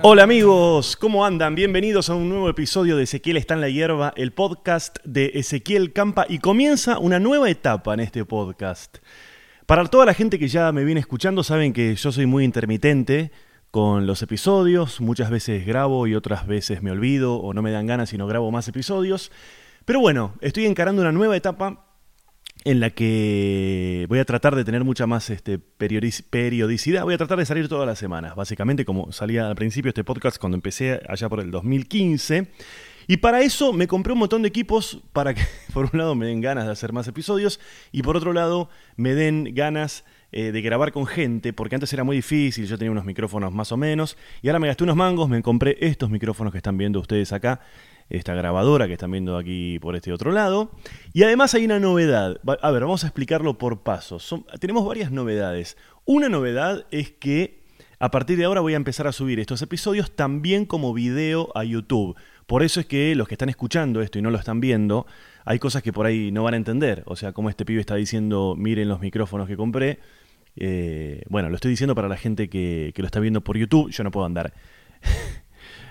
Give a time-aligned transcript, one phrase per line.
[0.00, 1.56] Hola amigos, ¿cómo andan?
[1.56, 5.92] Bienvenidos a un nuevo episodio de Ezequiel está en la hierba, el podcast de Ezequiel
[5.92, 8.98] Campa y comienza una nueva etapa en este podcast.
[9.66, 13.32] Para toda la gente que ya me viene escuchando saben que yo soy muy intermitente
[13.72, 17.88] con los episodios, muchas veces grabo y otras veces me olvido o no me dan
[17.88, 19.32] ganas y no grabo más episodios.
[19.84, 21.87] Pero bueno, estoy encarando una nueva etapa
[22.64, 27.04] en la que voy a tratar de tener mucha más este, periodicidad.
[27.04, 30.38] Voy a tratar de salir todas las semanas, básicamente como salía al principio este podcast
[30.38, 32.48] cuando empecé allá por el 2015.
[33.10, 36.26] Y para eso me compré un montón de equipos para que por un lado me
[36.26, 37.58] den ganas de hacer más episodios
[37.90, 42.04] y por otro lado me den ganas eh, de grabar con gente, porque antes era
[42.04, 45.26] muy difícil, yo tenía unos micrófonos más o menos, y ahora me gasté unos mangos,
[45.26, 47.62] me compré estos micrófonos que están viendo ustedes acá,
[48.10, 50.70] esta grabadora que están viendo aquí por este otro lado.
[51.12, 52.40] Y además hay una novedad.
[52.62, 54.34] A ver, vamos a explicarlo por pasos.
[54.60, 55.76] tenemos varias novedades.
[56.04, 57.58] Una novedad es que
[57.98, 61.64] a partir de ahora voy a empezar a subir estos episodios también como video a
[61.64, 62.16] YouTube.
[62.46, 65.06] Por eso es que los que están escuchando esto y no lo están viendo,
[65.44, 67.02] hay cosas que por ahí no van a entender.
[67.06, 69.98] O sea, como este pibe está diciendo, miren los micrófonos que compré.
[70.56, 73.90] Eh, bueno, lo estoy diciendo para la gente que, que lo está viendo por YouTube.
[73.90, 74.54] Yo no puedo andar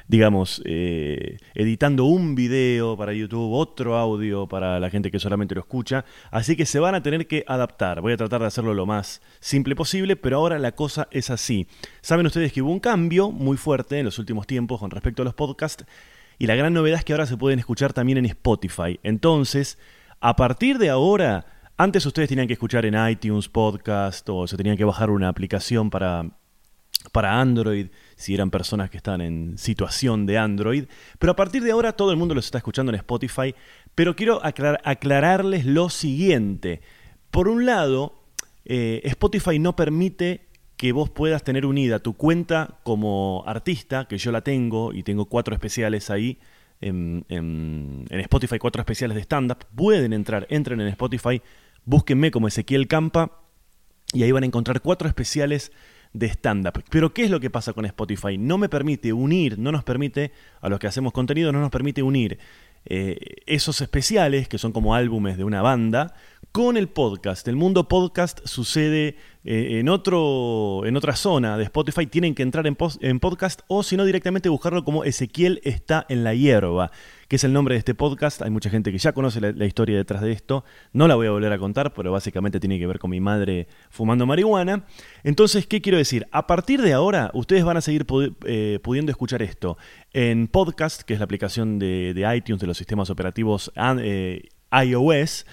[0.07, 5.61] digamos, eh, editando un video para YouTube, otro audio para la gente que solamente lo
[5.61, 6.05] escucha.
[6.31, 8.01] Así que se van a tener que adaptar.
[8.01, 11.67] Voy a tratar de hacerlo lo más simple posible, pero ahora la cosa es así.
[12.01, 15.25] Saben ustedes que hubo un cambio muy fuerte en los últimos tiempos con respecto a
[15.25, 15.85] los podcasts.
[16.39, 18.99] Y la gran novedad es que ahora se pueden escuchar también en Spotify.
[19.03, 19.77] Entonces,
[20.21, 24.77] a partir de ahora, antes ustedes tenían que escuchar en iTunes Podcast o se tenían
[24.77, 26.29] que bajar una aplicación para,
[27.11, 27.87] para Android
[28.17, 30.85] si eran personas que están en situación de Android.
[31.19, 33.53] Pero a partir de ahora todo el mundo los está escuchando en Spotify.
[33.93, 36.81] Pero quiero aclararles lo siguiente.
[37.29, 38.23] Por un lado,
[38.65, 40.47] eh, Spotify no permite
[40.77, 45.25] que vos puedas tener unida tu cuenta como artista, que yo la tengo y tengo
[45.25, 46.39] cuatro especiales ahí.
[46.81, 49.65] En, en Spotify, cuatro especiales de stand-up.
[49.75, 51.41] Pueden entrar, entren en Spotify,
[51.85, 53.41] búsquenme como Ezequiel Campa
[54.13, 55.71] y ahí van a encontrar cuatro especiales
[56.17, 56.83] de stand-up.
[56.89, 58.37] Pero ¿qué es lo que pasa con Spotify?
[58.37, 62.03] No me permite unir, no nos permite, a los que hacemos contenido, no nos permite
[62.03, 62.39] unir
[62.85, 66.13] eh, esos especiales, que son como álbumes de una banda,
[66.57, 67.47] con el podcast.
[67.47, 72.07] El mundo podcast sucede eh, en, otro, en otra zona de Spotify.
[72.07, 76.33] Tienen que entrar en, podcast o si no directamente buscarlo como Ezequiel está en la
[76.33, 76.89] hierba
[77.27, 78.41] que es el nombre de este podcast.
[78.41, 80.65] Hay mucha gente que ya conoce la, historia detrás de esto.
[80.93, 83.67] No la voy a volver a contar, pero básicamente tiene que ver con mi madre
[83.91, 84.83] fumando marihuana.
[85.23, 86.25] Entonces, ¿qué quiero decir?
[86.31, 88.07] A partir de ahora, ustedes van a seguir
[88.45, 89.77] eh, pudiendo escuchar esto
[90.11, 95.45] en podcast, que es la aplicación de, iTunes de los sistemas operativos eh, iOS.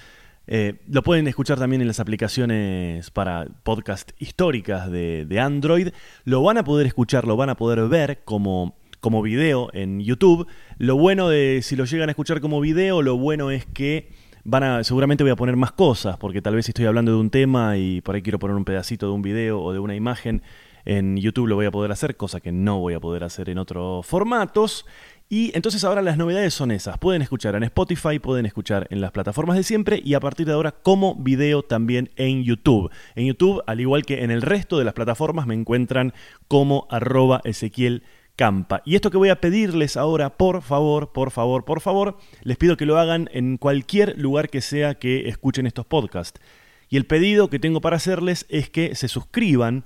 [0.47, 5.89] Eh, lo pueden escuchar también en las aplicaciones para podcast históricas de, Android.
[6.23, 10.47] Lo van a poder escuchar, lo van a poder ver como como video en YouTube.
[10.79, 14.09] Lo bueno de si lo llegan a escuchar como video, lo bueno es que
[14.43, 17.29] van a, seguramente voy a poner más cosas, porque tal vez estoy hablando de un
[17.29, 20.41] tema y por ahí quiero poner un pedacito de un video o de una imagen.
[20.85, 23.57] En YouTube lo voy a poder hacer, cosa que no voy a poder hacer en
[23.57, 24.85] otros formatos.
[25.27, 26.99] Y entonces ahora las novedades son esas.
[26.99, 30.53] Pueden escuchar en Spotify, pueden escuchar en las plataformas de siempre y a partir de
[30.53, 32.91] ahora como video también en YouTube.
[33.15, 36.13] En YouTube, al igual que en el resto de las plataformas, me encuentran
[36.47, 38.03] como arroba Ezequiel
[38.35, 38.83] Campa.
[38.85, 42.77] Y esto que voy a pedirles ahora, por favor, por favor, por favor, les pido
[42.77, 46.39] que lo hagan en cualquier lugar que sea que escuchen estos podcasts.
[46.87, 49.85] Y el pedido que tengo para hacerles es que se suscriban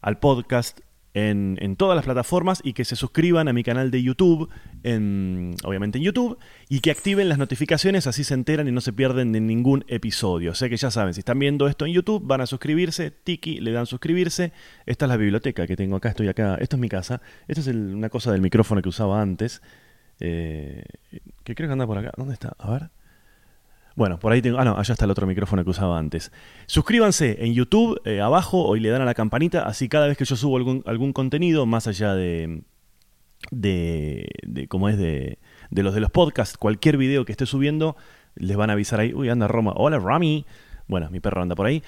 [0.00, 0.80] al podcast
[1.14, 4.48] en, todas las plataformas y que se suscriban a mi canal de YouTube,
[4.82, 8.92] en, obviamente en YouTube, y que activen las notificaciones, así se enteran y no se
[8.92, 10.52] pierden de ningún episodio.
[10.52, 13.60] O sea que ya saben, si están viendo esto en YouTube, van a suscribirse, tiki,
[13.60, 14.52] le dan suscribirse.
[14.86, 17.66] Esta es la biblioteca que tengo acá, estoy acá, esto es mi casa, esta es
[17.68, 19.62] una cosa del micrófono que usaba antes,
[20.20, 20.84] eh,
[21.44, 22.54] que creo que anda por acá, ¿dónde está?
[22.58, 23.01] A ver.
[23.94, 24.58] Bueno, por ahí tengo.
[24.58, 26.32] Ah, no, allá está el otro micrófono que usaba antes.
[26.66, 29.62] Suscríbanse en YouTube eh, abajo y le dan a la campanita.
[29.62, 32.62] Así cada vez que yo subo algún, algún contenido, más allá de.
[33.50, 34.28] de.
[34.42, 35.38] de cómo es de.
[35.70, 37.96] de los de los podcasts, cualquier video que esté subiendo,
[38.34, 39.12] les van a avisar ahí.
[39.12, 39.72] Uy, anda Roma.
[39.76, 40.46] Hola, Rami.
[40.86, 41.82] Bueno, mi perro anda por ahí.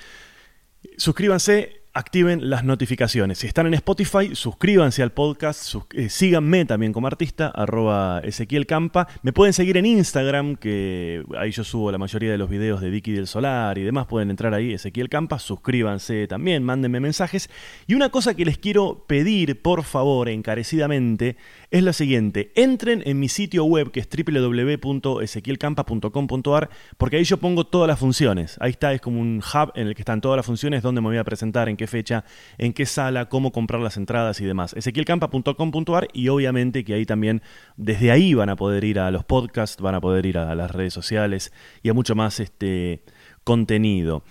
[0.97, 3.39] Suscríbanse activen las notificaciones.
[3.39, 9.07] Si están en Spotify, suscríbanse al podcast, eh, síganme también como artista, arroba Ezequiel Campa.
[9.23, 12.91] Me pueden seguir en Instagram, que ahí yo subo la mayoría de los videos de
[12.91, 14.07] Vicky del Solar y demás.
[14.07, 17.49] Pueden entrar ahí, Ezequiel Campa, suscríbanse también, mándenme mensajes.
[17.87, 21.37] Y una cosa que les quiero pedir, por favor, encarecidamente,
[21.79, 22.51] es la siguiente.
[22.57, 28.57] Entren en mi sitio web, que es www.ezequielcampa.com.ar, porque ahí yo pongo todas las funciones.
[28.61, 31.07] Ahí está, es como un hub en el que están todas las funciones, donde me
[31.09, 32.25] voy a presentar, en qué qué fecha,
[32.57, 34.73] en qué sala, cómo comprar las entradas y demás.
[34.73, 37.43] ezequielcampa.com.ar y obviamente que ahí también,
[37.77, 40.71] desde ahí van a poder ir a los podcasts, van a poder ir a las
[40.71, 43.05] redes sociales y a mucho más este
[43.45, 44.25] contenido.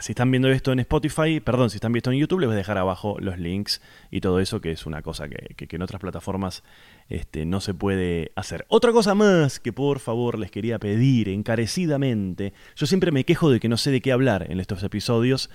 [0.00, 2.54] Si están viendo esto en Spotify, perdón, si están viendo esto en YouTube, les voy
[2.54, 3.80] a dejar abajo los links
[4.10, 6.64] y todo eso, que es una cosa que, en otras plataformas
[7.08, 8.66] este, no se puede hacer.
[8.68, 12.52] Otra cosa más que por favor les quería pedir encarecidamente.
[12.74, 15.50] Yo siempre me quejo de que no sé de qué hablar en estos episodios.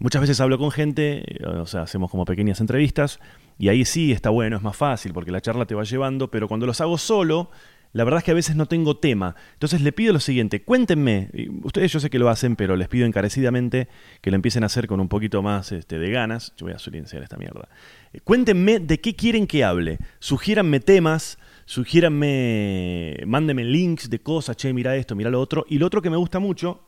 [0.00, 3.20] Muchas veces hablo con gente, o sea, hacemos como pequeñas entrevistas,
[3.58, 6.48] y ahí sí está bueno, es más fácil, porque la charla te va llevando, pero
[6.48, 7.50] cuando los hago solo,
[7.92, 9.36] la verdad es que a veces no tengo tema.
[9.54, 11.30] Entonces le pido lo siguiente, cuéntenme,
[11.62, 13.88] ustedes yo sé que lo hacen, pero les pido encarecidamente
[14.20, 16.52] que lo empiecen a hacer con un poquito más este, de ganas.
[16.56, 17.68] Yo voy a silenciar esta mierda.
[18.12, 19.98] Eh, cuéntenme de qué quieren que hable.
[20.18, 25.64] Sugiéranme temas, sugiéranme, mándenme links de cosas, che, mira esto, mira lo otro.
[25.68, 26.82] Y lo otro que me gusta mucho,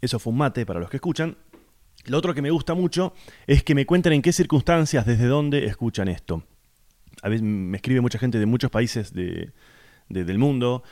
[0.00, 1.36] eso fue un mate para los que escuchan,
[2.06, 3.12] lo otro que me gusta mucho
[3.46, 6.44] es que me cuenten en qué circunstancias, desde dónde escuchan esto
[7.22, 10.82] a veces me escribe mucha gente de muchos países del mundo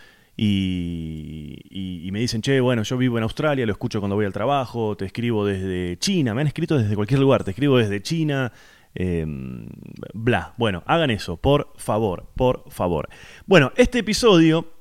[0.40, 4.96] y, me dicen, che, bueno, yo vivo en Australia, lo escucho cuando voy al trabajo,
[4.96, 8.52] te escribo desde China, me han escrito desde cualquier lugar, te escribo desde China,
[8.94, 9.66] em,
[10.14, 10.54] bla.
[10.56, 13.08] Bueno, hagan eso, por favor, por favor.
[13.46, 14.77] Bueno, este episodio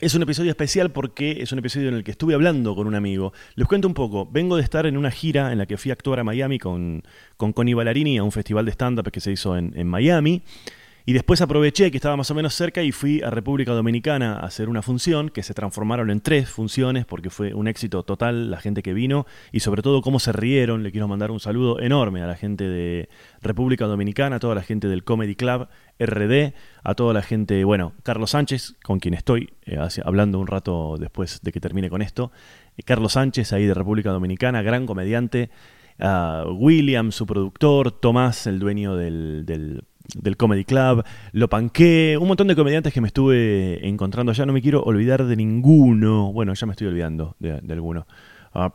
[0.00, 2.94] es un episodio especial porque es un episodio en el que estuve hablando con un
[2.94, 3.32] amigo.
[3.56, 4.28] Les cuento un poco.
[4.30, 7.02] Vengo de estar en una gira en la que fui a actuar a Miami con,
[7.36, 10.42] con Connie Ballarini a un festival de stand-up que se hizo en, en Miami.
[11.08, 14.40] Y después aproveché que estaba más o menos cerca y fui a República Dominicana a
[14.40, 18.58] hacer una función que se transformaron en tres funciones porque fue un éxito total la
[18.58, 20.82] gente que vino y sobre todo cómo se rieron.
[20.82, 23.08] Le quiero mandar un saludo enorme a la gente de
[23.40, 25.68] República Dominicana, a toda la gente del Comedy Club
[25.98, 26.52] RD,
[26.82, 31.40] a toda la gente, bueno, Carlos Sánchez, con quien estoy eh, hablando un rato después
[31.40, 32.32] de que termine con esto.
[32.76, 35.48] Eh, Carlos Sánchez, ahí de República Dominicana, gran comediante.
[36.46, 39.82] William, su productor, Tomás, el dueño del del
[40.36, 44.46] Comedy Club, Lo Panqué, un montón de comediantes que me estuve encontrando allá.
[44.46, 46.32] No me quiero olvidar de ninguno.
[46.32, 48.06] Bueno, ya me estoy olvidando de, alguno.
[48.54, 48.72] Ah,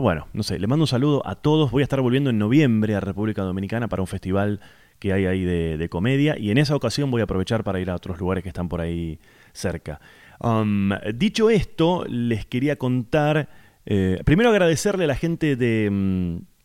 [0.00, 1.70] bueno, no sé, le mando un saludo a todos.
[1.70, 4.60] Voy a estar volviendo en noviembre a República Dominicana para un festival
[4.98, 7.94] que hay ahí de, comedia y en esa ocasión voy a aprovechar para ir a
[7.94, 9.18] otros lugares que están por ahí
[9.52, 10.00] cerca.
[10.40, 13.48] Um, dicho esto, les quería contar,
[13.84, 15.88] eh, primero agradecerle a la gente de...
[15.90, 16.55] Mm,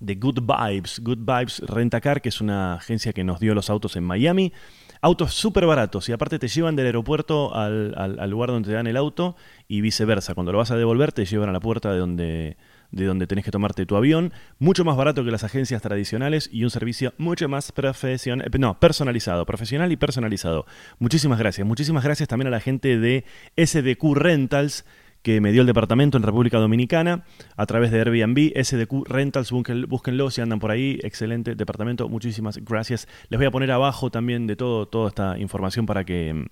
[0.00, 1.00] de Good Vibes.
[1.00, 4.52] Good Vibes Rentacar, que es una agencia que nos dio los autos en Miami.
[5.00, 8.96] Autos súper baratos y aparte te llevan del aeropuerto al, lugar donde te dan el
[8.96, 9.36] auto
[9.68, 10.34] y viceversa.
[10.34, 12.56] Cuando lo vas a devolver te llevan a la puerta de donde,
[12.90, 14.32] de donde tenés que tomarte tu avión.
[14.58, 19.44] Mucho más barato que las agencias tradicionales y un servicio mucho más profesional, no, personalizado,
[19.44, 20.64] profesional y personalizado.
[20.98, 21.66] Muchísimas gracias.
[21.66, 23.26] Muchísimas gracias también a la gente de
[23.58, 24.86] SDQ Rentals
[25.24, 27.24] que me dio el departamento en República Dominicana
[27.56, 33.08] a través de Airbnb, SDQ Rentals, búsquenlo si andan por ahí, excelente departamento, muchísimas gracias.
[33.30, 36.46] Les voy a poner abajo también de todo, toda esta información para que,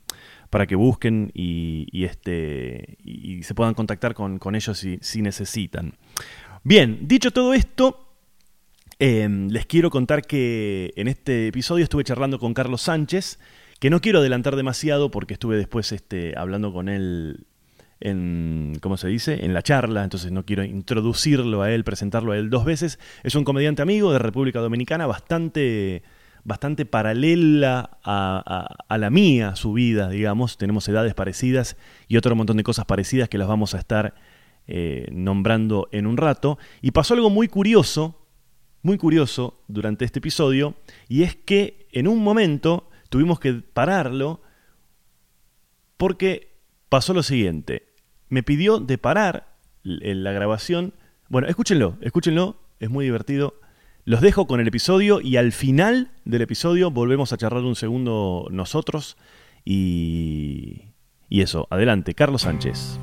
[0.48, 5.92] para que busquen y, este, y se puedan contactar con, ellos si, si, necesitan.
[6.64, 8.16] Bien, dicho todo esto,
[8.98, 13.38] em, les quiero contar que en este episodio estuve charlando con Carlos Sánchez,
[13.78, 17.44] que no quiero adelantar demasiado porque estuve después este, hablando con él
[18.02, 22.36] en, ¿cómo se dice?, en la charla, entonces no quiero introducirlo a él, presentarlo a
[22.36, 22.98] él dos veces.
[23.22, 26.02] Es un comediante amigo de República Dominicana, bastante,
[26.44, 30.58] bastante paralela a, la mía, su vida, digamos.
[30.58, 31.76] Tenemos edades parecidas
[32.08, 34.14] y otro montón de cosas parecidas que las vamos a estar
[34.66, 36.58] eh, nombrando en un rato.
[36.80, 38.26] Y pasó algo muy curioso,
[38.82, 40.74] muy curioso durante este episodio,
[41.08, 44.42] y es que en un momento tuvimos que pararlo
[45.96, 46.52] porque
[46.88, 47.91] pasó lo siguiente
[48.32, 49.46] me pidió de parar
[49.82, 50.94] la grabación.
[51.28, 53.60] Bueno, escúchenlo, escúchenlo, es muy divertido.
[54.06, 58.48] Los dejo con el episodio y al final del episodio volvemos a charlar un segundo
[58.50, 59.18] nosotros
[59.66, 60.80] y,
[61.28, 62.98] y eso, adelante, Carlos Sánchez.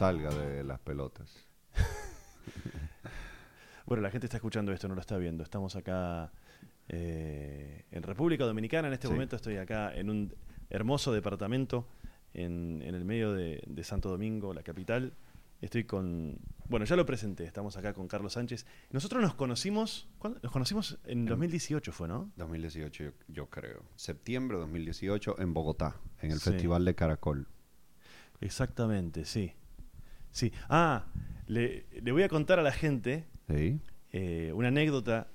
[0.00, 1.46] Salga de las pelotas.
[3.84, 5.42] bueno, la gente está escuchando esto, no lo está viendo.
[5.42, 6.32] Estamos acá
[6.88, 8.88] eh, en República Dominicana.
[8.88, 10.34] En este momento estoy acá en un
[10.70, 11.86] hermoso departamento
[12.32, 15.12] en, el medio de, Santo Domingo, la capital.
[15.60, 16.38] Estoy con.
[16.66, 17.44] Bueno, ya lo presenté.
[17.44, 18.64] Estamos acá con Carlos Sánchez.
[18.92, 20.08] Nosotros nos conocimos.
[20.18, 20.40] ¿cuándo?
[20.42, 22.32] Nos conocimos en 2018, fue, ¿no?
[22.36, 23.82] 2018, yo, creo.
[23.96, 27.48] Septiembre de 2018 en Bogotá, en el Festival de Caracol.
[28.40, 29.52] Exactamente, sí.
[30.32, 30.52] Sí.
[30.68, 31.06] Ah,
[31.46, 33.80] le, le voy a contar a la gente Sí.
[34.12, 35.26] eh, una anécdota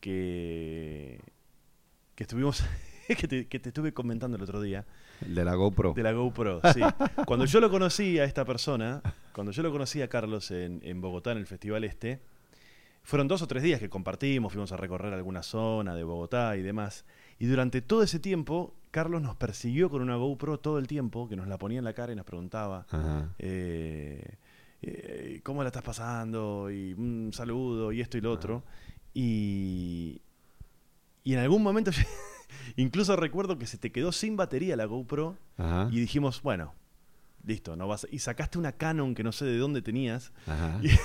[0.00, 1.20] que,
[2.14, 2.64] que estuvimos,
[3.08, 4.84] que te, que te estuve comentando el otro día,
[5.20, 5.94] de la GoPro.
[5.94, 6.80] de la GoPro, sí.
[7.26, 11.00] Cuando yo lo conocí a esta persona, cuando yo lo conocí a Carlos en, en
[11.00, 12.20] Bogotá, en el Festival Este,
[13.02, 16.62] fueron dos o tres días que compartimos, fuimos a recorrer alguna zona de Bogotá y
[16.62, 17.04] demás.
[17.38, 21.36] Y durante todo ese tiempo, Carlos nos persiguió con una GoPro todo el tiempo, que
[21.36, 22.86] nos la ponía en la cara y nos preguntaba,
[23.38, 24.36] eh,
[24.82, 26.70] eh, ¿cómo la estás pasando?
[26.70, 28.64] Y un saludo y esto y lo otro.
[29.14, 30.22] Y,
[31.24, 31.90] y en algún momento,
[32.76, 35.88] incluso recuerdo que se te quedó sin batería la GoPro Ajá.
[35.90, 36.74] y dijimos, bueno,
[37.44, 38.06] listo, no vas.
[38.10, 40.32] Y sacaste una Canon que no sé de dónde tenías.
[40.46, 40.78] Ajá.
[40.82, 40.88] Y-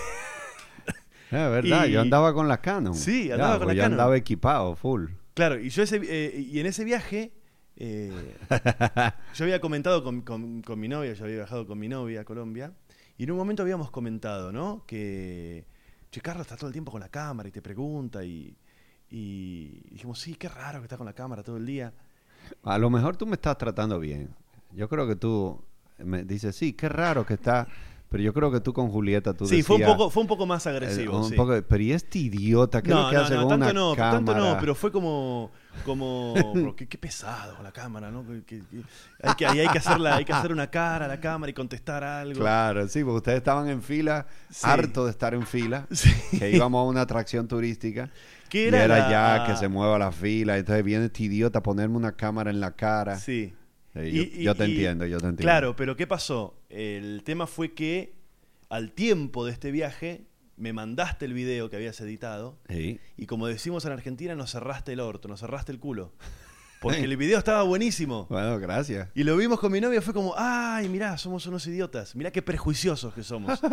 [1.31, 2.93] Es verdad, y- yo andaba con la Canon.
[2.93, 3.99] Sí, Ya, andaba con pues la yo Canon.
[3.99, 5.07] andaba equipado, full.
[5.33, 7.31] Claro, y yo ese, eh, y en ese viaje,
[7.75, 8.35] eh,
[9.33, 12.73] yo había comentado con, con- mi novia, yo había viajado con mi novia a Colombia,
[13.17, 14.83] y en un momento habíamos comentado, ¿no?
[14.87, 15.65] Que,
[16.11, 18.55] che, Carlos está todo el tiempo con la cámara y te pregunta, y,
[19.09, 21.93] y dijimos, sí, qué raro que está con la cámara todo el día.
[22.63, 24.33] A lo mejor tú me estás tratando bien.
[24.71, 25.63] Yo creo que tú
[25.99, 27.67] me dices, sí, qué raro que está.
[28.13, 30.27] Pero yo creo que tú con Julieta, tú sí, fue un, decías, poco, fue un
[30.27, 31.17] poco más eh, agresivo.
[31.17, 31.35] un sí.
[31.35, 32.83] poco pero ¿y este idiota?
[32.83, 34.11] ¿Qué es lo que no, hace no, con tanto una no, cámara?
[34.17, 35.49] tanto no, pero fue como,
[35.83, 36.35] como,
[36.77, 38.23] qué, qué pesado con la cámara, ¿no?
[38.23, 38.83] Que, que- que-
[39.23, 42.03] hay que, hay que hacerla, hay que hacer una cara a la cámara y contestar
[42.03, 42.39] algo.
[42.39, 44.61] Claro, sí, porque ustedes estaban en fila, Sí.
[44.69, 46.11] harto de estar en fila, Sí.
[46.37, 48.11] que íbamos a una atracción turística.
[48.47, 51.57] ¿Qué y era era la- ya que se mueva la fila, entonces viene este idiota
[51.59, 53.17] a ponerme una cámara en la cara.
[53.17, 53.55] Sí.
[53.95, 55.41] Y- yo, y- yo te y- entiendo, yo te entiendo.
[55.41, 56.55] Claro, pero ¿qué pasó?
[56.69, 58.13] El tema fue que
[58.69, 60.25] al tiempo de este viaje
[60.57, 62.99] me mandaste el video que habías editado Sí.
[63.17, 66.13] y como decimos en Argentina, nos cerraste el orto, nos cerraste el culo.
[66.83, 68.27] Porque el video estaba buenísimo.
[68.29, 69.07] Bueno, gracias.
[69.15, 72.41] Y lo vimos con mi novia, fue como, ay, mirá, somos unos idiotas, mirá qué
[72.41, 73.57] prejuiciosos que somos.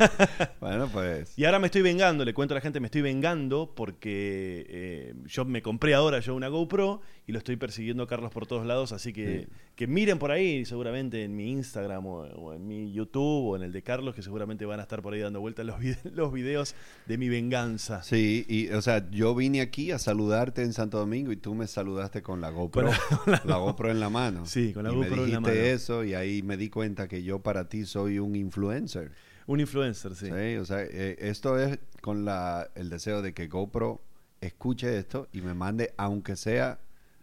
[0.60, 1.38] Bueno, pues.
[1.38, 5.14] Y ahora me estoy vengando, le cuento a la gente, me estoy vengando porque eh,
[5.26, 8.66] yo me compré ahora yo una GoPro y lo estoy persiguiendo a Carlos por todos
[8.66, 9.52] lados, así que, Sí.
[9.76, 13.62] que miren por ahí, seguramente en mi Instagram o, o en mi YouTube o en
[13.62, 16.32] el de Carlos, que seguramente van a estar por ahí dando vueltas los, vide- los
[16.32, 16.74] videos
[17.06, 18.02] de mi venganza.
[18.02, 21.68] Sí, y o sea, yo vine aquí a saludarte en Santo Domingo y tú me
[21.68, 22.90] saludaste con la GoPro,
[23.24, 24.44] Con la, GoPro en la mano.
[24.44, 25.74] Sí, con la y GoPro me en la dijiste mano.
[25.74, 29.12] eso y ahí me di cuenta que yo para ti soy un influencer.
[29.46, 30.26] Un influencer, sí.
[30.26, 34.00] Sí, o sea, eh, esto es con la, el deseo de que GoPro
[34.40, 36.80] escuche esto y me mande, aunque sea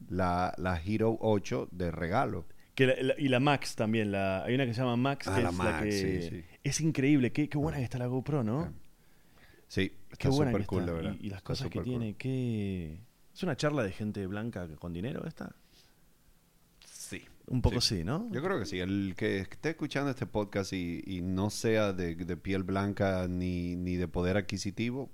[0.07, 2.45] la, la Hero 8 de regalo.
[2.75, 5.31] Que la- la- y la Max también, la, hay una que se llama Max, Ah,
[5.33, 5.91] que es la Max, que...
[5.91, 6.43] sí, sí.
[6.63, 8.73] Es increíble, qué, qué buena que está la GoPro, ¿no?
[9.67, 10.93] Sí, Qué está buena súper que cool, está.
[10.93, 11.15] verdad.
[11.19, 11.83] Y, y las cosas que cool.
[11.83, 13.01] tiene, qué...
[13.33, 15.53] ¿Es una charla de gente blanca con dinero esta?
[16.83, 17.21] Sí.
[17.47, 18.29] Un poco sí, ¿no?
[18.31, 18.79] Yo creo que sí.
[18.79, 23.75] El que esté escuchando este podcast y, y no sea de, de piel blanca ni,
[23.75, 25.09] ni de poder adquisitivo,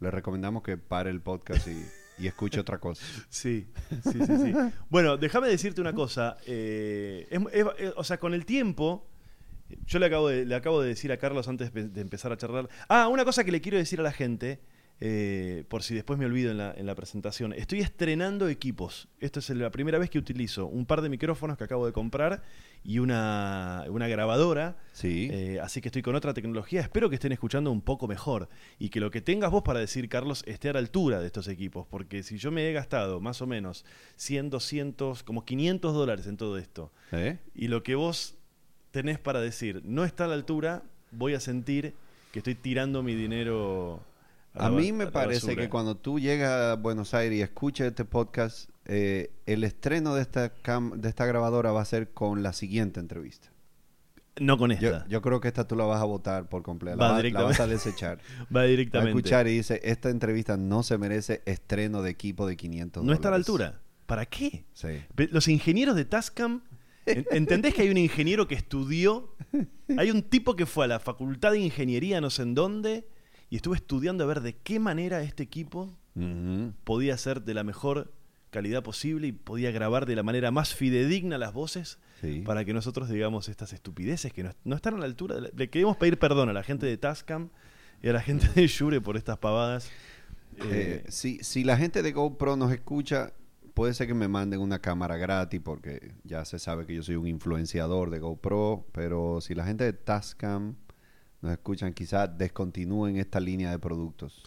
[0.00, 1.82] le recomendamos que pare el podcast y,
[2.18, 3.04] y escuche otra cosa.
[3.28, 3.66] Sí,
[4.02, 4.54] sí, sí, sí.
[4.88, 6.36] Bueno, déjame decirte una cosa.
[6.46, 9.06] eh, es- o sea, con el tiempo,
[9.86, 12.68] yo le acabo, de, le acabo de decir a Carlos antes de empezar a charlar.
[12.88, 14.60] Ah, una cosa que le quiero decir a la gente,
[15.00, 17.52] eh, por si después me olvido en la, en la presentación.
[17.52, 19.08] Estoy estrenando equipos.
[19.20, 22.42] Esta es la primera vez que utilizo un par de micrófonos que acabo de comprar
[22.84, 24.76] y una, una grabadora.
[24.92, 25.28] Sí.
[25.32, 26.80] Eh, así que estoy con otra tecnología.
[26.80, 28.48] Espero que estén escuchando un poco mejor
[28.78, 31.48] y que lo que tengas vos para decir, Carlos, esté a la altura de estos
[31.48, 31.86] equipos.
[31.88, 33.84] Porque si yo me he gastado más o menos
[34.16, 37.38] 100, 200, como 500 dólares en todo esto ¿Eh?
[37.54, 38.36] y lo que vos
[38.90, 41.94] tenés para decir no está a la altura, voy a sentir
[42.32, 44.00] que estoy tirando mi dinero.
[44.54, 48.70] A mí me parece que cuando tú llegas a Buenos Aires y escuchas este podcast,
[48.84, 53.00] eh, el estreno de esta, cam- de esta grabadora va a ser con la siguiente
[53.00, 53.48] entrevista.
[54.40, 55.06] No con esta.
[55.08, 56.98] yo creo que esta tú la vas a votar por completo.
[56.98, 57.52] Va La, va- la directamente.
[57.52, 58.18] vas a desechar.
[58.54, 59.10] Va Va a directamente.
[59.10, 63.28] escuchar y dice, esta entrevista no se merece estreno de equipo de 500 no está
[63.28, 63.48] a la dólares".
[63.68, 63.80] altura.
[64.06, 64.64] ¿Para qué?
[64.72, 64.88] Sí.
[65.30, 66.62] Los ingenieros de Tascam,
[67.06, 69.34] ¿en- ¿entendés que hay un ingeniero que estudió?
[69.96, 73.06] Hay un tipo que fue a la facultad de ingeniería no sé en dónde
[73.54, 75.96] y estuvo estudiando a ver de qué manera este equipo
[76.82, 78.12] podía ser de la mejor
[78.50, 82.42] calidad posible y podía grabar de la manera más fidedigna las voces Sí.
[82.44, 85.36] para que nosotros digamos estas estupideces que no, no están a la altura.
[85.36, 87.50] de la- Le queremos pedir perdón a la gente de Tascam
[88.02, 89.88] y a la gente de Shure por estas pavadas.
[90.56, 93.32] Eh, Eh, si, si la gente de GoPro nos escucha,
[93.74, 97.14] puede ser que me manden una cámara gratis porque ya se sabe que yo soy
[97.14, 100.74] un influenciador de GoPro, pero si la gente de Tascam
[101.44, 104.42] nos escuchan, quizás descontinúen esta línea de productos.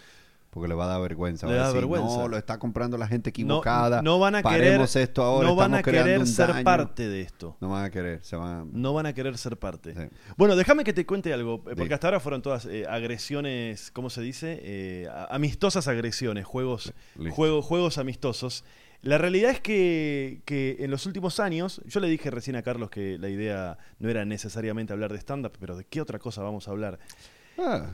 [0.49, 1.45] Porque le va a dar vergüenza.
[1.45, 2.17] Le Va a decir, vergüenza.
[2.17, 4.01] No, lo está comprando la gente equivocada.
[4.01, 5.47] no van a Paremos querer, esto ahora.
[5.47, 6.63] no van a querer ser daño".
[6.63, 7.55] parte de esto.
[7.61, 8.23] No van a querer.
[8.23, 8.69] Se van.
[8.73, 9.93] No van a querer ser parte.
[9.93, 10.01] Sí.
[10.35, 14.09] Bueno, déjame que te cuente algo, eh, porque hasta ahora fueron todas eh, agresiones, ¿cómo
[14.09, 14.59] se dice?
[14.63, 16.93] Eh, amistosas agresiones, juegos,
[17.31, 18.63] juego- juegos amistosos.
[19.03, 22.89] La realidad es que, que en los últimos años, yo le dije recién a Carlos
[22.89, 26.67] que la idea no era necesariamente hablar de stand-up, pero ¿de qué otra cosa vamos
[26.67, 26.99] a hablar?
[27.59, 27.91] Ah,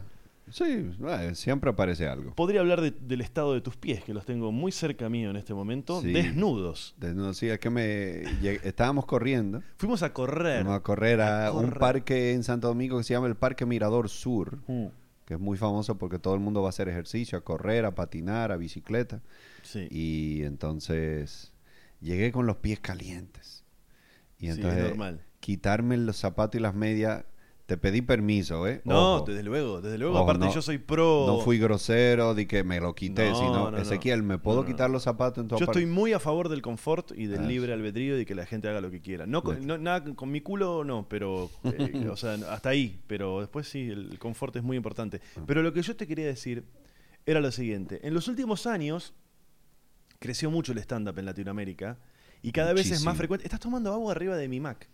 [0.50, 0.92] sí,
[1.34, 2.34] siempre aparece algo.
[2.36, 5.36] Podría hablar de- del estado de tus pies, que los tengo muy cerca mío en
[5.36, 6.12] este momento, Sí.
[6.14, 6.96] desnudos.
[6.98, 8.24] Desnudo, sí, es que me
[8.66, 9.62] estábamos corriendo.
[9.78, 10.64] Fuimos a correr.
[10.64, 13.66] Vamos a correr a, A un parque en Santo Domingo que se llama el Parque
[13.66, 14.86] Mirador Sur, Mm,
[15.26, 17.92] que es muy famoso porque todo el mundo va a hacer ejercicio, a correr, a
[17.92, 19.22] patinar, a bicicleta.
[19.74, 19.88] Sí.
[19.92, 21.52] Y entonces
[22.02, 23.64] llegué con los pies calientes.
[24.38, 25.22] Y Sí, es entonces normal.
[25.40, 27.26] quitarme los zapatos y las medias,
[27.66, 28.82] te pedí permiso, ¿eh?
[28.84, 29.26] No, Ojo.
[29.26, 30.16] desde luego, desde luego.
[30.16, 31.24] Ojo, Aparte no- yo soy pro...
[31.28, 33.78] No fui grosero de que me lo quité, No, sino, no, no.
[33.78, 37.12] Ezequiel, ¿me puedo quitar los zapatos en tu Yo estoy muy a favor del confort
[37.18, 39.26] y del Ah, libre albedrío y de que la gente haga lo que quiera.
[39.26, 43.40] No, con, no- nada con mi culo no, pero eh, o sea, hasta ahí, pero
[43.40, 45.22] después sí, el, el confort es muy importante.
[45.38, 45.44] Ah.
[45.48, 46.66] Pero lo que yo te quería decir
[47.26, 49.14] era lo siguiente, en los últimos años
[50.24, 51.98] creció mucho el stand up en Latinoamérica
[52.42, 53.46] y cada vez es más frecuente.
[53.46, 54.88] Estás tomando agua arriba de mi Mac.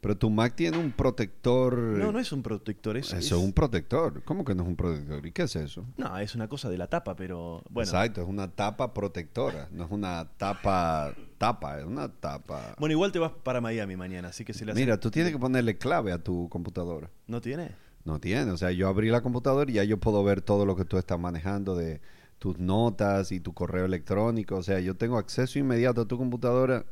[0.00, 1.76] Pero tu Mac tiene un protector...
[1.76, 4.22] No, no es un protector, es, Eso es- un protector.
[4.22, 5.26] ¿Cómo que no es un protector?
[5.26, 5.86] ¿Y qué es eso?
[5.96, 7.88] no, es una cosa de la tapa, pero bueno.
[7.90, 9.66] Exacto, es una tapa protectora.
[9.72, 11.12] No es una tapa...
[11.38, 12.76] Tapa, es una tapa...
[12.78, 15.38] Bueno, igual te vas para Miami mañana, así que si la Mira, tú tienes que
[15.38, 17.10] ponerle clave a tu computadora.
[17.26, 17.72] ¿No tiene?
[18.04, 18.52] No tiene.
[18.52, 20.96] O sea, yo abrí la computadora y ya yo puedo ver todo lo que tú
[20.96, 22.00] estás manejando de
[22.38, 24.56] tus notas y tu correo electrónico.
[24.56, 26.84] O sea, yo tengo acceso inmediato a tu computadora.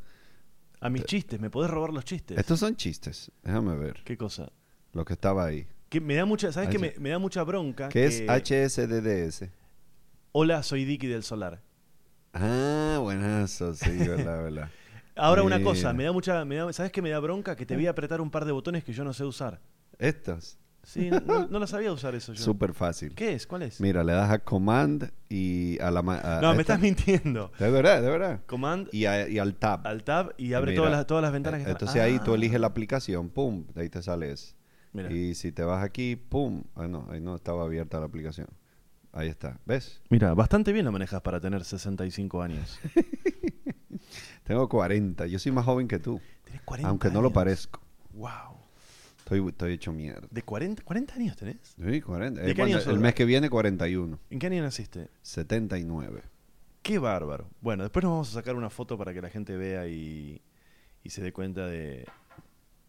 [0.81, 2.37] A mis chistes, ¿me podés robar los chistes?
[2.39, 3.31] Estos son chistes.
[3.43, 4.51] Déjame ver ¿Qué cosa?
[4.93, 5.66] lo que estaba ahí.
[5.88, 6.77] Que me da mucha, ¿sabes qué?
[6.79, 6.81] sí.
[6.83, 7.88] Me, me da mucha bronca.
[7.88, 9.51] ¿Qué es que- HSDDS?
[10.33, 11.61] Hola, soy Dicky del Solar.
[12.33, 14.71] Ah, buenazo, sí, verdad, verdad.
[15.14, 15.62] Ahora una Eh.
[15.62, 17.55] cosa, me da mucha, me da- ¿sabes qué me da bronca?
[17.55, 19.61] Que te voy a apretar un par de botones que yo no sé usar.
[19.99, 22.42] Estos, Sí, no, no lo sabía usar eso yo.
[22.42, 23.14] súper fácil.
[23.14, 23.47] ¿Qué es?
[23.47, 23.81] ¿Cuál es?
[23.81, 26.01] Mira, le das a Command y a la...
[26.01, 27.53] a- no, a me esta- estás mintiendo.
[27.59, 28.40] De verdad, de verdad.
[28.47, 29.87] Command Y, a- y al tab.
[29.87, 31.75] al tab y abre Mira, todas, las, todas las ventanas que están.
[31.77, 32.35] Entonces ahí tú Ah.
[32.35, 34.55] eliges la aplicación, pum, de ahí te sale ese.
[34.92, 35.11] Mira.
[35.12, 38.49] Y si te vas aquí, pum, ah, no, ahí no estaba abierta la aplicación.
[39.12, 40.01] Ahí está, ¿ves?
[40.11, 42.79] Mira, bastante bien lo manejas para tener 65 años.
[44.45, 47.81] Tengo 40, yo soy más joven que tú, Tenés 40 aunque no lo parezco.
[48.14, 48.52] Wow.
[49.25, 50.27] Estoy, estoy hecho mierda.
[50.31, 51.75] ¿De 40, 40 años tenés?
[51.83, 52.41] Sí, 40.
[52.43, 52.95] ¿De Eh, qué año cuando- sos?
[52.95, 54.19] el mes que viene, 41.
[54.31, 55.09] ¿En qué año naciste?
[55.23, 56.23] 79.
[56.83, 57.49] Qué bárbaro.
[57.61, 60.43] Bueno, después nos vamos a sacar una foto para que la gente vea y,
[61.05, 62.07] y se dé cuenta de,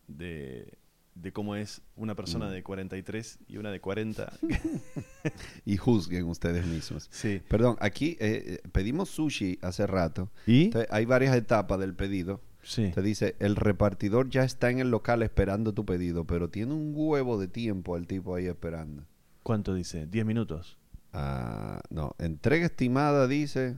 [0.07, 0.73] de,
[1.13, 4.33] de cómo es una persona de 43 y una de 40.
[5.65, 7.07] Y juzguen ustedes mismos.
[7.11, 7.41] sí.
[7.47, 10.29] Perdón, aquí eh, eh, pedimos sushi hace rato.
[10.45, 10.65] ¿Y?
[10.65, 12.41] Entonces, hay varias etapas del pedido.
[12.63, 12.91] Sí.
[12.93, 16.93] Te dice, el repartidor ya está en el local esperando tu pedido, pero tiene un
[16.95, 19.05] huevo de tiempo el tipo ahí esperando.
[19.43, 20.09] ¿Cuánto dice?
[20.09, 20.79] ¿10 minutos?
[21.11, 23.75] Ah, no, entrega estimada dice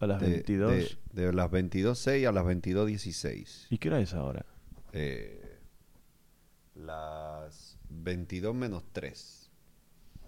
[0.00, 0.98] ¿A las de, 22?
[1.12, 3.66] de, de las 22.06 a las 22.16.
[3.70, 4.44] ¿Y qué hora es ahora?
[4.92, 5.60] Eh,
[6.74, 9.41] las 22 menos 3.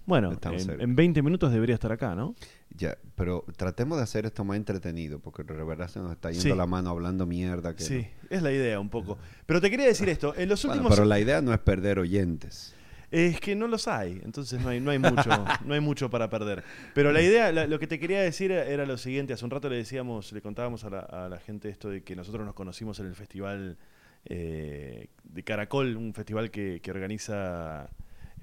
[0.06, 2.34] Bueno, en, en 20 minutos debería estar acá, ¿no?
[2.76, 6.42] Ya, pero tratemos de hacer esto más entretenido, porque de verdad se nos está yendo
[6.42, 6.54] Sí.
[6.54, 7.74] la mano hablando mierda.
[7.74, 9.16] Que Sí, es la idea un poco.
[9.46, 10.68] Pero te quería decir esto, en los no.
[10.68, 10.96] Bueno, últimos...
[10.98, 12.74] pero la idea no es perder oyentes.
[13.10, 15.30] Es que no los hay, entonces no hay, no hay mucho,
[15.64, 16.64] no hay mucho para perder.
[16.94, 19.52] Pero la idea, la- lo que te quería decir era, era lo siguiente, hace un
[19.52, 22.54] rato le decíamos, le contábamos a la, a la gente esto de que nosotros nos
[22.54, 23.78] conocimos en el festival
[24.24, 27.88] eh, de Caracol, un festival que, que organiza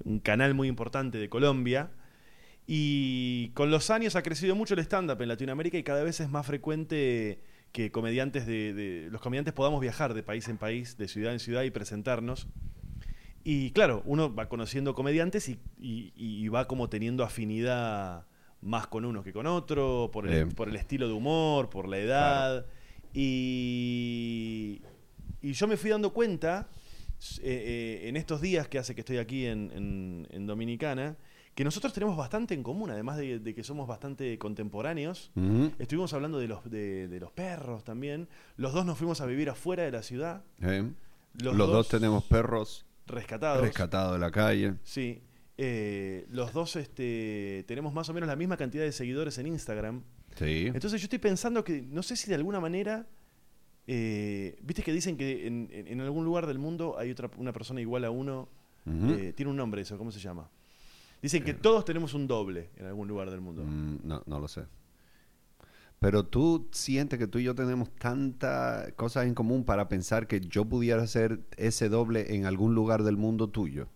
[0.04, 1.90] un canal muy importante de Colombia.
[2.66, 6.30] Y con los años ha crecido mucho el stand-up en Latinoamérica y cada vez es
[6.30, 7.40] más frecuente
[7.72, 11.40] que comediantes de, de- los comediantes podamos viajar de país en país, de ciudad en
[11.40, 12.46] ciudad y presentarnos.
[13.44, 18.26] Y claro, uno va conociendo comediantes y, y- y va como teniendo afinidad
[18.60, 21.98] más con uno que con otro, por el, por el estilo de humor, por la
[21.98, 22.66] edad.
[23.14, 24.82] Y,
[25.42, 26.68] y yo me fui dando cuenta
[27.38, 27.40] eh,
[28.04, 31.16] eh, en estos días que hace que estoy aquí en, en- en Dominicana,
[31.54, 35.30] que nosotros tenemos bastante en común, además de, de que somos bastante contemporáneos.
[35.78, 38.26] Estuvimos hablando de los, de, de los perros también.
[38.56, 40.82] Los dos nos fuimos a vivir afuera de la ciudad, ¿Eh?
[41.34, 43.60] Los Los, dos dos, tenemos perros rescatados.
[43.62, 44.74] rescatados de la calle.
[44.82, 45.22] Sí.
[45.58, 50.02] Eh, los dos este, tenemos más o menos la misma cantidad de seguidores en Instagram.
[50.36, 50.68] Sí.
[50.74, 53.06] Entonces yo estoy pensando que, no sé si de alguna manera,
[53.86, 58.04] eh, viste que dicen que en, algún lugar del mundo hay otra una persona igual
[58.04, 58.48] a uno,
[58.86, 60.48] eh, tiene un nombre eso, ¿cómo se llama?
[61.20, 63.62] Dicen que todos tenemos un doble en algún lugar del mundo.
[63.64, 64.62] Mm, no, no lo sé.
[66.00, 70.40] Pero tú sientes que tú y yo tenemos tantas cosas en común para pensar que
[70.40, 73.86] yo pudiera ser ese doble en algún lugar del mundo tuyo.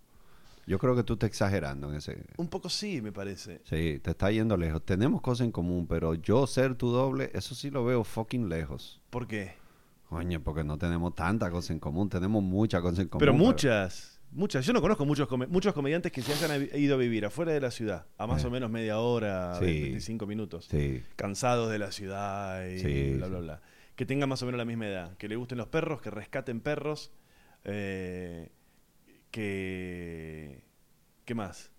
[0.68, 2.24] Yo creo que tú estás exagerando en ese.
[2.36, 3.60] Un poco sí, me parece.
[3.64, 4.84] Sí, te está yendo lejos.
[4.84, 9.00] Tenemos cosas en común, pero yo ser tu doble, eso sí lo veo fucking lejos.
[9.10, 9.54] ¿Por qué?
[10.08, 12.08] Coño, porque no tenemos tantas cosas en común.
[12.08, 13.20] Tenemos muchas cosas en común.
[13.20, 14.64] Pero muchas, muchas.
[14.64, 17.60] Yo no conozco muchos, come- muchos comediantes que se hayan ido a vivir afuera de
[17.60, 18.46] la ciudad, a más Eh.
[18.46, 19.64] o menos media hora, Sí.
[19.64, 20.66] 25 minutos.
[20.70, 21.02] Sí.
[21.16, 23.62] Cansados de la ciudad y Sí, bla, bla, bla.
[23.96, 25.16] Que tengan más o menos la misma edad.
[25.16, 27.12] Que le gusten los perros, que rescaten perros.
[27.68, 28.52] eh,
[29.32, 30.62] que...
[31.24, 31.72] ¿Qué más?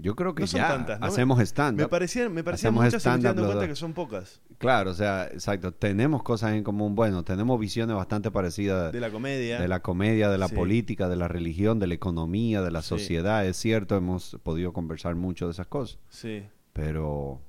[0.00, 1.06] Yo creo que No son ya tantas, ¿no?
[1.06, 1.88] hacemos Me stand-up.
[1.90, 3.68] parecían, me parecían muchas y me estoy stand-up dando cuenta dos.
[3.68, 4.40] que son pocas.
[4.58, 5.72] Claro, o sea, exacto.
[5.72, 6.94] Tenemos cosas en común.
[6.94, 9.60] Bueno, tenemos visiones bastante parecidas De la comedia.
[9.60, 10.54] de la comedia, de la Sí.
[10.54, 12.88] política, de la religión, de la economía, de la Sí.
[12.90, 13.44] sociedad.
[13.44, 15.98] Es cierto, hemos podido conversar mucho de esas cosas.
[16.08, 16.44] Sí.
[16.72, 17.40] Pero,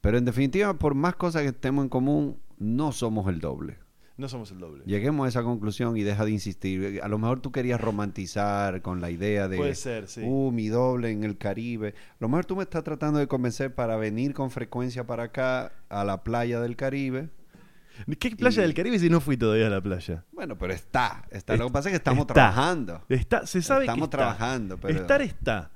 [0.00, 3.78] pero en definitiva, por más cosas que tenemos en común, no somos el doble.
[4.18, 4.82] No somos el doble.
[4.84, 7.00] Lleguemos a esa conclusión y deja de insistir.
[7.02, 10.22] A lo mejor tú querías romantizar con la idea de, Puede ser, sí.
[10.24, 11.94] uh, mi doble en el Caribe.
[11.96, 15.72] A lo mejor tú me estás tratando de convencer para venir con frecuencia para acá,
[15.88, 17.28] a la playa del Caribe.
[18.18, 20.24] ¿Qué playa Y- del Caribe si no fui todavía a la playa?
[20.32, 21.54] Bueno, pero está, está.
[21.54, 22.34] Est- Lo que pasa es que estamos está.
[22.34, 23.02] trabajando.
[23.08, 25.70] Está, se sabe que Estamos trabajando, pero- Estar está.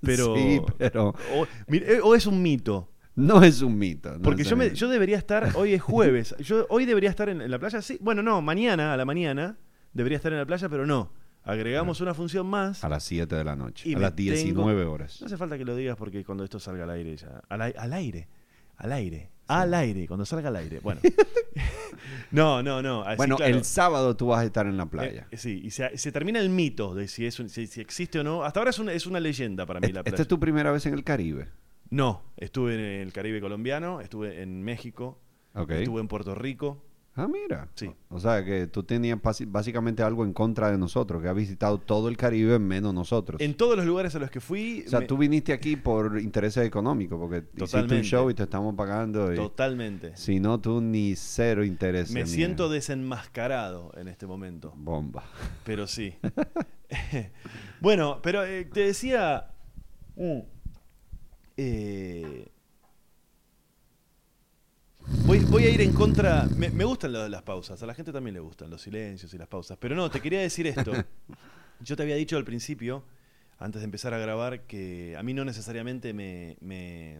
[0.00, 0.34] Pero...
[0.36, 2.88] Sí, pero O, mire, o es un mito.
[3.14, 4.12] No es un mito.
[4.12, 7.40] no Porque yo, me- yo debería estar, hoy es jueves, yo hoy debería estar en,
[7.42, 9.56] en la playa, sí, bueno, no, mañana, a la mañana,
[9.92, 11.12] debería estar en la playa, pero no.
[11.44, 12.84] Agregamos una función más.
[12.84, 15.20] A las 7 de la noche, Y a las 19 tengo- horas.
[15.20, 17.42] No hace falta que lo digas porque cuando esto salga al aire ya.
[17.48, 18.28] Al, ai- al aire.
[18.76, 19.28] Al aire.
[19.48, 20.06] Al aire.
[20.06, 20.78] Cuando salga al aire.
[20.80, 21.00] Bueno.
[22.30, 23.02] no, no, no.
[23.02, 23.56] así, bueno, claro.
[23.56, 25.26] el sábado tú vas a estar en la playa.
[25.32, 28.20] Eh, sí, y se, se termina el mito de si, es un- si, si existe
[28.20, 28.44] o no.
[28.44, 30.22] Hasta ahora es una, es una leyenda para mí la ¿Esta playa.
[30.22, 31.48] es tu primera vez en el Caribe?
[31.92, 35.18] No, estuve en el Caribe colombiano, estuve en México,
[35.68, 36.82] estuve en Puerto Rico.
[37.14, 37.68] Ah, mira.
[37.74, 37.90] Sí.
[38.08, 42.08] O sea, que tú tenías básicamente algo en contra de nosotros, que has visitado todo
[42.08, 43.38] el Caribe menos nosotros.
[43.42, 44.84] En todos los lugares a los que fui.
[44.86, 48.02] o sea, me- tú viniste aquí por intereses económicos, porque hiciste un Totalmente.
[48.08, 49.30] show y te estamos pagando.
[49.30, 50.16] y- Totalmente.
[50.16, 52.10] Si no, tú ni cero interés.
[52.10, 54.72] Me en- siento desenmascarado en este momento.
[54.74, 55.24] Bomba.
[55.64, 56.14] Pero sí.
[57.82, 59.48] bueno, pero eh, te decía.
[60.16, 60.38] mm,
[61.64, 62.48] eh,
[65.26, 66.46] voy, voy a ir en contra.
[66.56, 67.82] Me, me gustan las pausas.
[67.82, 69.78] A la gente también le gustan los silencios y las pausas.
[69.78, 70.92] Pero no, te quería decir esto.
[71.80, 73.04] Yo te había dicho al principio,
[73.58, 76.56] antes de empezar a grabar, que a mí no necesariamente me.
[76.60, 77.18] me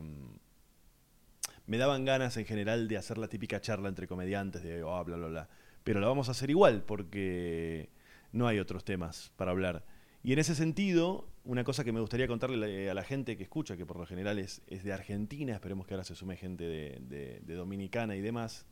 [1.67, 5.17] me daban ganas en general de hacer la típica charla entre comediantes de oh, bla,
[5.17, 5.49] bla, bla.
[5.85, 7.89] Pero la vamos a hacer igual porque
[8.33, 9.85] no hay otros temas para hablar.
[10.23, 13.77] Y en ese sentido, una cosa que me gustaría contarle a la gente que escucha,
[13.77, 16.99] que por lo general es, es de Argentina, esperemos que ahora se sume gente de,
[17.09, 18.67] de- de Dominicana y demás,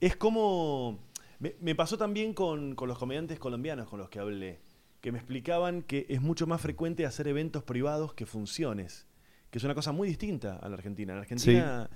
[0.00, 0.98] es como...
[1.38, 4.60] Me, me pasó también con, con los comediantes colombianos con los que hablé,
[5.02, 9.06] que me explicaban que es mucho más frecuente hacer eventos privados que funciones,
[9.50, 11.12] que es una cosa muy distinta a la Argentina.
[11.12, 11.90] En Argentina,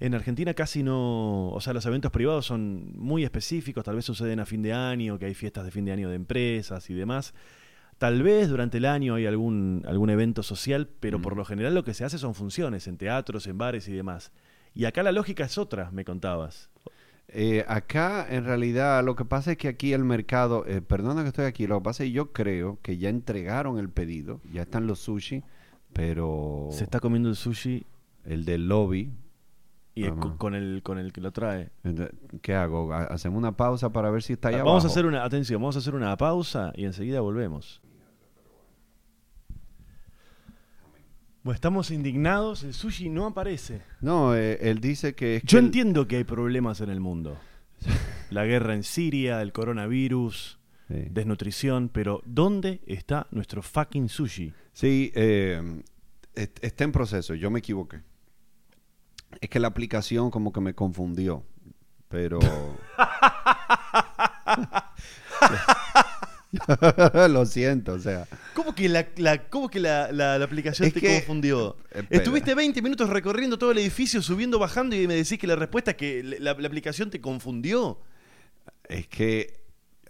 [0.00, 4.40] en Argentina casi no, o sea, los eventos privados son muy específicos, tal vez suceden
[4.40, 7.34] a fin de año, que hay fiestas de fin de año de empresas y demás.
[7.98, 11.22] Tal vez durante el año hay algún, algún evento social, pero Mm.
[11.22, 14.32] por lo general lo que se hace son funciones en teatros, en bares y demás.
[14.74, 16.68] Y acá la lógica es otra, me contabas.
[17.28, 21.28] Eh, acá, en realidad, lo que pasa es que aquí el mercado, eh, perdona que
[21.28, 24.62] estoy aquí, lo que pasa es que yo creo que ya entregaron el pedido, ya
[24.62, 25.42] están los sushi,
[25.92, 27.84] pero Se está comiendo el sushi
[28.24, 29.10] el del lobby,
[29.94, 31.70] y con el, con el que lo trae.
[32.42, 32.92] ¿qué hago?
[32.92, 35.60] Ha- Hacemos una pausa para ver si está ahí Ah, vamos a hacer una, atención,
[35.62, 37.80] vamos a hacer una pausa y enseguida volvemos.
[41.46, 43.80] Bueno, estamos indignados, el sushi no aparece.
[44.00, 46.98] No, eh, él dice que es Yo que el- entiendo que hay problemas en el
[46.98, 47.38] mundo.
[48.30, 50.94] La guerra en Siria, el coronavirus, Sí.
[51.08, 54.52] desnutrición, pero ¿dónde está nuestro fucking sushi?
[54.72, 55.82] Sí, eh,
[56.34, 58.00] est- está en proceso, yo me equivoqué.
[59.40, 61.44] Es que la aplicación como que me confundió,
[62.08, 62.40] pero...
[67.30, 68.26] Lo siento, o sea...
[68.54, 71.76] ¿Cómo que la, la- cómo que la, la- aplicación Es te que- confundió?
[71.90, 72.06] Espera.
[72.10, 75.92] Estuviste 20 minutos recorriendo todo el edificio, subiendo, bajando y me decís que la respuesta
[75.92, 78.00] es que la, la aplicación te confundió.
[78.88, 79.60] Es que...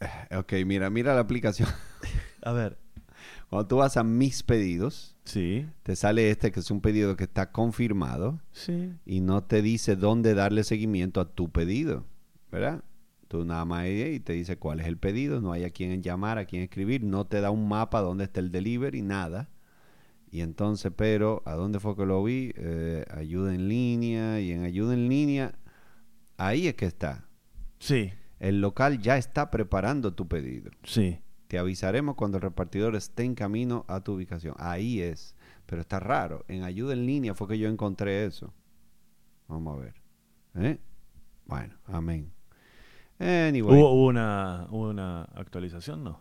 [0.01, 1.69] eh, Ok, mira, mira la aplicación.
[2.43, 2.79] A ver.
[3.49, 7.25] Cuando tú vas a mis pedidos, Sí, te sale este que es un pedido que
[7.25, 8.93] está confirmado sí.
[9.05, 12.05] y no te dice dónde darle seguimiento a tu pedido,
[12.53, 12.83] ¿verdad?
[13.37, 16.39] Tú nada más y te dice cuál es el pedido, no hay a quién llamar,
[16.39, 19.51] a quién escribir, no te da un mapa donde está el delivery, nada.
[20.31, 22.55] Y entonces, pero, ¿a dónde fue que lo vi?
[22.57, 24.41] Eh, ayuda en línea.
[24.41, 25.55] Y en ayuda en línea,
[26.39, 27.29] ahí es que está.
[27.79, 30.71] Sí, El local ya está preparando tu pedido.
[30.83, 31.19] sí.
[31.47, 34.55] Te avisaremos cuando el repartidor esté en camino a tu ubicación.
[34.59, 35.37] Ahí es.
[35.67, 36.45] Pero está raro.
[36.49, 38.53] En ayuda en línea fue que yo encontré eso.
[39.47, 39.95] Vamos a ver.
[40.57, 40.81] ¿Eh?
[41.45, 42.33] Bueno, amén.
[43.19, 43.79] Anyway.
[43.79, 46.21] ¿Hubo, hubo una, hubo una actualización, no?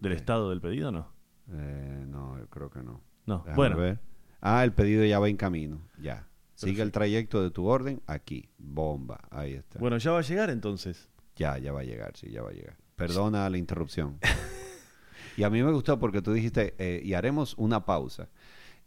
[0.00, 1.12] ¿Del estado del pedido, no?
[1.52, 3.02] Eh, no, yo creo que no.
[3.26, 3.38] No.
[3.38, 4.00] Déjame bueno, ver.
[4.40, 5.80] Ah, el pedido ya va en camino.
[6.00, 6.28] Ya.
[6.54, 8.48] Sigue el trayecto de tu orden aquí.
[8.58, 9.20] Bomba.
[9.30, 9.78] Ahí está.
[9.78, 11.08] bueno, ya va a llegar entonces.
[11.36, 12.76] Ya, ya va a llegar, sí, ya va a llegar.
[12.96, 14.18] Perdona la interrupción.
[15.36, 18.28] y a mí me gustó porque tú dijiste, eh, y haremos una pausa.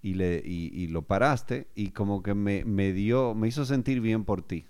[0.02, 4.02] Y, le, y, y lo paraste y como que me, me dio, me hizo sentir
[4.02, 4.68] bien por ti.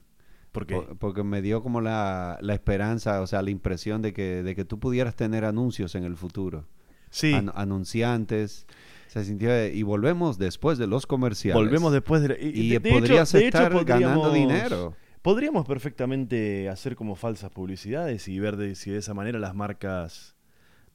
[0.55, 0.75] ¿Por qué?
[0.75, 4.55] Por- porque me dio como la, la esperanza, o sea, la impresión de que, de
[4.55, 6.65] que tú pudieras tener anuncios en el futuro.
[7.11, 8.65] sí, An- anunciantes.
[9.07, 11.55] Se sintió, y volvemos después de los comerciales.
[11.61, 12.37] volvemos después de...
[12.41, 14.93] Y, de- de podrías hecho- de hecho estar ganando dinero.
[15.21, 20.35] Podríamos perfectamente hacer como falsas publicidades y ver de- si de esa manera las marcas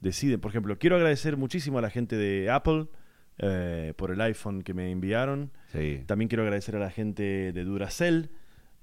[0.00, 0.38] deciden.
[0.40, 2.86] Por ejemplo, quiero agradecer muchísimo a la gente de Apple
[3.38, 5.50] eh, por el iPhone que me enviaron.
[5.72, 6.02] Sí.
[6.06, 8.28] También quiero agradecer a la gente de Duracell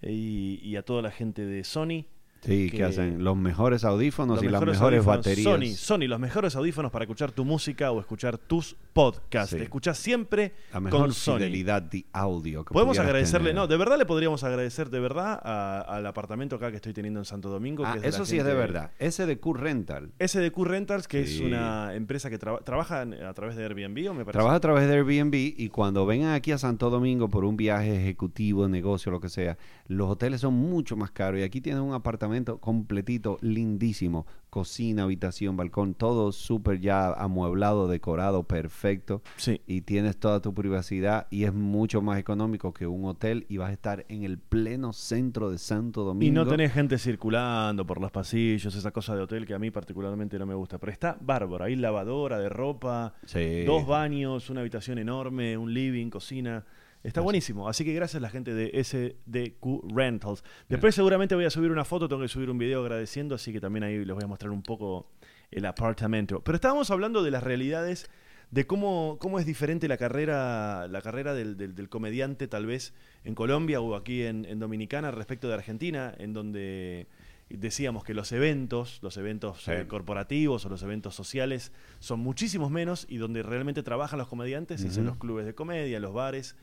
[0.02, 2.06] y, y a toda la gente de Sony.
[2.42, 5.44] Sí, que, que- hacen los mejores audífonos Los y las mejores baterías.
[5.44, 9.56] Sony, Sony, los mejores audífonos para escuchar tu música o escuchar tus podcasts.
[9.58, 9.58] Sí.
[9.80, 11.36] Te siempre La mejor con Sony.
[11.38, 13.56] fidelidad de audio que Podemos agradecerle, tener.
[13.56, 17.20] no, de verdad le podríamos agradecer de verdad a- al apartamento acá que estoy teniendo
[17.20, 17.84] en Santo Domingo.
[17.86, 18.92] Ah, que es eso sí es de verdad.
[19.00, 20.12] SDQ Rental.
[20.20, 24.26] SDQ Rentals, que es una empresa que traba- trabaja a través de Airbnb, ¿o me
[24.26, 24.32] parece?
[24.40, 27.96] Trabaja a través de Airbnb y cuando vengan aquí a Santo Domingo por un viaje
[27.96, 29.58] ejecutivo, negocio, lo que sea,
[29.88, 35.58] los hoteles son mucho más caros y aquí tienen un apartamento completito, lindísimo, cocina, habitación,
[35.58, 39.62] balcón, todo súper ya amueblado, decorado, perfecto Sí.
[39.68, 43.70] y tienes toda tu privacidad y es mucho más económico que un hotel y vas
[43.70, 46.28] a estar en el pleno centro de Santo Domingo.
[46.28, 49.70] Y no tenés gente circulando por los pasillos, esa cosa de hotel que a mí
[49.72, 50.78] particularmente no me gusta.
[50.78, 51.66] Pero está bárbaro.
[51.66, 53.64] Hay lavadora de ropa, Sí.
[53.66, 56.64] dos baños, una habitación enorme, un living, cocina.
[57.04, 57.70] Está buenísimo.
[57.70, 60.44] Así que gracias a la gente de SDQ Rentals.
[60.68, 63.62] Después seguramente voy a subir una foto, tengo que subir un video agradeciendo, así que
[63.62, 65.10] también ahí les voy a mostrar un poco
[65.52, 66.42] el apartamento.
[66.42, 68.10] Pero estábamos hablando de las realidades
[68.52, 72.94] de cómo, cómo es diferente la carrera, la carrera del, del- del comediante, tal vez
[73.24, 77.08] en Colombia o aquí en, en Dominicana, respecto de Argentina, en donde
[77.50, 79.72] decíamos que los eventos, los eventos Sí.
[79.72, 84.84] eh, corporativos o los eventos sociales son muchísimos menos y donde realmente trabajan los comediantes
[84.84, 86.58] es en los clubes de comedia, los bares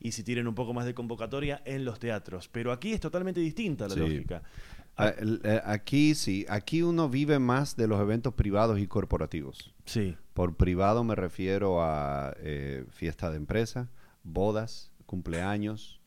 [0.00, 2.48] y si tienen un poco más de convocatoria en los teatros.
[2.48, 4.00] Pero aquí es totalmente distinta la Sí.
[4.00, 4.42] lógica.
[4.96, 9.72] Ah, eh, Aquí sí, aquí uno vive más de los eventos privados y corporativos.
[9.84, 13.88] Sí, Por privado me refiero a eh, fiesta de empresa,
[14.24, 16.00] bodas, cumpleaños,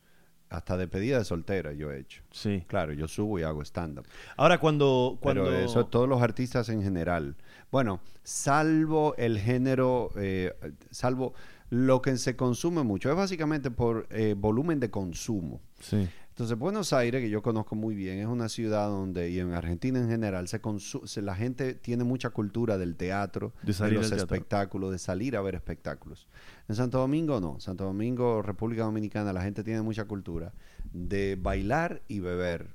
[0.50, 2.22] hasta despedida de soltera yo he hecho.
[2.30, 2.64] sí.
[2.66, 4.04] Claro, yo subo y hago stand-up.
[4.36, 5.16] Ahora cuando...
[5.22, 5.44] cuando...
[5.44, 7.36] Pero eso todos los artistas en general.
[7.70, 10.52] Bueno, salvo el género, eh,
[10.90, 11.32] salvo
[11.72, 13.08] lo que se consume mucho.
[13.08, 15.62] Es básicamente por eh, volumen de consumo.
[15.80, 16.06] Sí.
[16.28, 19.98] Entonces, Buenos Aires, que yo conozco muy bien, es una ciudad donde, y en Argentina
[19.98, 24.22] en general, se la gente tiene mucha cultura del teatro, De salir los teatro.
[24.22, 26.28] espectáculos, de salir a ver espectáculos.
[26.68, 27.58] En Santo Domingo no.
[27.58, 30.52] Santo Domingo, República Dominicana, la gente tiene mucha cultura
[30.92, 32.74] de bailar y beber.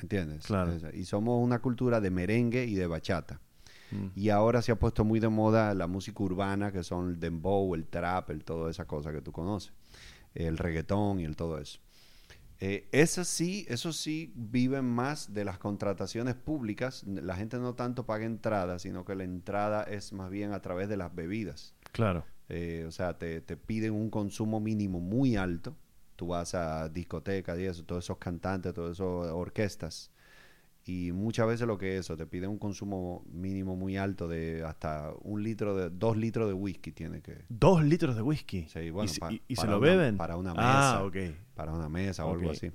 [0.00, 0.46] ¿Entiendes?
[0.46, 0.72] Claro.
[0.94, 3.40] Y somos una cultura de merengue y de bachata.
[3.90, 4.06] Mm.
[4.14, 7.74] Y ahora se ha puesto muy de moda la música urbana, que son el dembow,
[7.74, 9.72] el trap, el toda esa cosa que tú conoces.
[10.34, 11.80] El reggaetón y el todo eso.
[12.58, 17.04] Eh, eso sí, eso sí viven más de las contrataciones públicas.
[17.06, 20.88] La gente no tanto paga entrada, sino que la entrada es más bien a través
[20.88, 21.74] de las bebidas.
[21.92, 22.24] Claro.
[22.48, 25.76] Eh, o sea, te, te piden un consumo mínimo muy alto.
[26.16, 30.10] Tú vas a discotecas y eso, todos esos cantantes, todas esas orquestas.
[30.88, 34.62] Y muchas veces lo que es eso, te piden un consumo mínimo muy alto de
[34.64, 38.66] hasta un litro de, dos litros de whisky tiene que, Dos litros de whisky.
[38.68, 40.16] Sí, bueno, ¿Y, se- pa- y- y se para lo una- beben?
[40.16, 41.32] para una Ah, mesa.
[41.54, 42.70] para una mesa o algo así.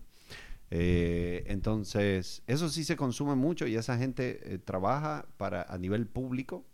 [0.72, 6.06] Eh, entonces, eso sí se consume mucho y esa gente eh, trabaja para a nivel
[6.08, 6.66] público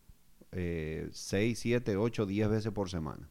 [0.51, 3.29] eh, 6, 7, 8, 10 veces por semana.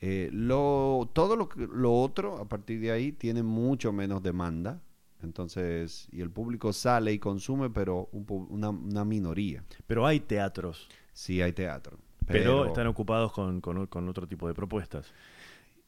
[0.00, 4.80] Eh, lo, todo lo, lo otro, a partir de ahí, tiene mucho menos demanda.
[5.24, 9.64] Entonces, y el público sale y consume, pero un una, una minoría.
[9.86, 10.88] Pero hay teatros.
[11.12, 11.98] Sí hay teatro.
[12.26, 15.12] Pero, están ocupados con, con- con otro tipo de propuestas.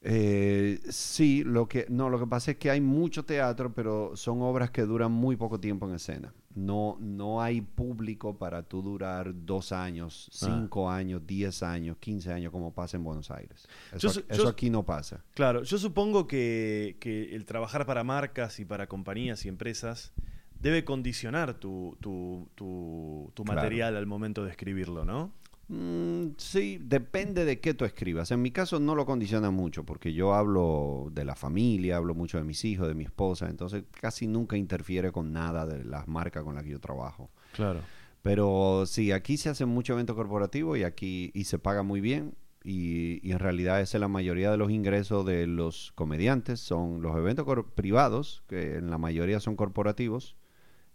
[0.09, 4.41] Eh, sí, lo que, no, lo que pasa es que hay mucho teatro, pero son
[4.43, 6.33] obras que duran muy poco tiempo en escena.
[6.55, 10.47] No, no hay público para tú durar dos años, Ah.
[10.47, 13.67] cinco años, diez años, quince años, como pasa en Buenos Aires.
[13.93, 15.25] Eso, Yo aquí- eso yo- aquí no pasa.
[15.35, 20.13] Claro, yo supongo que, que el trabajar para marcas y para compañías y empresas
[20.61, 23.61] debe condicionar tu, tu, tu- tu Claro.
[23.61, 25.33] material al momento de escribirlo, ¿no?
[25.69, 28.31] Mm, sí, depende de qué tú escribas.
[28.31, 32.39] En mi caso no lo condiciona mucho porque yo hablo de la familia, hablo mucho
[32.39, 36.45] de mis hijos, de mi esposa, entonces casi nunca interfiere con nada de las marcas
[36.45, 37.31] con las que yo trabajo.
[37.53, 37.81] Claro.
[38.23, 42.35] Pero sí, aquí se hace mucho evento corporativo y aquí y se paga muy bien.
[42.65, 47.01] Y, y en realidad esa es la mayoría de los ingresos de los comediantes, son
[47.01, 50.35] los eventos privados, que en la mayoría son corporativos,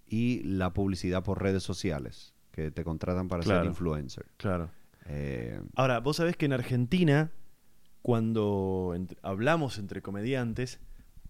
[0.05, 3.61] y la publicidad por redes sociales, que te contratan para Claro.
[3.61, 4.25] ser influencer.
[4.37, 4.69] Claro.
[5.07, 7.31] Eh, Ahora, vos sabés que en Argentina,
[8.01, 10.79] cuando hablamos entre comediantes,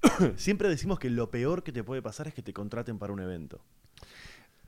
[0.36, 3.20] siempre decimos que lo peor que te puede pasar es que te contraten para un
[3.20, 3.64] evento.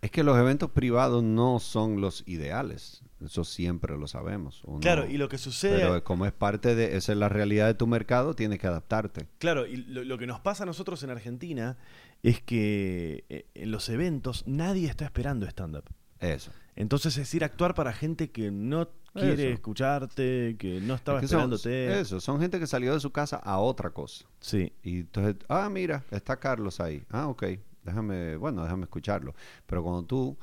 [0.02, 4.62] es que los eventos privados no son los ideales, eso siempre lo sabemos.
[4.82, 5.78] Claro, y lo que sucede...
[5.78, 9.28] Pero como es parte de, esa es la realidad de tu mercado, tienes que adaptarte.
[9.39, 11.78] Claro, y lo, lo que nos pasa a nosotros en Argentina
[12.22, 15.86] es que eh, en los eventos nadie está esperando stand-up.
[16.23, 16.51] Eso.
[16.75, 19.53] Entonces es ir a actuar para gente que no quiere Eso.
[19.53, 21.99] escucharte, que no estaba Es que son- esperándote.
[22.01, 24.25] eso, son gente que salió de su casa a otra cosa.
[24.39, 27.03] Sí, Y entonces, ah, mira, está Carlos ahí.
[27.12, 27.43] Ah, ok,
[27.83, 29.36] déjame, bueno, déjame escucharlo.
[29.67, 30.38] Pero cuando tú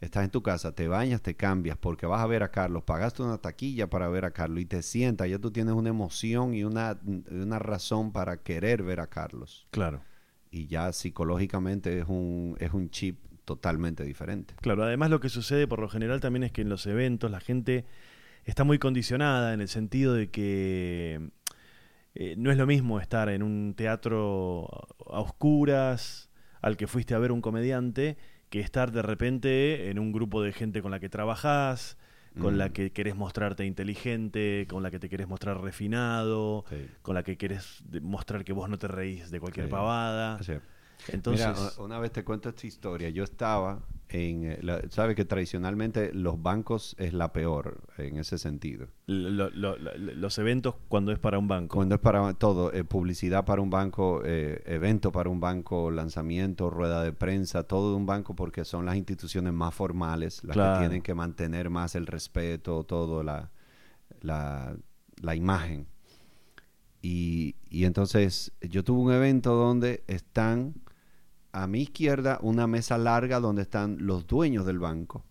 [0.00, 3.22] estás en tu casa, te bañas, te cambias porque vas a ver a Carlos, pagaste
[3.22, 6.64] una taquilla para ver a Carlos y te sientas, ya tú tienes una emoción y
[6.64, 6.98] una,
[7.30, 9.68] una razón para querer ver a Carlos.
[9.70, 10.00] claro.
[10.48, 14.54] Y ya psicológicamente es un, es un chip totalmente diferente.
[14.60, 17.40] Claro, además lo que sucede por lo general también es que en los eventos la
[17.40, 17.86] gente
[18.44, 21.30] está muy condicionada en el sentido de que
[22.14, 24.66] eh, no es lo mismo estar en un teatro
[25.10, 26.28] a oscuras
[26.60, 28.16] al que fuiste a ver un comediante
[28.50, 31.96] que estar de repente en un grupo de gente con la que trabajás,
[32.40, 32.72] con la Mm.
[32.72, 36.86] que querés mostrarte inteligente, con la que te querés mostrar refinado, Sí.
[37.02, 39.70] con la que querés mostrar que vos no te reís de cualquier Sí.
[39.72, 40.38] pavada.
[41.08, 43.08] Entonces, Mira, una vez te cuento esta historia.
[43.10, 44.44] Yo estaba en.
[44.44, 48.88] eh, la- Sabes que tradicionalmente los bancos es la peor en ese sentido.
[49.06, 51.76] lo- lo- lo- los eventos cuando es para un banco.
[51.76, 56.70] Cuando es para todo, eh, publicidad para un banco, eh, evento para un banco, lanzamiento,
[56.70, 60.74] rueda de prensa, todo de un banco porque son las instituciones más formales, las Claro.
[60.74, 63.50] que tienen que mantener más el respeto, todo, la,
[64.22, 64.76] la,
[65.20, 65.86] la imagen.
[67.02, 70.74] Y, y entonces yo tuve un evento donde están
[71.62, 75.24] a mi izquierda una mesa larga donde están los dueños del banco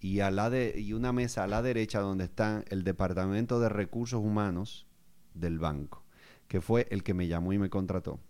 [0.00, 3.68] y, a la de, y una mesa a la derecha donde está el Departamento de
[3.70, 4.86] Recursos Humanos
[5.34, 6.04] del banco,
[6.48, 8.20] que fue el que me llamó y me contrató.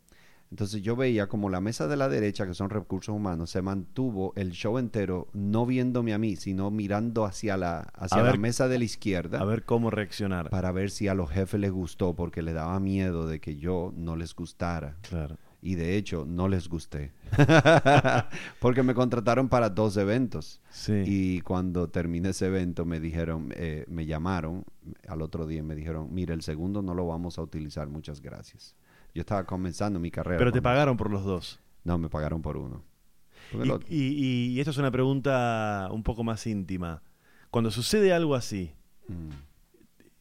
[0.53, 4.33] Entonces yo veía como la mesa de la derecha, que son recursos humanos, se mantuvo
[4.37, 8.39] el show entero no viéndome a mí, sino mirando hacia la, hacia A la ver-
[8.39, 10.49] mesa de la izquierda A ver cómo reaccionar.
[10.51, 13.93] para ver si a los jefes les gustó, porque les daba miedo de que yo
[13.97, 14.95] no les gustara.
[15.03, 15.37] Claro.
[15.67, 17.11] Y de hecho, no les gusté.
[18.61, 20.61] porque me contrataron para dos eventos.
[20.71, 21.03] Sí.
[21.05, 24.65] Y cuando terminé ese evento, me dijeron, eh, me llamaron
[25.09, 28.21] al otro día y me dijeron, mira, el segundo no lo vamos a utilizar, muchas
[28.21, 28.77] gracias.
[29.15, 30.39] Yo estaba comenzando mi carrera.
[30.39, 31.59] Pero te pagaron por los dos.
[31.83, 32.85] No, me pagaron por uno.
[33.53, 37.03] Y, lo- y- y esto es una pregunta un poco más íntima.
[37.51, 38.73] Cuando sucede algo así,
[39.09, 39.31] Mm.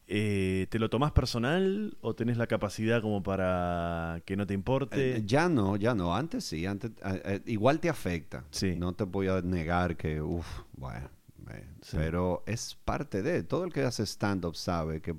[0.07, 5.17] Eh, ¿te lo tomás personal o tenés la capacidad como para que no te importe?
[5.17, 6.15] Eh, ya no, ya no.
[6.15, 8.43] Antes sí, antes eh, igual te afecta.
[8.51, 8.75] Sí.
[8.75, 11.09] No te voy a negar que, uff, bueno,
[11.51, 11.97] eh, Sí.
[11.97, 13.43] pero es parte de.
[13.43, 15.15] Todo el que hace stand-up sabe que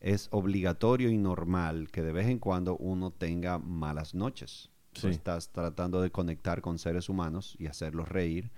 [0.00, 4.70] es obligatorio y normal que de vez en cuando uno tenga malas noches.
[4.92, 5.08] Tú Sí.
[5.08, 8.50] estás tratando de conectar con seres humanos y hacerlos reír.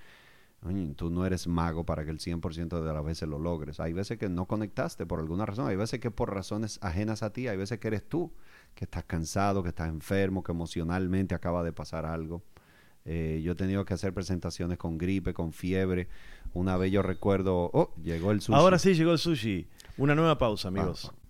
[0.94, 3.80] Tú no eres mago para que el 100% de las veces lo logres.
[3.80, 5.66] Hay veces que no conectaste por alguna razón.
[5.66, 7.48] Hay veces que por razones ajenas a ti.
[7.48, 8.32] Hay veces que eres tú,
[8.76, 12.44] que estás cansado, que estás enfermo, que emocionalmente acaba de pasar algo.
[13.04, 16.06] Eh, yo he tenido que hacer presentaciones con gripe, con fiebre.
[16.54, 18.56] Una vez yo recuerdo, oh, llegó el sushi.
[18.56, 19.66] Ahora sí llegó el sushi.
[19.96, 21.10] Una nueva pausa, amigos.
[21.12, 21.21] Ah.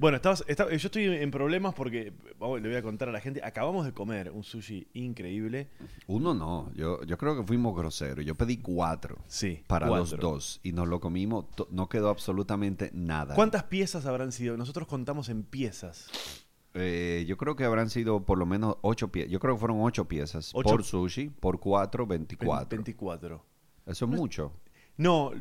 [0.00, 3.42] Bueno, estabas, yo estoy en problemas porque, vamos, le voy a contar a la gente,
[3.44, 5.68] acabamos de comer un sushi increíble.
[6.06, 8.24] Uno no, yo, yo creo que fuimos groseros.
[8.24, 13.34] Yo pedí cuatro Sí, para los dos y nos lo comimos, no quedó absolutamente nada.
[13.34, 14.56] ¿Cuántas piezas habrán sido?
[14.56, 16.08] Nosotros contamos en piezas.
[16.72, 19.30] Eh, yo creo que habrán sido por lo menos ocho piezas.
[19.30, 22.78] Yo creo que fueron ocho piezas Ocho- por sushi, por cuatro, 24.
[22.78, 23.44] 24.
[23.84, 24.50] Eso es mucho.
[24.96, 25.32] No,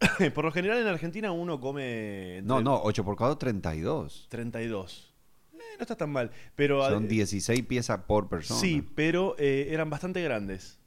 [0.34, 2.40] por lo general en Argentina uno come...
[2.42, 4.26] No, no, ocho por cuatro, 32.
[4.30, 5.14] 32.
[5.52, 6.30] no está tan mal.
[6.56, 8.58] Pero, Son eh, 16 piezas por persona.
[8.60, 10.78] Sí, pero eh, eran bastante grandes.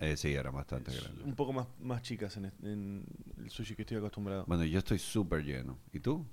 [0.00, 1.24] Eh, sí, era bastante grande.
[1.24, 3.04] Un poco más, más chicas en, en
[3.38, 4.44] el sushi que estoy acostumbrado.
[4.46, 5.78] Bueno, yo estoy súper lleno.
[5.92, 6.24] ¿Y tú?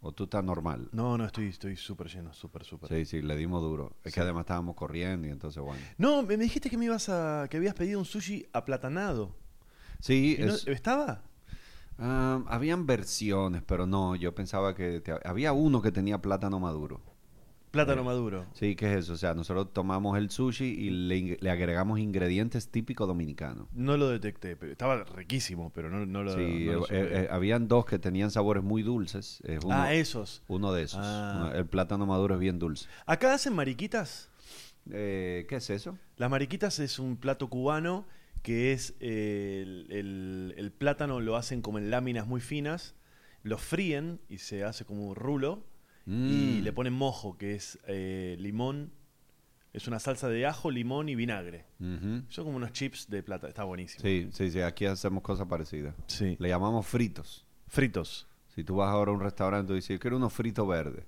[0.00, 0.88] ¿O tú estás normal?
[0.92, 2.90] No, no, estoy estoy súper lleno, súper, súper.
[2.90, 3.96] Sí, sí, le dimos duro.
[4.04, 4.16] Es Sí.
[4.16, 5.80] que además estábamos corriendo y entonces, bueno.
[5.96, 7.46] No, me, me dijiste que me ibas a.
[7.48, 9.34] que habías pedido un sushi aplatanado.
[10.00, 11.22] Sí, ¿Y no- es- ¿Estaba?
[11.98, 17.00] ah, habían versiones, pero no, yo pensaba que te- había uno que tenía plátano maduro.
[17.70, 18.44] Plátano Eh, maduro.
[18.52, 19.14] Sí, ¿qué es eso?
[19.14, 23.66] O sea, nosotros tomamos el sushi y le, le agregamos ingredientes típicos dominicanos.
[23.72, 26.36] No lo detecté, pero estaba riquísimo, pero no, no lo.
[26.36, 29.42] Sí, no lo eh, eh, habían dos que tenían sabores muy dulces.
[29.64, 30.44] uno, ah, esos.
[30.46, 31.00] uno de esos.
[31.02, 31.50] Ah.
[31.52, 32.88] El plátano maduro es bien dulce.
[33.06, 34.28] ¿Acá hacen mariquitas?
[34.88, 35.98] ¿Qué es eso?
[36.16, 38.06] Las mariquitas es un plato cubano
[38.44, 42.94] que es eh, el, el- el plátano lo hacen como en láminas muy finas,
[43.42, 45.66] lo fríen y se hace como un rulo
[46.06, 46.64] y Mm.
[46.64, 48.92] le ponen mojo, que es eh, limón,
[49.72, 51.64] es una salsa de ajo, limón y vinagre.
[52.28, 54.02] Son como unos chips de plata, está buenísimo.
[54.02, 55.94] Sí, sí, sí, aquí hacemos cosas parecidas.
[56.06, 56.36] Sí.
[56.38, 57.46] Le llamamos fritos.
[57.66, 58.28] Fritos.
[58.54, 61.06] Si tú vas ahora a un restaurante y dices, quiero unos fritos verdes.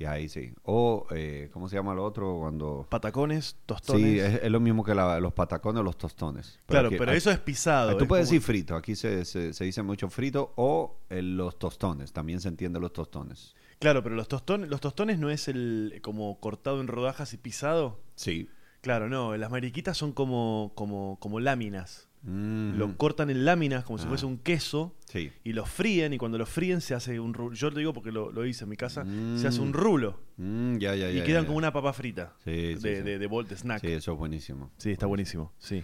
[0.00, 0.54] Y ahí sí.
[0.64, 2.38] O, eh, ¿cómo se llama lo otro?
[2.40, 2.86] Cuando...
[2.88, 4.02] Patacones, tostones.
[4.02, 6.58] Sí, es, es lo mismo que la- los patacones o los tostones.
[6.66, 7.94] claro, aquí- pero aquí- eso es pisado.
[7.98, 11.20] Tú es puedes como- decir frito, aquí se, se, se dice mucho frito o eh,
[11.20, 13.54] los tostones, también se entiende los tostones.
[13.78, 18.00] Claro, pero los tostones, los tostones no es el como cortado en rodajas y pisado.
[18.14, 18.48] Sí.
[18.80, 22.08] Claro, no, las mariquitas son como, como, como láminas.
[22.22, 24.08] Mm, Lo cortan en láminas como si Ah.
[24.08, 25.32] fuese un queso sí.
[25.42, 27.54] y lo fríen y cuando lo fríen se hace un rulo.
[27.54, 29.04] Yo lo digo porque lo, lo hice en mi casa.
[29.04, 29.38] Mm.
[29.38, 32.50] Se hace un rulo Mm, ya, ya, y ya, quedan como una papa frita Sí,
[32.50, 32.88] de, sí, sí.
[32.88, 33.80] de, de bol- de snack.
[33.80, 34.70] Sí, Sí, eso es buenísimo.
[34.84, 35.52] está buenísimo.
[35.58, 35.82] Sí.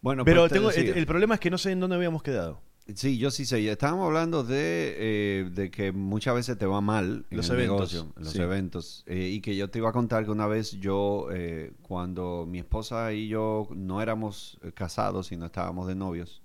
[0.00, 2.22] Bueno, Pero pues te tengo, el, el problema es que no sé en dónde habíamos
[2.22, 2.60] quedado.
[2.94, 3.66] Sí, yo sí sé.
[3.70, 7.92] Estábamos hablando de, eh, de que muchas veces te va mal en Los el eventos,
[7.94, 8.42] negocio, en los sí.
[8.42, 9.04] eventos.
[9.06, 12.58] eh, y que yo te iba a contar que una vez yo, eh, cuando mi
[12.58, 16.42] esposa y yo no éramos eh, casados, sino estábamos de novios,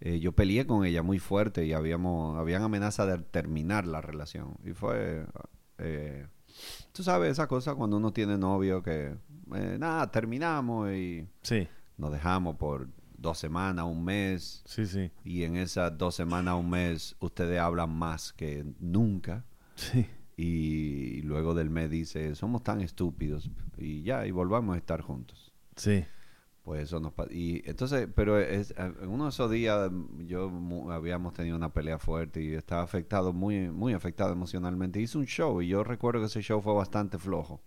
[0.00, 4.56] eh, yo peleé con ella muy fuerte y habíamos, habían amenaza de terminar la relación.
[4.64, 5.26] Y fue,
[5.78, 6.26] eh,
[6.92, 9.14] tú sabes, esa cosa cuando uno tiene novio que,
[9.54, 11.68] eh, nada, terminamos y Sí,
[11.98, 12.88] nos dejamos por
[13.24, 14.62] dos semanas, un mes.
[14.66, 15.10] sí, sí.
[15.24, 19.44] Y en esas dos semanas, un mes, ustedes hablan más que nunca.
[19.74, 20.06] Sí.
[20.36, 23.50] Y luego del mes dice, somos tan estúpidos.
[23.76, 25.52] Y ya, y volvamos a estar juntos.
[25.76, 26.04] Sí.
[26.64, 30.50] Pues eso nos Y entonces, pero es, eh, en uno de esos días mm, yo
[30.90, 35.00] habíamos tenido una pelea fuerte y estaba afectado, muy, muy afectado emocionalmente.
[35.00, 37.60] Hice un show y yo recuerdo que ese show fue bastante flojo.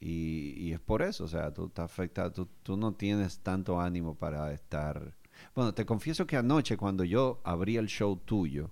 [0.00, 3.80] Y, y es por eso, o sea, tú estás afectado, tú, tú no tienes tanto
[3.80, 5.14] ánimo para estar...
[5.54, 8.70] Bueno, te confieso que anoche cuando yo abrí el show tuyo,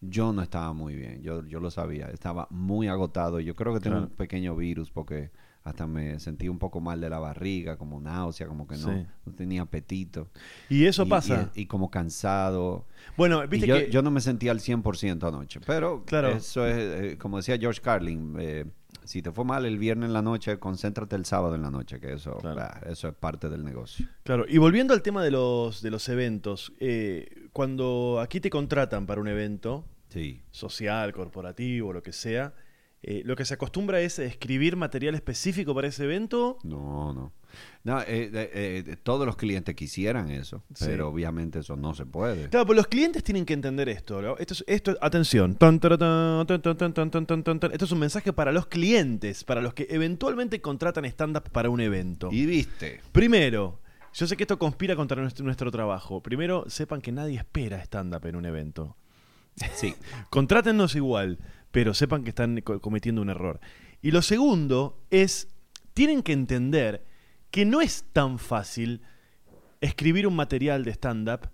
[0.00, 3.80] yo no estaba muy bien, yo, yo lo sabía, estaba muy agotado, yo creo que
[3.80, 4.10] tengo Claro.
[4.10, 5.30] un pequeño virus porque
[5.64, 9.06] hasta me sentí un poco mal de la barriga, como náusea, como que no, Sí.
[9.24, 10.28] no tenía apetito.
[10.68, 11.50] Y eso Y- pasa.
[11.56, 12.86] Y, y como cansado.
[13.16, 13.90] bueno, Y viste yo, que.
[13.90, 16.28] yo no me sentía al 100% anoche, pero Claro.
[16.28, 16.76] eso es,
[17.14, 18.64] eh, como decía George Carlin, eh,
[19.06, 21.98] si te fue mal el viernes en la noche, concéntrate el sábado en la noche,
[22.00, 22.60] que eso, Claro.
[22.60, 24.06] ah, eso es parte del negocio.
[24.24, 29.06] Claro, y volviendo al tema de los, de los eventos, eh, cuando aquí te contratan
[29.06, 30.42] para un evento Sí.
[30.50, 32.54] social, corporativo, lo que sea,
[33.02, 36.58] eh, ¿Lo que se acostumbra es escribir material específico para ese evento?
[36.64, 37.32] No, no.
[37.84, 42.48] no eh, eh todos los clientes quisieran eso, pero obviamente eso no se puede.
[42.48, 44.36] Claro, pero los clientes tienen que entender esto.
[44.38, 45.52] Esto, es, esto, atención.
[45.52, 45.68] Esto
[47.84, 52.30] es un mensaje para los clientes, para los que eventualmente contratan stand-up para un evento.
[52.32, 53.00] Y viste.
[53.12, 53.78] Primero,
[54.14, 56.22] yo sé que esto conspira contra nuestro, nuestro trabajo.
[56.22, 58.96] Primero, sepan que nadie espera stand-up en un evento.
[59.74, 59.94] Sí.
[60.30, 61.38] Contrátennos igual
[61.76, 63.60] pero sepan que están co- cometiendo un error.
[64.00, 65.48] Y lo segundo es,
[65.92, 67.04] tienen que entender
[67.50, 69.02] que no es tan fácil
[69.82, 71.50] escribir un material de stand-up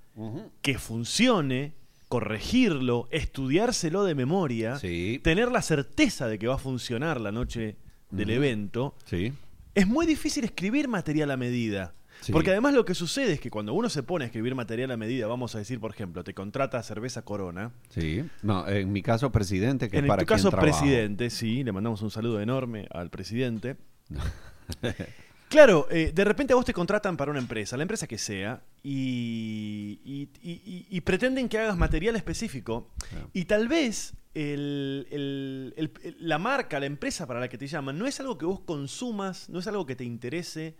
[0.60, 1.72] que funcione,
[2.08, 7.74] corregirlo, estudiárselo de memoria, sí, tener la certeza de que va a funcionar la noche
[8.12, 8.94] del evento.
[9.06, 9.32] sí,
[9.74, 11.94] Es muy difícil escribir material a medida.
[12.22, 12.32] Sí.
[12.32, 14.96] Porque además lo que sucede es que cuando uno se pone a escribir material a
[14.96, 18.24] medida, vamos a decir, por ejemplo, te contrata cerveza Corona, sí.
[18.42, 20.78] No, en mi caso, presidente, que en es para tu caso, trabajo.
[20.80, 23.76] presidente, sí, le mandamos un saludo enorme al presidente.
[25.48, 28.62] claro, eh, de repente a vos te contratan para una empresa, la empresa que sea,
[28.82, 32.90] y, y- y- y- y pretenden que hagas material específico.
[33.10, 33.30] Claro.
[33.32, 37.66] Y tal vez el- el- el- el- la marca, la empresa para la que te
[37.66, 40.74] llaman, no es algo que vos consumas, no es algo que te interese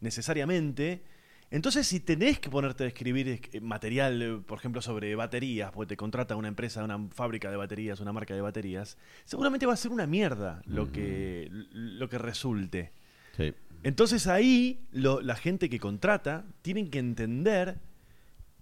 [0.00, 1.02] necesariamente.
[1.50, 5.90] Entonces, si tenés que ponerte a escribir eh, material, eh, por ejemplo, sobre baterías, porque
[5.90, 9.76] te contrata una empresa, una fábrica de baterías, una marca de baterías, seguramente va a
[9.76, 12.92] ser una mierda lo, que, lo que resulte.
[13.36, 13.54] Sí.
[13.84, 17.78] Entonces ahí lo- la gente que contrata tienen que entender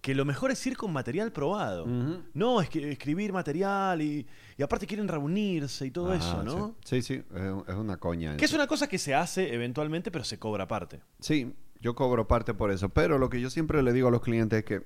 [0.05, 1.87] que lo mejor es ir con material probado.
[2.35, 4.27] No, es que escribir material y,
[4.59, 6.75] y aparte quieren reunirse y todo Ah, eso, ¿no?
[6.85, 7.25] Sí, sí, sí,
[7.67, 8.37] es, una coña.
[8.37, 11.01] Que es una cosa que se hace eventualmente, pero se cobra aparte.
[11.21, 14.21] Sí, yo cobro parte por eso, pero lo que yo siempre le digo a los
[14.21, 14.83] clientes es que,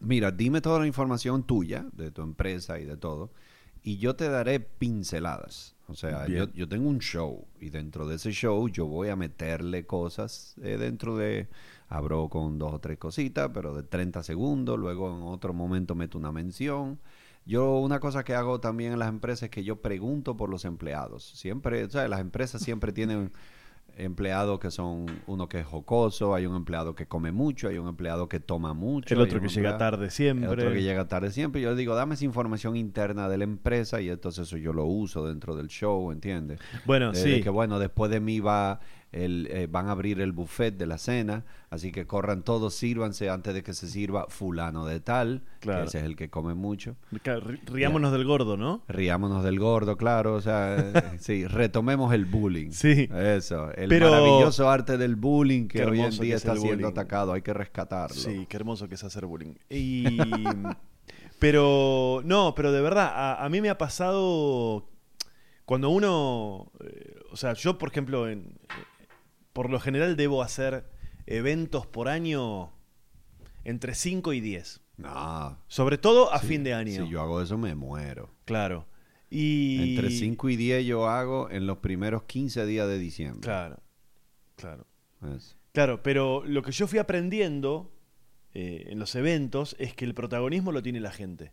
[0.00, 3.30] mira, dime toda la información tuya, de tu empresa y de todo,
[3.82, 5.73] y yo te daré pinceladas.
[5.88, 9.16] O sea, yo, yo tengo un show y dentro de ese show yo voy a
[9.16, 11.48] meterle cosas eh, dentro de,
[11.88, 16.18] abro con dos o tres cositas, pero de 30 segundos, luego en otro momento meto
[16.18, 16.98] una mención.
[17.46, 20.64] Yo una cosa que hago también en las empresas es que yo pregunto por los
[20.64, 21.24] empleados.
[21.24, 23.32] Siempre, o sea, las empresas siempre tienen
[23.96, 27.88] empleados que son uno que es jocoso, hay un empleado que come mucho, hay un
[27.88, 29.14] empleado que toma mucho.
[29.14, 30.46] El otro que llega tarde siempre.
[30.46, 31.60] el otro que llega tarde siempre.
[31.60, 34.84] Yo le digo, dame esa información interna de la empresa y entonces eso yo lo
[34.84, 36.60] uso dentro del show, ¿entiendes?
[36.84, 37.42] Bueno, De- de sí.
[37.42, 38.80] que bueno, después de mí va
[39.14, 43.30] el, eh, van a abrir el buffet de la cena, así que corran todos, sírvanse
[43.30, 45.82] antes de que se sirva fulano de tal, Claro.
[45.82, 46.96] que ese es el que come mucho.
[47.66, 48.82] Riámonos del gordo, ¿no?
[48.88, 52.70] Riámonos del gordo, claro, o sea, eh, sí, retomemos el bullying.
[52.72, 53.08] Sí.
[53.14, 56.90] Eso, el Pero- maravilloso arte del bullying que hoy en día es está siendo bullying.
[56.90, 58.16] atacado, hay que rescatarlo.
[58.16, 59.54] Sí, qué hermoso que es hacer bullying.
[59.70, 60.04] Y,
[61.38, 64.88] pero, no, pero de verdad, a, a mí me ha pasado
[65.64, 68.54] cuando uno, eh, o sea, yo por ejemplo, en,
[69.54, 70.84] por lo general debo hacer
[71.24, 72.72] eventos por año
[73.64, 74.82] entre 5 y 10.
[74.98, 77.06] No, Sobre todo a sí, fin de año.
[77.06, 78.30] Si yo hago eso me muero.
[78.44, 78.86] Claro.
[79.30, 79.94] Y...
[79.94, 83.40] Entre 5 y 10 yo hago en los primeros 15 días de diciembre.
[83.40, 83.80] Claro,
[84.56, 84.86] claro.
[85.72, 87.92] Claro, pero lo que yo fui aprendiendo
[88.52, 91.52] eh, en los eventos es que el protagonismo lo tiene la gente,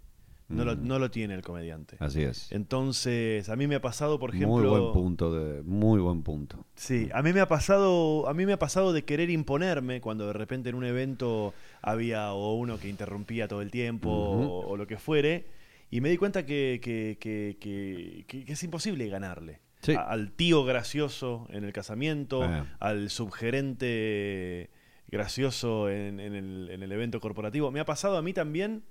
[0.52, 0.88] no, lo, Mm.
[0.88, 1.98] no lo tiene el comediante.
[2.00, 2.52] Así es.
[2.52, 6.66] Entonces, a mí me ha pasado, por ejemplo, muy buen punto de, muy buen punto.
[6.76, 10.28] Sí, a mí me ha pasado, a mí me ha pasado de querer imponerme cuando
[10.28, 14.78] de repente en un evento había o uno que interrumpía todo el tiempo o, o
[14.78, 15.46] lo que fuere,
[15.90, 19.60] y me di cuenta que, que- que- que- que- que es imposible ganarle.
[19.82, 19.94] Sí.
[19.94, 22.64] A- al tío gracioso en el casamiento, Eh.
[22.80, 24.70] al subgerente
[25.10, 27.72] gracioso en, en el, en el evento corporativo.
[27.72, 28.84] Me ha pasado a mí también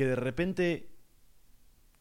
[0.00, 0.88] que de repente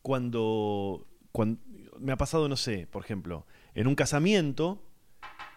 [0.01, 1.59] cuando, cuan-
[1.99, 4.81] me ha pasado, no sé, por ejemplo, en un casamiento,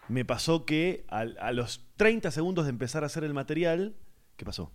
[0.09, 1.23] me pasó que a,
[1.53, 3.95] los 30 segundos de empezar a hacer el material,
[4.35, 4.73] ¿qué pasó?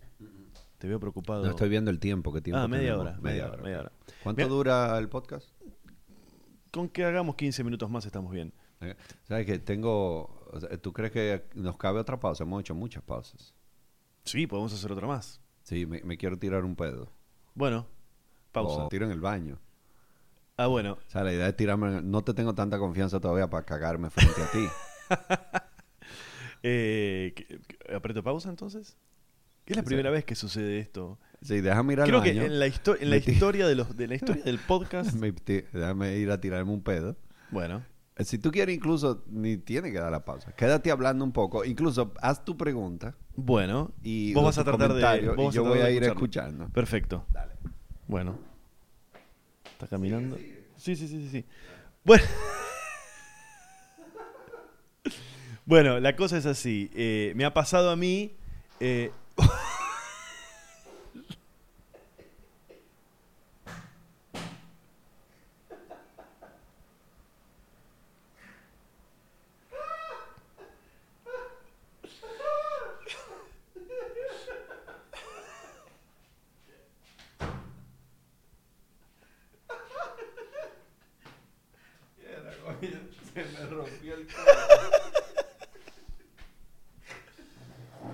[0.79, 1.43] Te veo preocupado.
[1.43, 3.91] No estoy viendo el tiempo que tiempo Ah, media hora, media hora, media hora.
[4.23, 5.47] ¿Cuánto dura el podcast?
[6.71, 8.51] Con que hagamos 15 minutos más estamos bien.
[8.81, 8.95] Eh,
[9.27, 10.49] ¿Sabes que tengo...
[10.51, 12.45] o sea, ¿Tú crees que nos cabe otra pausa?
[12.45, 13.53] Hemos hecho muchas pausas.
[14.23, 15.39] Sí, podemos hacer otra más.
[15.61, 17.11] Sí, me, me quiero tirar un pedo.
[17.55, 17.87] Bueno,
[18.51, 18.83] pausa.
[18.85, 19.59] O tiro en el baño.
[20.57, 20.93] Ah, bueno.
[21.07, 21.87] O sea, la idea es tirarme...
[21.87, 24.67] en el- No te tengo tanta confianza todavía para cagarme frente a ti.
[26.61, 28.97] Eh, ¿qué- qué- ¿Aprieto pausa entonces?
[29.65, 31.17] Es la primera vez que sucede esto.
[31.41, 32.33] Sí, déjame ir al Creo baño.
[32.41, 35.11] que en la, histo- en la historia de, los, de la historia del podcast.
[35.13, 37.15] Déjame ir a tirarme un pedo.
[37.51, 37.83] Bueno,
[38.23, 40.51] Si tú quieres, incluso ni tiene que dar la pausa.
[40.53, 41.63] Quédate hablando un poco.
[41.63, 43.91] Incluso haz tu pregunta bueno.
[44.03, 45.29] y vos vas a tratar de.
[45.29, 46.67] vos y yo voy a ir escuchando.
[46.69, 47.25] Perfecto.
[48.07, 48.37] Bueno.
[49.71, 50.37] ¿Está caminando?
[50.75, 51.29] Sí, sí, sí, sí.
[51.29, 51.45] sí.
[52.03, 52.23] Bueno.
[55.65, 56.91] bueno, la cosa es así.
[56.93, 58.33] Eh, me ha pasado a mí.
[58.81, 59.11] eh,
[83.33, 84.27] Se me rompió el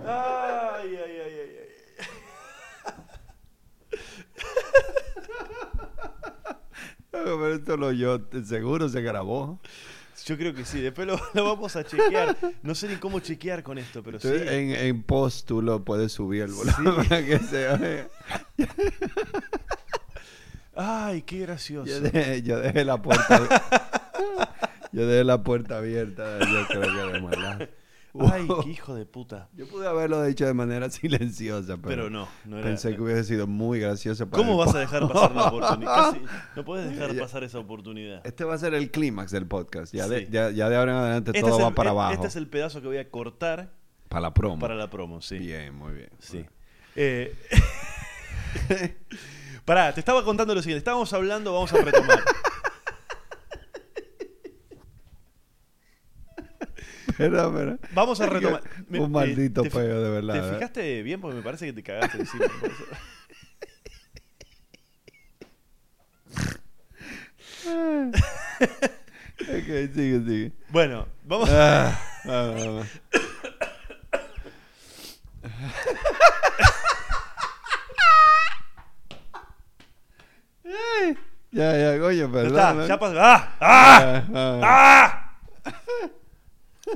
[0.08, 2.08] Ay, ay, ay, ay, ay.
[7.12, 9.60] Pero esto lo yo, seguro se grabó.
[10.26, 10.82] Yo creo que sí.
[10.82, 12.38] Después lo, lo vamos a chequear.
[12.64, 14.28] No sé ni cómo chequear con esto, pero sí.
[14.28, 18.08] Entonces, en, en post tú lo puedes subir el volumen para que se.
[20.76, 21.90] Ay, qué gracioso.
[21.90, 23.48] Yo dejé, yo dejé la puerta
[24.92, 26.40] Yo dejé la puerta abierta.
[26.40, 27.70] Yo creo que de maldad.
[28.32, 29.50] Ay, qué hijo de puta.
[29.54, 32.66] Yo pude haberlo dicho de manera silenciosa, pero, Pero no, no era.
[32.68, 34.30] pensé que hubiese sido muy gracioso.
[34.30, 36.12] para ¿Cómo vas a dejar pasar la oportunidad?
[36.12, 36.22] Casi-
[36.56, 38.22] no puedes dejar pasar esa oportunidad.
[38.26, 39.94] Este va a ser el clímax del podcast.
[39.94, 40.28] Ya, de, Sí.
[40.32, 42.14] ya, ya de ahora en adelante Este todo va el- para e- abajo.
[42.14, 43.74] Este es el pedazo que voy a cortar
[44.10, 44.60] Para la promo.
[44.60, 45.38] para la promo, sí.
[45.40, 46.10] Bien, muy bien.
[46.20, 46.46] Sí.
[46.96, 47.36] Eh,
[49.66, 50.80] pará, te estaba contando lo siguiente.
[50.80, 52.20] Estábamos hablando, vamos a retomar.
[57.10, 57.78] Espera, espera.
[57.94, 58.62] Vamos a retomar.
[58.90, 60.34] Me- Un eh, maldito peo, de verdad.
[60.34, 60.54] ¿Te ¿eh?
[60.56, 61.22] fijaste bien?
[61.22, 62.46] Porque me parece que te cagaste encima.
[69.42, 70.52] Ok, sigue, sigue.
[70.70, 71.50] Bueno, vamos.
[71.52, 72.86] Ah, ah, ah, ah.
[81.52, 82.58] Ya, ya, coño, Ya perdón.
[82.58, 82.88] está, ¿eh?
[82.88, 83.16] ya pasó.
[83.20, 84.24] Ah, ah.
[84.64, 85.32] ¡Ah!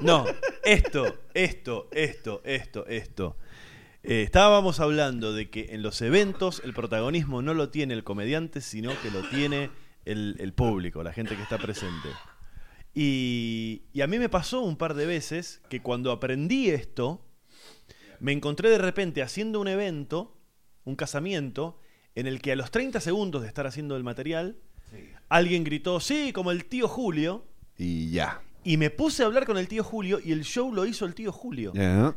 [0.01, 0.25] No,
[0.63, 3.37] esto, esto, esto, esto, esto.
[4.03, 8.61] Eh, estábamos hablando de que en los eventos el protagonismo no lo tiene el comediante,
[8.61, 9.71] sino que lo tiene
[10.05, 12.09] el, el público, la gente que está presente.
[12.93, 17.25] Y, y a mí me pasó un par de veces que cuando aprendí esto,
[18.19, 20.37] me encontré de repente haciendo un evento,
[20.85, 21.79] un casamiento,
[22.15, 24.57] en el que a los 30 segundos de estar haciendo el material,
[25.29, 27.45] alguien gritó, sí, como el tío Julio,
[27.77, 28.41] Y ya.
[28.64, 31.16] Y me puse a hablar con el tío Julio y el show lo hizo el
[31.16, 31.72] tío Julio.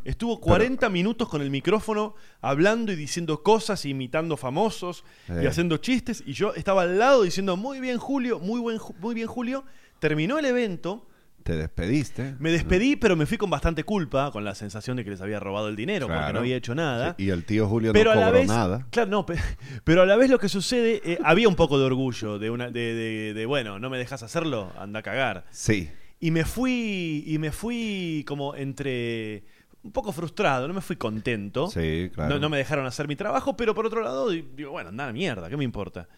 [0.05, 5.05] Estuvo 40 minutos con el micrófono hablando y diciendo cosas, imitando famosos
[5.43, 6.22] y haciendo chistes.
[6.26, 9.64] Y yo estaba al lado diciendo, muy bien Julio, muy, buen, muy bien Julio.
[10.01, 11.07] Terminó el evento,
[11.45, 12.34] Te despediste.
[12.40, 15.38] me despedí, pero me fui con bastante culpa, con la sensación de que les había
[15.38, 17.14] robado el dinero, porque no había hecho nada.
[17.16, 18.86] Sí, Y el tío Julio Pero no a la cobró vez, nada.
[18.90, 19.36] claro, no, pe-
[19.84, 22.68] pero a la vez lo que sucede, eh, había un poco de orgullo, de, una,
[22.70, 25.47] de, de- de, bueno, no me dejas hacerlo, anda a cagar.
[25.53, 25.88] Sí.
[26.22, 29.42] Y me fui, y me fui como entre
[29.82, 31.68] un poco frustrado, no me fui contento.
[31.68, 32.34] Sí, claro.
[32.34, 35.02] No, no me dejaron hacer mi trabajo, pero por otro lado, di- digo, bueno, anda
[35.02, 36.08] a la mierda, ¿qué me importa?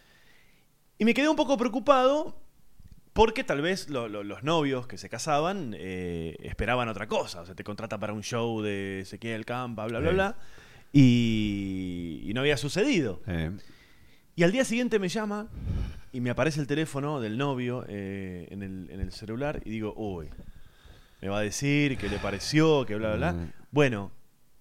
[0.98, 2.38] Y me quedé un poco preocupado
[3.14, 7.40] porque tal vez lo- lo- los novios que se casaban eh, esperaban otra cosa.
[7.40, 10.14] O sea, te contrata para un show de Ezequiel Campa, bla, bla, Sí.
[10.14, 10.36] bla.
[10.92, 13.22] Y, y no había sucedido.
[14.36, 15.48] Y al día siguiente me llama
[16.14, 19.92] y me aparece el teléfono del novio eh, en, el, en el celular y digo,
[19.96, 20.30] uy,
[21.20, 23.32] me va a decir que le pareció, que bla, bla, bla.
[23.32, 23.52] Mm.
[23.70, 24.12] Bueno,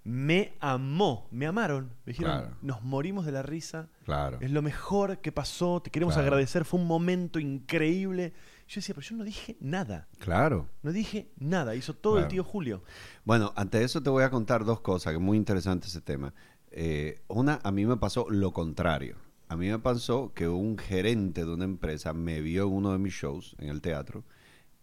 [0.03, 1.91] me amó, me amaron.
[2.05, 2.57] Me dijeron, Claro.
[2.61, 4.37] nos morimos de la risa, claro.
[4.41, 6.27] es lo mejor que pasó, te queremos Claro.
[6.27, 8.33] agradecer, fue un momento increíble.
[8.67, 10.67] Yo decía, pero yo no dije nada, Claro.
[10.81, 12.83] no dije nada, hizo todo el tío Julio.
[13.25, 16.33] Bueno, ante eso te voy a contar dos cosas, que es muy interesante ese tema.
[16.71, 19.17] Eh, una, a mí me pasó lo contrario.
[19.53, 22.97] A mí me pasó que un gerente de una empresa me vio en uno de
[22.97, 24.23] mis shows en el teatro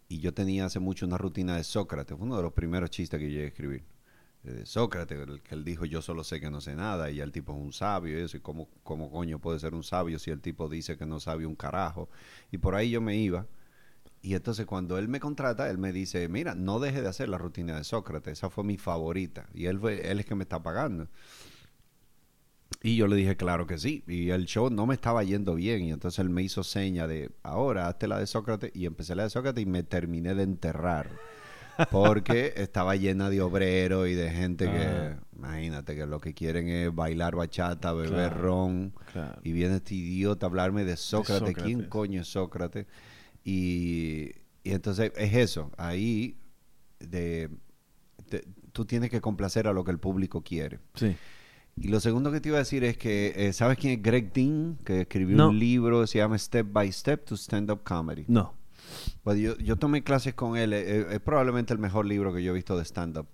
[0.07, 3.19] y yo tenía hace mucho una rutina de Sócrates, fue uno de los primeros chistes
[3.19, 3.83] que llegué a escribir.
[4.45, 7.17] Eh, De Sócrates, el que él dijo yo solo sé que no sé nada y
[7.17, 9.83] ya el tipo es un sabio y eso, y cómo, cómo coño puede ser un
[9.83, 12.07] sabio si el tipo dice que no sabe un carajo.
[12.49, 13.47] Y por ahí yo me iba.
[14.21, 17.37] Y entonces cuando él me contrata, él me dice, mira, no deje de hacer la
[17.37, 19.49] rutina de Sócrates, esa fue mi favorita.
[19.53, 21.09] Y él, fue, él es que me está pagando.
[22.83, 24.03] Y yo le dije, claro que sí.
[24.07, 25.83] Y el show no me estaba yendo bien.
[25.83, 28.71] Y entonces él me hizo seña de, ahora hazte la de Sócrates.
[28.73, 31.09] Y empecé la de Sócrates y me terminé de enterrar.
[31.91, 35.17] Porque estaba llena de obreros y de gente Ah.
[35.31, 38.93] que, imagínate, que lo que quieren es bailar bachata, beber Claro, ron.
[39.13, 39.39] claro.
[39.43, 41.53] Y viene este idiota a hablarme de Sócrates.
[41.55, 41.87] ¿Quién Sócrates.
[41.89, 42.87] coño es Sócrates?
[43.43, 44.31] Y,
[44.63, 45.71] y entonces es eso.
[45.77, 46.37] Ahí
[46.99, 47.49] de,
[48.29, 50.79] te- tú tienes que complacer a lo que el público quiere.
[50.95, 51.15] Sí.
[51.77, 54.31] Y lo segundo que te iba a decir es que, eh, ¿sabes quién es Greg
[54.33, 54.77] Dean?
[54.83, 55.49] Que escribió No.
[55.49, 58.25] un libro, se llama Step by Step to Stand Up Comedy.
[58.27, 58.53] No.
[59.23, 62.43] Pues yo, yo tomé clases con él, eh, eh, es probablemente el mejor libro que
[62.43, 63.27] yo he visto de stand-up.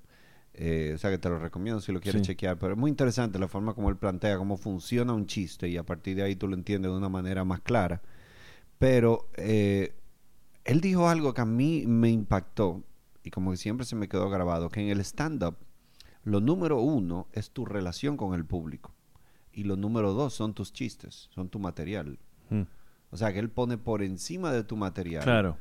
[0.54, 2.28] Eh, o sea que te lo recomiendo si lo quieres Sí.
[2.28, 5.78] chequear, pero es muy interesante la forma como él plantea cómo funciona un chiste y
[5.78, 8.02] a partir de ahí tú lo entiendes de una manera más clara.
[8.80, 9.94] Pero eh,
[10.66, 12.84] él dijo algo que a mí me impactó
[13.24, 15.56] y como que siempre se me quedó grabado, que en el stand-up
[16.28, 18.94] lo número uno es tu relación con el público
[19.54, 22.20] y lo número dos son tus chistes, son tu material.
[22.50, 22.64] Mm.
[23.12, 25.58] O sea que él pone por encima de tu material Claro.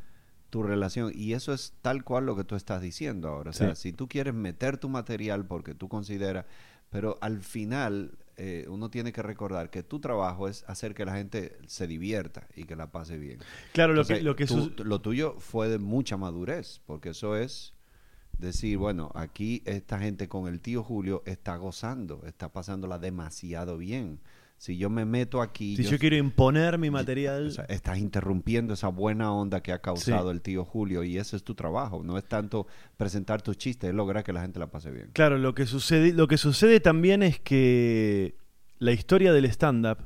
[0.51, 1.13] tu relación.
[1.15, 3.51] Y eso es tal cual lo que tú estás diciendo ahora.
[3.51, 3.91] O sea, Sí.
[3.91, 6.47] si tú quieres meter tu material porque tú consideras,
[6.91, 11.15] pero al final eh, uno tiene que recordar que tu trabajo es hacer que la
[11.15, 13.39] gente se divierta y que la pase bien.
[13.73, 14.47] Claro, lo que, lo que
[14.85, 17.73] lo tuyo fue de mucha madurez, porque eso es
[18.39, 24.21] decir, bueno, aquí esta gente con el tío Julio está gozando, está pasándola demasiado bien.
[24.59, 25.77] Si yo me meto aquí...
[25.77, 29.81] si yo, quiero imponer mi material, O sea, estás interrumpiendo esa buena onda que ha
[29.83, 30.35] causado Sí.
[30.35, 32.03] el tío Julio y ese es tu trabajo.
[32.03, 32.67] No es tanto
[32.97, 35.11] presentar tus chistes, es lograr que la gente la pase bien.
[35.13, 38.37] Claro, lo que sucede, lo que sucede también es que
[38.79, 39.99] la historia del stand-up,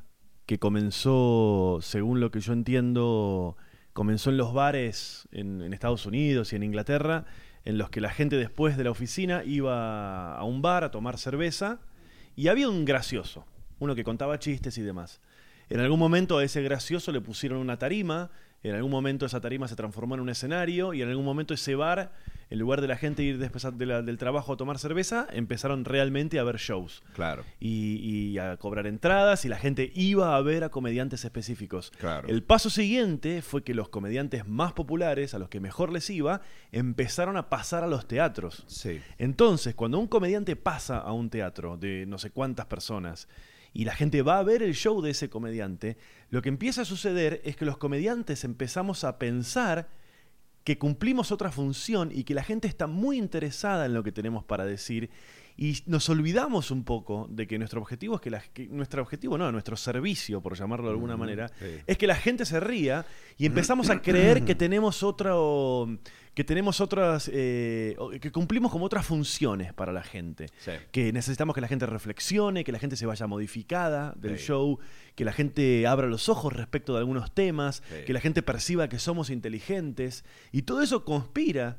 [0.47, 3.57] que comenzó, según lo que yo entiendo,
[3.93, 7.24] comenzó en los bares en, en Estados Unidos y en Inglaterra,
[7.64, 11.18] en los que la gente después de la oficina iba a un bar a tomar
[11.18, 11.80] cerveza
[12.36, 13.44] y había un gracioso,
[13.78, 15.20] uno que contaba chistes y demás.
[15.68, 18.30] En algún momento a ese gracioso le pusieron una tarima,
[18.62, 21.74] en algún momento esa tarima se transformó en un escenario y en algún momento ese
[21.74, 22.12] bar,
[22.50, 25.84] en lugar de la gente ir después de la- del trabajo a tomar cerveza, empezaron
[25.84, 27.44] realmente a ver shows Claro.
[27.58, 27.96] y,
[28.32, 31.90] y a cobrar entradas y la gente iba a ver a comediantes específicos.
[31.98, 32.28] Claro.
[32.28, 36.42] El paso siguiente fue que los comediantes más populares, a los que mejor les iba,
[36.72, 38.64] empezaron a pasar a los teatros.
[38.66, 39.00] Sí.
[39.18, 43.28] Entonces, cuando un comediante pasa a un teatro de no sé cuántas personas
[43.72, 45.96] y la gente va a ver el show de ese comediante,
[46.30, 49.88] lo que empieza a suceder es que los comediantes empezamos a pensar
[50.64, 54.44] que cumplimos otra función y que la gente está muy interesada en lo que tenemos
[54.44, 55.10] para decir
[55.57, 59.36] y nos olvidamos un poco de que nuestro objetivo es que, la, que nuestro objetivo
[59.38, 61.66] no, nuestro servicio, por llamarlo de alguna manera, sí.
[61.86, 63.05] es que la gente se ría
[63.36, 65.88] y empezamos a creer que tenemos otro
[66.32, 70.70] que tenemos otras eh, que cumplimos como otras funciones para la gente Sí.
[70.92, 74.46] que necesitamos que la gente reflexione que la gente se vaya modificada del Sí.
[74.46, 74.78] show
[75.16, 78.98] que la gente abra los ojos respecto de algunos temas que la gente perciba que
[79.01, 81.78] somos inteligentes y todo eso conspira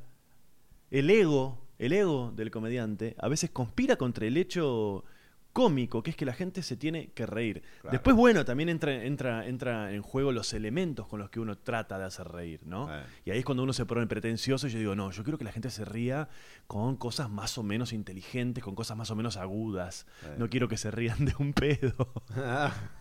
[0.91, 5.03] el ego el ego del comediante a veces conspira contra el hecho
[5.51, 7.63] cómico, que es que la gente se tiene que reír.
[7.82, 7.91] Claro.
[7.91, 11.97] Después, bueno, también entra, entra, entra en juego los elementos con los que uno trata
[11.97, 12.93] de hacer reír, ¿no?
[12.95, 13.03] Eh.
[13.25, 15.43] Y ahí es cuando uno se pone pretencioso y yo digo, no, yo quiero que
[15.43, 16.29] la gente se ría
[16.67, 20.05] con cosas más o menos inteligentes, con cosas más o menos agudas.
[20.23, 20.36] Eh.
[20.38, 22.13] No quiero que se rían de un pedo.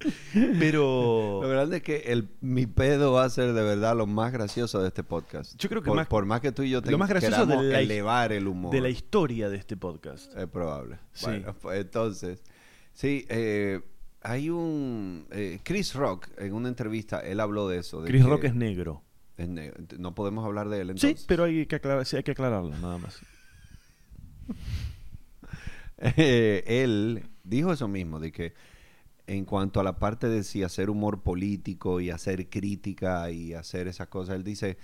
[0.58, 1.40] Pero...
[1.42, 4.82] Lo grande es que el, mi pedo va a ser de verdad lo más gracioso
[4.82, 5.56] de este podcast.
[5.58, 7.62] Yo creo que por, más- por más que tú y yo lo más gracioso de
[7.62, 8.72] la elevar el humor.
[8.72, 10.36] de la historia de este podcast.
[10.36, 10.98] Es probable.
[11.12, 11.26] Sí.
[11.26, 12.42] Bueno, pues entonces,
[12.92, 13.80] sí, eh,
[14.20, 15.26] hay un...
[15.30, 18.02] eh, Chris Rock, en una entrevista, él habló de eso.
[18.02, 19.02] de Chris que- Rock es negro.
[19.38, 19.48] es
[19.98, 21.24] No podemos hablar de él Sí, entonces.
[21.26, 23.18] pero hay que, aclarar, sí, hay que aclararlo, nada más.
[25.98, 28.52] Eh, él dijo eso mismo, de que
[29.26, 33.88] en cuanto a la parte de si hacer humor político y hacer crítica y hacer
[33.88, 34.76] esas cosas, él dice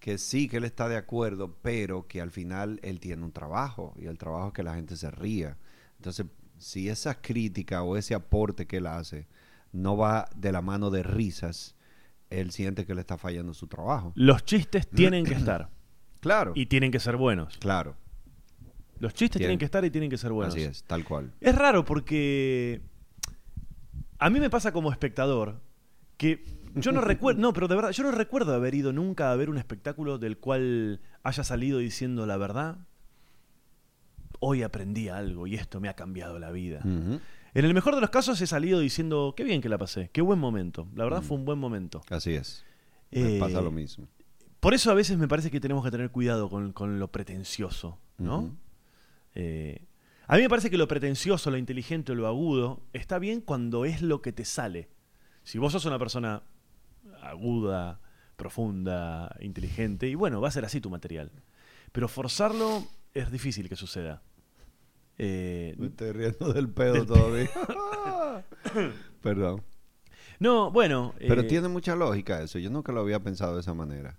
[0.00, 3.94] que sí, que él está de acuerdo, pero que al final él tiene un trabajo
[3.96, 5.56] y el trabajo es que la gente se ría.
[5.96, 6.26] Entonces,
[6.58, 9.26] si esa crítica o ese aporte que él hace
[9.72, 11.74] no va de la mano de risas,
[12.28, 14.12] él siente que le está fallando su trabajo.
[14.14, 15.70] Los chistes tienen que estar
[16.20, 17.56] Claro, y tienen que ser buenos.
[17.58, 17.96] claro,
[18.98, 20.54] Los chistes Tienen- tienen que estar y tienen que ser buenos.
[20.54, 21.32] así es, tal cual.
[21.40, 22.80] Es raro porque
[24.18, 25.60] a mí me pasa como espectador
[26.16, 26.44] que
[26.74, 29.48] yo no recuerdo, no, pero de verdad, yo no recuerdo haber ido nunca a ver
[29.50, 32.76] un espectáculo del cual haya salido diciendo la verdad.
[34.40, 36.80] Hoy aprendí algo y esto me ha cambiado la vida.
[36.84, 40.20] En el mejor de los casos he salido diciendo, qué bien que la pasé, qué
[40.20, 40.86] buen momento.
[40.94, 42.02] La verdad fue un buen momento.
[42.10, 42.64] Así es.
[43.10, 44.06] Me Eh, pasa lo mismo.
[44.60, 47.98] Por eso a veces me parece que tenemos que tener cuidado con, con lo pretencioso,
[48.18, 48.54] ¿no?
[49.34, 49.80] Eh,
[50.28, 53.84] a mí me parece que lo pretencioso, lo inteligente o lo agudo está bien cuando
[53.84, 54.88] es lo que te sale.
[55.44, 56.42] Si vos sos una persona
[57.22, 58.00] aguda,
[58.36, 61.30] profunda, inteligente, y bueno, va a ser así tu material.
[61.92, 64.22] Pero forzarlo es difícil que suceda.
[65.18, 67.50] Eh, Me estoy riendo del pedo Del todavía.
[69.22, 69.62] Perdón.
[70.38, 71.14] no, bueno.
[71.18, 72.58] Pero eh, tiene mucha lógica eso.
[72.58, 74.18] Yo nunca lo había pensado de esa manera.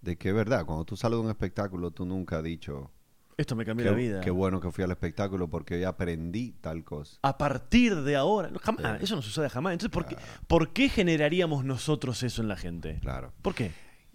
[0.00, 2.90] De que es verdad, cuando tú sales de un espectáculo, tú nunca has dicho
[3.36, 4.20] Esto me cambió qué, la vida.
[4.20, 7.18] qué bueno que fui al espectáculo porque hoy aprendí tal cosa.
[7.22, 8.50] a partir de ahora.
[8.60, 9.04] Jamás, Sí.
[9.04, 9.72] eso no sucede jamás.
[9.72, 10.16] Entonces, ¿por, qué.
[10.46, 12.98] ¿por qué generaríamos nosotros eso en la gente?
[13.00, 13.32] Claro.
[13.42, 13.72] ¿Por qué?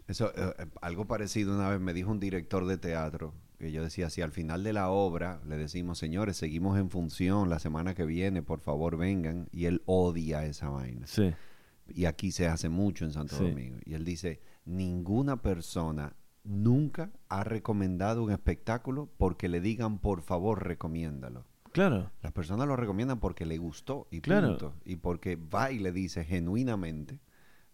[0.07, 3.83] Eso, eh, eh, algo parecido una vez me dijo un director de teatro que yo
[3.83, 7.95] decía, si al final de la obra le decimos, señores, seguimos en función la semana
[7.95, 11.07] que viene, por favor vengan, y él odia esa vaina.
[11.07, 11.33] Sí.
[11.89, 13.43] y aquí se hace mucho en Santo Sí.
[13.45, 13.77] Domingo.
[13.85, 16.13] Y él dice, ninguna persona
[16.47, 21.45] nunca ha recomendado un espectáculo porque le digan, por favor, recomiéndalo.
[21.73, 22.09] Claro.
[22.23, 24.49] Las personas lo recomiendan porque le gustó y Claro.
[24.49, 24.73] punto.
[24.85, 27.19] Y porque va y le dice genuinamente,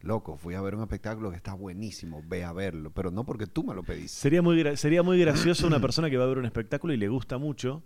[0.02, 3.48] loco, fui a ver un espectáculo que está buenísimo, ve a verlo, pero no porque
[3.48, 4.10] tú me lo pediste.
[4.20, 7.08] Sería muy, sería muy gracioso una persona que va a ver un espectáculo y le
[7.08, 7.84] gusta mucho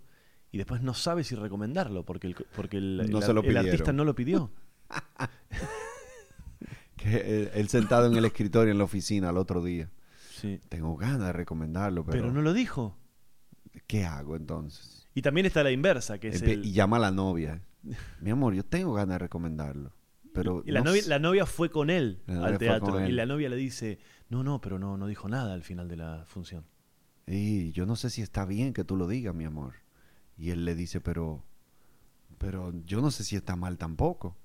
[0.50, 4.14] y después no sabe si recomendarlo porque el, porque el, No el- artista no lo
[4.14, 4.50] pidió.
[6.96, 9.88] Que él, él sentado en el escritorio en la oficina el otro día.
[10.40, 10.60] Sí.
[10.68, 12.96] Tengo ganas de recomendarlo, pero, Pero no lo dijo.
[13.86, 15.08] ¿qué hago entonces?
[15.14, 16.66] Y también está la inversa, que es Empe- el...
[16.66, 17.62] Y llama a la novia.
[18.20, 19.92] Mi amor, yo tengo ganas de recomendarlo.
[20.32, 23.16] Pero y la, no novia, la novia fue con él al teatro con y él.
[23.16, 26.24] la novia le dice, no, no, pero no, no dijo nada al final de la
[26.26, 26.64] función.
[27.26, 29.74] Y yo no sé si está bien que tú lo digas, mi amor.
[30.36, 31.44] Y él le dice, pero,
[32.38, 34.36] pero yo no sé si está mal tampoco.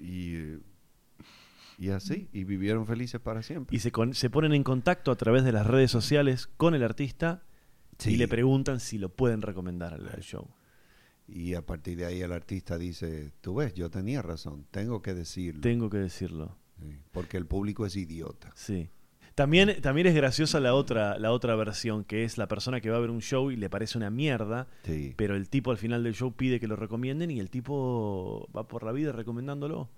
[0.00, 0.58] Y, eh,
[1.78, 3.76] Y así, y vivieron felices para siempre.
[3.76, 6.82] Y se, con- se ponen en contacto a través de las redes sociales con el
[6.82, 7.42] artista
[8.04, 10.48] y le preguntan si lo pueden recomendar al, al show.
[11.28, 15.12] Y a partir de ahí el artista dice, tú ves, yo tenía razón, tengo que
[15.12, 15.60] decirlo.
[15.60, 16.56] Tengo que decirlo.
[16.80, 18.52] Sí, porque el público es idiota.
[18.54, 18.90] Sí.
[19.34, 22.96] También, también es graciosa la otra, la otra versión, que es la persona que va
[22.96, 25.12] a ver un show y le parece una mierda, Sí.
[25.16, 28.66] pero el tipo al final del show pide que lo recomienden y el tipo va
[28.66, 29.90] por la vida recomendándolo.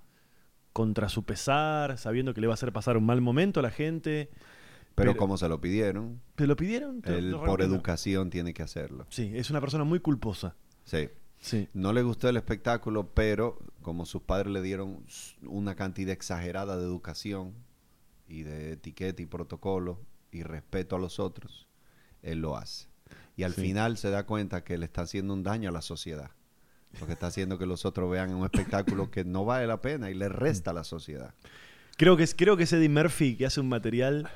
[0.79, 3.71] Contra su pesar, sabiendo que le va a hacer pasar un mal momento a la
[3.73, 4.31] gente.
[4.95, 7.03] Pero, pero- como se lo pidieron, ¿Te lo pidieron?
[7.03, 9.05] Te- él lo por educación tiene que hacerlo.
[9.11, 10.55] Sí, es una persona muy culposa.
[10.85, 11.09] Sí.
[11.41, 11.69] Sí.
[11.75, 15.05] No le gustó el espectáculo, pero como sus padres le dieron
[15.43, 17.55] una cantidad exagerada de educación
[18.29, 20.01] y de etiqueta y protocolo
[20.31, 21.67] y respeto a los otros,
[22.23, 22.87] él lo hace.
[23.37, 23.63] Y al Sí.
[23.63, 26.31] final se da cuenta que le está haciendo un daño a la sociedad.
[26.99, 30.15] Porque está haciendo que los otros vean un espectáculo que no vale la pena y
[30.15, 31.35] le resta a la sociedad.
[31.97, 34.29] Creo que es, creo que es Eddie Murphy que hace un material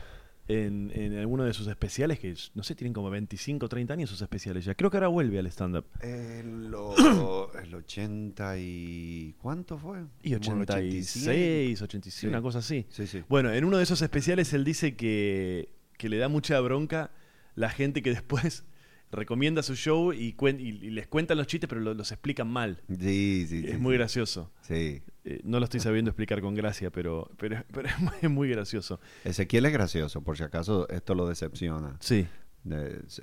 [0.48, 4.11] en, en alguno de sus especiales, que no sé, tienen como 25 o 30 años
[4.11, 4.74] sus especiales ya.
[4.74, 5.86] Creo que ahora vuelve al stand-up.
[6.03, 9.34] El, lo- el 80 y...
[9.40, 10.00] ¿Cuánto fue?
[10.22, 12.26] Y Como el 86, 86, Sí.
[12.26, 12.86] una cosa así.
[12.90, 13.22] Sí, sí.
[13.28, 17.11] Bueno, en uno de esos especiales él dice que, que le da mucha bronca
[17.55, 18.64] la gente que después
[19.12, 22.82] recomienda su show y, cuen- y- les cuentan los chistes, pero lo- los explican mal.
[22.88, 23.98] Sí, sí, es sí, muy sí.
[23.98, 24.50] gracioso.
[24.62, 25.02] Sí.
[25.24, 27.88] Eh, no lo estoy sabiendo explicar con gracia, pero, pero, pero
[28.22, 28.98] es, muy, gracioso.
[29.24, 31.96] Ezequiel es gracioso, por si acaso esto lo decepciona.
[32.00, 32.26] Sí.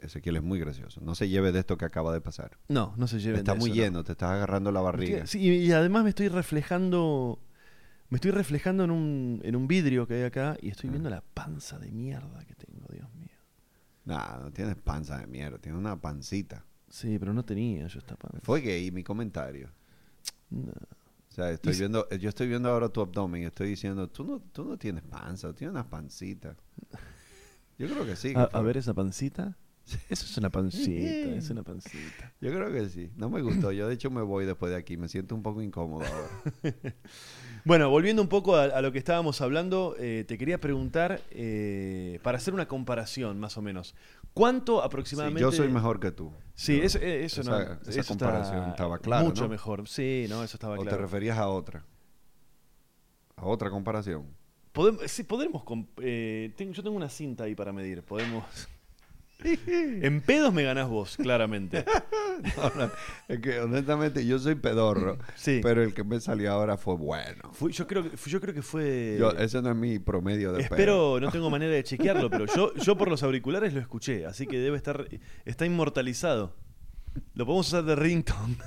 [0.02, 1.02] Ezequiel es muy gracioso.
[1.02, 2.58] No se lleve de esto que acaba de pasar.
[2.68, 3.84] No, no se lleven Está de muy eso, no.
[3.84, 5.26] lleno, te estás agarrando la barriga.
[5.28, 7.40] Sí, y, además me estoy reflejando.
[8.10, 10.92] Me estoy reflejando en un, en un vidrio que hay acá y estoy Ah.
[10.92, 13.08] viendo la panza de mierda que tengo, Dios.
[14.10, 16.66] Nah, no tienes panza de mierda, tienes una pancita.
[16.90, 18.40] Sí, pero no tenía yo esta panza.
[18.42, 19.70] Fue gay mi comentario.
[20.50, 20.72] No.
[20.72, 24.24] O sea, estoy si- viendo, yo estoy viendo ahora tu abdomen y estoy diciendo, tú
[24.24, 26.56] no, tú no tienes panza, tienes una pancita.
[27.78, 28.34] Yo creo que sí.
[28.34, 28.60] que A, fue.
[28.60, 29.56] a ver esa pancita.
[30.10, 32.34] Eso es una pancita, es una pancita.
[32.42, 33.12] Yo creo que sí.
[33.16, 33.72] No me gustó.
[33.72, 34.98] Yo de hecho me voy después de aquí.
[34.98, 36.30] Me siento un poco incómodo ahora.
[37.66, 42.20] Bueno, volviendo un poco a, a lo que estábamos hablando, eh, te quería preguntar, eh,
[42.24, 43.96] para hacer una comparación más o menos,
[44.34, 45.42] ¿cuánto Sí, aproximadamente...
[45.42, 46.32] yo soy mejor que tú.
[46.56, 47.60] Sí, Yo- eso, eh, eso no.
[47.60, 49.24] esa, esa eso comparación está estaba clara.
[49.24, 49.50] Mucho ¿no?
[49.50, 49.88] mejor.
[49.88, 51.02] Sí, no, eso estaba ¿O te claro.
[51.04, 51.84] referías a otra?
[53.36, 54.26] A otra comparación.
[54.72, 55.64] Podemos, sí, podremos.
[56.02, 58.04] eh, tengo- yo tengo una cinta ahí para medir.
[58.04, 58.44] Podemos.
[59.44, 61.86] en pedos me ganás vos, claramente.
[62.76, 62.92] No,
[63.28, 65.18] es que honestamente yo soy pedorro.
[65.36, 65.60] Sí.
[65.62, 67.52] Pero el que me salió ahora fue bueno.
[67.54, 69.18] Fui- yo, creo que, yo creo que fue.
[69.20, 70.76] Yo, ese no es mi promedio de pedo.
[70.76, 74.48] Espero, no tengo manera de chequearlo, pero yo, yo por los auriculares lo escuché, así
[74.48, 75.08] que debe estar.
[75.46, 76.56] Está inmortalizado.
[77.34, 78.58] Lo podemos usar de ringtone.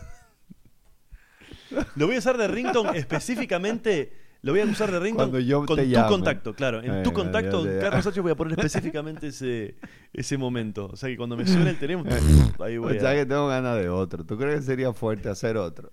[1.96, 4.12] Lo voy a usar de ringtone específicamente.
[4.42, 5.14] Lo voy a usar de
[5.46, 6.08] yo con tu llame.
[6.08, 6.82] contacto, claro.
[6.82, 7.78] En Eh, tu contacto, ya.
[7.78, 9.76] Carlos H, voy a poner específicamente ese,
[10.12, 10.86] ese momento.
[10.92, 12.10] O sea que cuando me suene el teléfono,
[12.64, 13.14] ahí voy O sea a.
[13.14, 14.24] que tengo ganas de otro.
[14.26, 15.92] ¿Tú crees que sería fuerte hacer otro?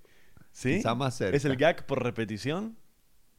[0.51, 0.77] ¿Sí?
[0.77, 1.37] quizá más cerca.
[1.37, 2.75] ¿Es el gag por repetición?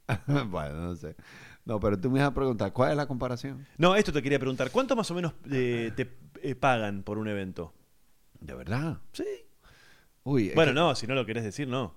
[0.47, 1.17] bueno, no sé.
[1.65, 3.67] No, pero tú me vas a preguntar, ¿cuál es la comparación?
[3.79, 4.71] No, esto te quería preguntar.
[4.71, 6.09] ¿Cuánto más o menos eh, te
[6.43, 7.75] eh, pagan por un evento?
[8.41, 8.99] ¿De verdad?
[9.13, 9.25] Sí.
[10.23, 11.95] Uy, Bueno, que- no, si no lo querés decir, no.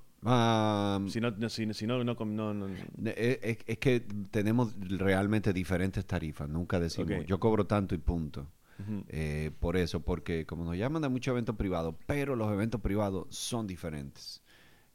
[1.09, 2.67] Si no, no, si, si no, no, no, no-
[3.15, 4.01] Es, que
[4.31, 8.47] tenemos realmente diferentes tarifas, nunca decimos, yo cobro tanto y punto.
[9.07, 13.27] Eh, por eso, porque como nos llaman de muchos eventos privados, pero los eventos privados
[13.29, 14.41] son diferentes.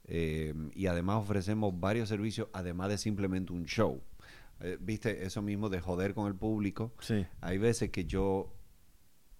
[0.04, 4.02] Eh, y además ofrecemos varios servicios, además de simplemente un show.
[4.60, 6.92] Eh, Viste, eso mismo de joder con el público.
[7.00, 7.24] Sí.
[7.40, 8.52] Hay veces que yo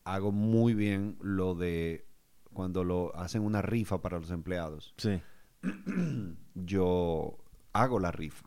[0.05, 2.07] hago muy bien lo de
[2.53, 5.21] cuando lo hacen una rifa para los empleados Sí.
[6.55, 7.39] yo
[7.73, 8.47] hago la rifa.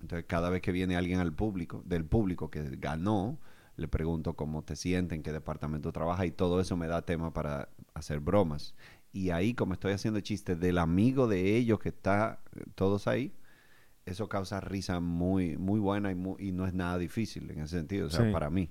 [0.00, 3.38] Entonces, cada vez que viene alguien al público, del público que ganó,
[3.76, 7.32] le pregunto cómo te sienten, en qué departamento trabaja y todo eso me da tema
[7.32, 8.74] para hacer bromas.
[9.12, 13.32] Y ahí, como estoy haciendo chistes del amigo de ellos que está eh, todos ahí,
[14.06, 17.76] eso causa risa muy, muy buena y, mu- y no es nada difícil en ese
[17.78, 18.32] sentido, o sea, Sí.
[18.32, 18.70] para mí.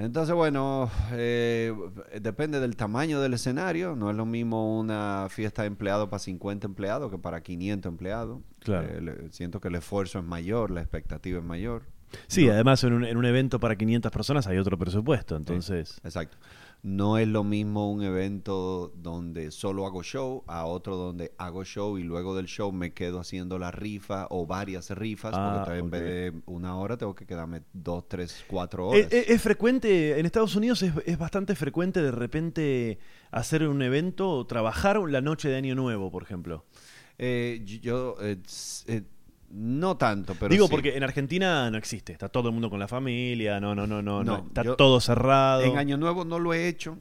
[0.00, 1.74] Entonces, bueno, eh,
[2.20, 3.94] depende del tamaño del escenario.
[3.96, 8.40] No es lo mismo una fiesta de empleados para 50 empleados que para 500 empleados.
[8.60, 8.88] Claro.
[8.88, 11.82] Eh, le- siento que el esfuerzo es mayor, la expectativa es mayor.
[12.28, 16.00] Sí, No- además en un, en un evento para 500 personas hay otro presupuesto, entonces...
[16.02, 16.38] Exacto.
[16.82, 21.98] No es lo mismo un evento donde solo hago show a otro donde hago show
[21.98, 25.34] y luego del show me quedo haciendo la rifa o varias rifas.
[25.36, 29.12] Ah, porque en vez de una hora tengo que quedarme dos, tres, cuatro Eh, horas.
[29.12, 32.98] eh, es frecuente, en Estados Unidos es, es bastante frecuente de repente
[33.30, 36.64] hacer un evento o trabajar la noche de Año Nuevo, por ejemplo.
[37.18, 38.38] Eh, yo, eh,
[38.86, 39.02] eh,
[39.50, 40.70] No tanto, pero Digo sí.
[40.70, 44.00] porque en Argentina no existe, está todo el mundo con la familia, no, no, no,
[44.00, 45.62] no, no, No, está todo cerrado.
[45.62, 46.98] En Año Nuevo no lo he hecho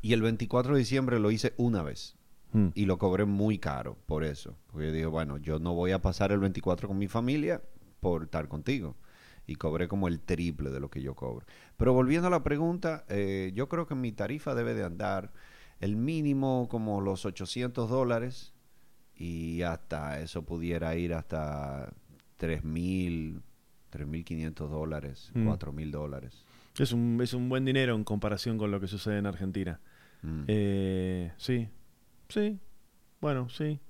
[0.00, 2.16] y el 24 de diciembre lo hice una vez.
[2.52, 2.68] Mm.
[2.74, 4.56] y lo cobré muy caro por eso.
[4.68, 7.60] Porque yo dije, bueno, yo no voy a pasar el 24 con mi familia
[8.00, 8.96] por estar contigo.
[9.46, 11.46] Y cobré como el triple de lo que yo cobro.
[11.76, 15.32] Pero volviendo a la pregunta, eh, yo creo que mi tarifa debe de andar
[15.80, 18.54] el mínimo como los 800 dólares
[19.16, 21.92] y hasta eso pudiera ir hasta
[22.38, 23.40] 3.000,
[23.92, 25.48] 3.500 dólares, Mm.
[25.48, 26.44] 4.000 dólares.
[26.78, 29.80] Es, un, es un buen dinero en comparación con lo que sucede en Argentina.
[30.22, 30.42] Mm.
[30.48, 31.68] Eh, sí,
[32.28, 32.58] sí,
[33.20, 33.80] bueno, sí.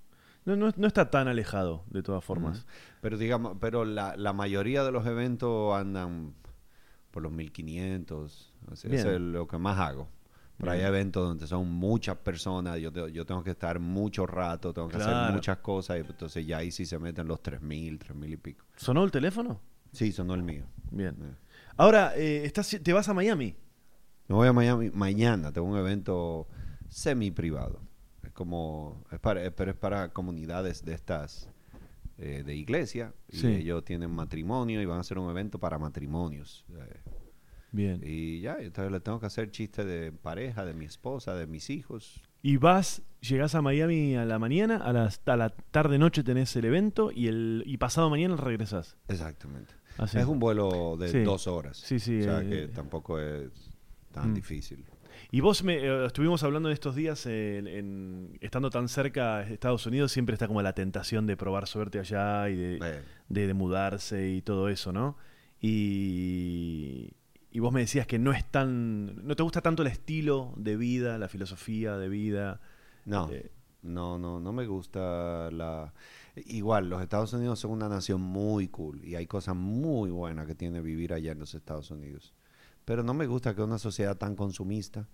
[0.44, 2.66] No, no, no está tan alejado, de todas formas.
[3.00, 6.34] Pero digamos, pero la, la mayoría de los eventos andan
[7.10, 8.54] por los 1500.
[8.70, 10.08] O sea, eso es lo que más hago.
[10.58, 14.72] Pero hay eventos donde son muchas personas, yo, te- yo tengo que estar mucho rato,
[14.72, 15.16] tengo que Claro.
[15.18, 18.64] hacer muchas cosas, y entonces ya ahí sí se meten los 3000, 3000 y pico.
[18.76, 19.60] ¿Sonó el teléfono?
[19.92, 20.64] Sí, sonó el mío.
[20.90, 21.14] Bien.
[21.22, 21.34] Eh.
[21.76, 23.54] Ahora, eh, estás, ¿te vas a Miami?
[24.28, 26.48] Me voy a Miami mañana, tengo un evento
[26.88, 27.80] semi privado.
[28.22, 31.50] Es como, es para, es- pero es para comunidades de estas,
[32.18, 33.12] eh, de iglesia.
[33.28, 33.46] Y Sí.
[33.48, 36.64] ellos tienen matrimonio y van a hacer un evento para matrimonios.
[36.70, 37.00] Eh,
[37.72, 38.00] Bien.
[38.04, 41.68] y ya, entonces le tengo que hacer chiste de pareja, de mi esposa, de mis
[41.70, 42.22] hijos.
[42.42, 46.64] Y vas, llegás a Miami a la mañana, a la, a la tarde-noche tenés el
[46.64, 48.96] evento y, el, y pasado mañana regresás.
[49.08, 49.74] Exactamente.
[49.98, 50.18] Así.
[50.18, 51.22] Es un vuelo de Sí.
[51.22, 51.76] dos horas.
[51.78, 52.68] Sí, sí, O sea eh, que eh.
[52.68, 53.50] tampoco es
[54.12, 54.34] tan Mm.
[54.34, 54.84] difícil.
[55.32, 59.54] Y vos me, eh, estuvimos hablando en estos días, en, en- estando tan cerca de
[59.54, 63.46] Estados Unidos, siempre está como la tentación de probar suerte allá y de, Eh, de,
[63.48, 65.16] de mudarse y todo eso, ¿no?
[65.60, 67.10] Y,
[67.56, 70.76] y vos me decías que no es tan, no te gusta tanto el estilo de
[70.76, 72.60] vida, la filosofía de vida.
[73.06, 73.50] no, Eh,
[73.80, 75.94] no, no, no me gusta la...
[76.34, 80.54] Igual, los Estados Unidos son una nación muy cool y hay cosas muy buenas que
[80.54, 82.34] tiene vivir allá en los Estados Unidos.
[82.84, 85.08] Pero no me gusta que una sociedad tan consumista,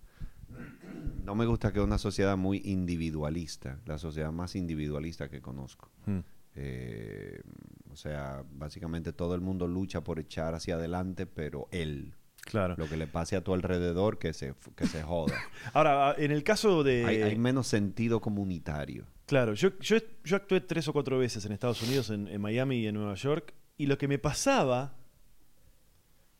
[1.23, 5.89] no me gusta que una sociedad muy individualista, la sociedad más individualista que conozco.
[6.07, 6.19] mm,
[6.55, 7.41] Eh,
[7.89, 12.13] o sea, básicamente todo el mundo lucha por echar hacia adelante, pero él,
[12.43, 12.75] claro.
[12.77, 15.35] lo que le pase a tu alrededor, que se, que se joda.
[15.73, 17.05] Ahora, en el caso de...
[17.05, 19.05] hay, hay menos sentido comunitario.
[19.25, 22.77] Claro, yo, yo, yo actué tres o cuatro veces en Estados Unidos, en, en Miami
[22.77, 24.95] y en Nueva York, y lo que me pasaba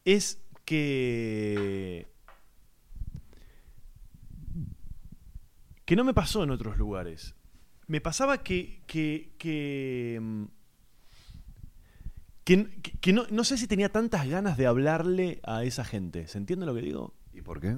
[0.05, 2.07] es que...
[5.85, 7.35] que no me pasó en otros lugares.
[7.87, 8.83] Me pasaba que...
[8.85, 10.43] que, que, mm,
[12.43, 12.69] que,
[13.01, 16.27] que- no, no sé si tenía tantas ganas de hablarle a esa gente.
[16.27, 17.13] ¿Se entiende lo que digo?
[17.33, 17.77] ¿Y por qué?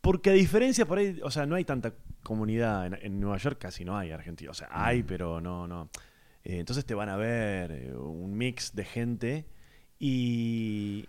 [0.00, 3.58] Porque a diferencia por ahí, o sea, no hay tanta comunidad en, en Nueva York,
[3.58, 4.56] casi no hay argentinos.
[4.56, 5.88] O sea, hay, pero no, no.
[6.44, 9.46] Eh, entonces te van a ver eh, un mix de gente
[9.98, 11.08] y,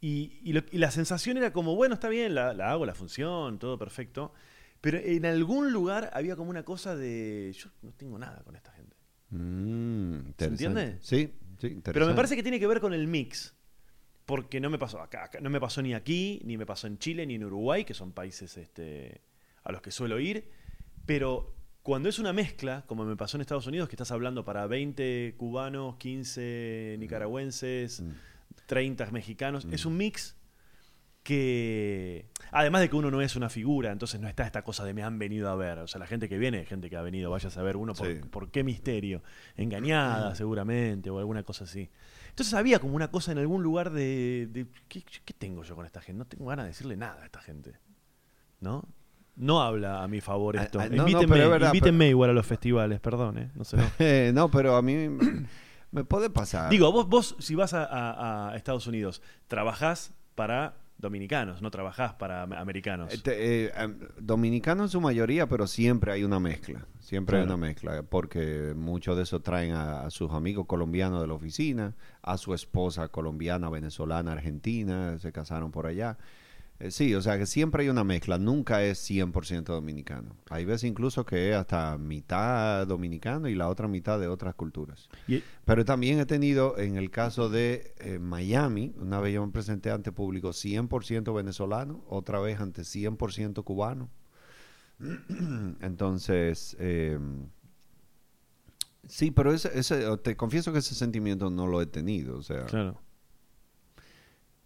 [0.00, 2.94] y, y lo- y la sensación era como, bueno, está bien, la, la hago la
[2.94, 4.32] función, todo perfecto.
[4.80, 8.73] Pero en algún lugar había como una cosa de, yo no tengo nada con esta.
[9.38, 10.64] Mm, interesante.
[10.64, 10.98] entiende?
[11.00, 11.16] Sí,
[11.58, 11.92] sí, interesante.
[11.92, 13.54] Pero me parece que tiene que ver con el mix.
[14.26, 16.98] Porque no me pasó acá, acá- no me pasó ni aquí, ni me pasó en
[16.98, 19.20] Chile, ni en Uruguay, que son países este,
[19.64, 20.48] a los que suelo ir.
[21.04, 24.66] Pero cuando es una mezcla, como me pasó en Estados Unidos, que estás hablando para
[24.66, 28.10] 20 cubanos, 15 nicaragüenses, Mm.
[28.66, 29.74] 30 mexicanos, Mm.
[29.74, 30.36] es un mix
[31.24, 32.26] que...
[32.52, 35.02] Además de que uno no es una figura, entonces no está esta cosa de me
[35.02, 35.80] han venido a ver.
[35.80, 38.06] O sea, la gente que viene, gente que ha venido, vaya a saber uno por,
[38.06, 38.20] Sí.
[38.30, 39.22] por qué misterio.
[39.56, 41.90] Engañada seguramente o alguna cosa así.
[42.28, 44.48] Entonces había como una cosa en algún lugar de...
[44.52, 46.18] de, ¿qué, qué tengo yo con esta gente?
[46.18, 47.74] No tengo ganas de decirle nada a esta gente.
[48.60, 48.84] ¿No?
[49.36, 50.78] No habla a mi favor Ah, esto.
[50.78, 53.50] ah, no, no, invítenme, pero es verdad, invítenme igual a los festivales, perdón, ¿eh?
[53.56, 53.76] No sé.
[53.78, 53.82] no.
[53.98, 55.08] Eh, no, pero a mí
[55.90, 56.70] me puede pasar.
[56.70, 62.14] Digo, vos, vos si vas a, a- a Estados Unidos, trabajás para dominicanos, no trabajás
[62.14, 63.12] para am- americanos.
[63.12, 66.86] Este, eh, em, dominicano en su mayoría, pero siempre hay una mezcla.
[67.00, 71.26] Siempre hay una mezcla, porque muchos de esos traen a, a sus amigos colombianos de
[71.26, 76.16] la oficina, a su esposa colombiana, venezolana, argentina, se casaron por allá.
[76.80, 80.36] Eh, sí, o sea que siempre hay una mezcla, nunca es 100% dominicano.
[80.50, 85.08] Hay veces incluso que es hasta mitad dominicano y la otra mitad de otras culturas.
[85.28, 89.52] Y- Pero también he tenido, en el caso de eh, Miami, una vez yo me
[89.52, 94.10] presenté ante público 100% venezolano, otra vez ante 100% cubano.
[95.80, 97.18] Entonces, eh,
[99.08, 102.36] sí, pero ese, ese, te confieso que ese sentimiento no lo he tenido.
[102.36, 103.00] O sea, claro.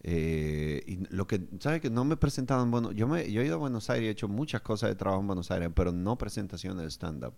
[0.03, 1.81] Eh, y lo que, ¿sabes?
[1.81, 4.29] Que no me presentaban, bueno, yo, me, yo he ido a Buenos Aires he hecho
[4.29, 7.35] muchas cosas de trabajo en Buenos Aires, pero no presentaciones de stand-up.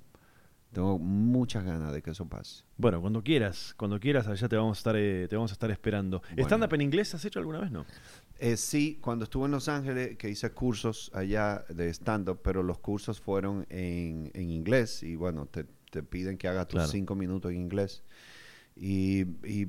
[0.73, 2.63] Tengo muchas ganas de que eso pase.
[2.77, 5.69] Bueno, cuando quieras, cuando quieras, allá te vamos a estar, eh, te vamos a estar
[5.71, 6.23] esperando.
[6.29, 6.45] Bueno.
[6.45, 7.85] ¿Stand-up en inglés has hecho alguna vez, no?
[8.39, 12.79] Eh, sí, cuando estuve en Los Ángeles, que hice cursos allá de stand-up, pero los
[12.79, 16.93] cursos fueron en, en inglés y bueno, te, te piden que hagas tus Claro.
[16.93, 18.05] cinco minutos en inglés.
[18.77, 19.67] Y, y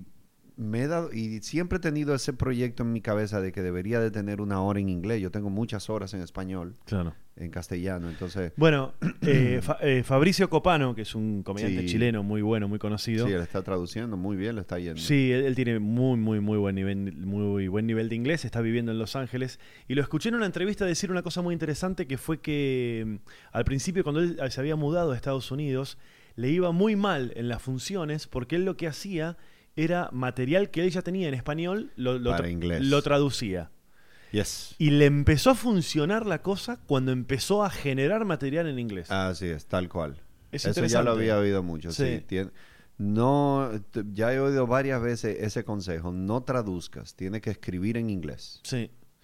[0.61, 3.99] me he dado, y siempre he tenido ese proyecto en mi cabeza de que debería
[3.99, 5.21] de tener una hora en inglés.
[5.21, 7.15] Yo tengo muchas horas en español, Claro.
[7.35, 8.53] en castellano, entonces...
[8.57, 11.87] Bueno, eh, Fa- eh, Fabricio Copano, que es un comediante Sí.
[11.87, 13.25] chileno muy bueno, muy conocido.
[13.25, 15.01] Sí, él está traduciendo muy bien, le está yendo.
[15.01, 18.61] Sí, él, él tiene muy, muy, muy buen nivel, muy buen nivel de inglés, está
[18.61, 19.59] viviendo en Los Ángeles.
[19.87, 23.15] Y lo escuché en una entrevista decir una cosa muy interesante que fue que mm,
[23.53, 25.97] al principio, cuando él se había mudado a Estados Unidos,
[26.35, 29.37] le iba muy mal en las funciones porque él lo que hacía
[29.75, 32.81] era material que él ya tenía en español, lo, lo Para tra- inglés.
[32.85, 33.71] lo traducía.
[34.31, 34.75] Yes.
[34.77, 39.11] Y le empezó a funcionar la cosa cuando empezó a generar material en inglés.
[39.11, 40.17] Así es, tal cual.
[40.51, 42.21] Es Eso ya lo había oído mucho, sí.
[42.97, 43.71] No,
[44.13, 48.59] ya he oído varias veces ese consejo, no traduzcas, tienes que escribir en inglés.
[48.63, 48.77] Sí.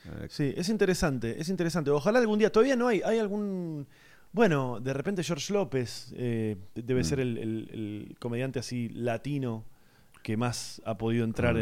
[0.06, 1.92] Eh, Sí, es interesante, es interesante.
[1.92, 3.88] Ojalá algún día, todavía no hay, hay algún...
[4.32, 7.04] Bueno, de repente George López eh, debe Mm.
[7.04, 9.66] ser el, el- el comediante así latino
[10.28, 11.58] que más ha podido entrar Mm,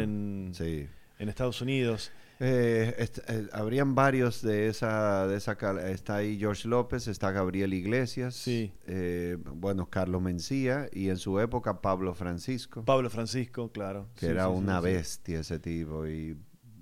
[0.48, 0.88] en, Sí.
[1.20, 2.10] en Estados Unidos.
[2.40, 5.56] Eh, est- eh, habrían varios de esa, de esa
[5.88, 8.72] está ahí George López, está Gabriel Iglesias, Sí.
[8.88, 14.08] eh, bueno, Carlos Mencía y en su época Pablo Francisco, Pablo Francisco, claro.
[14.16, 16.36] que Sí, era sí, una bestia ese tipo y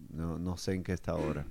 [0.09, 1.45] no, no sé en qué está ahora.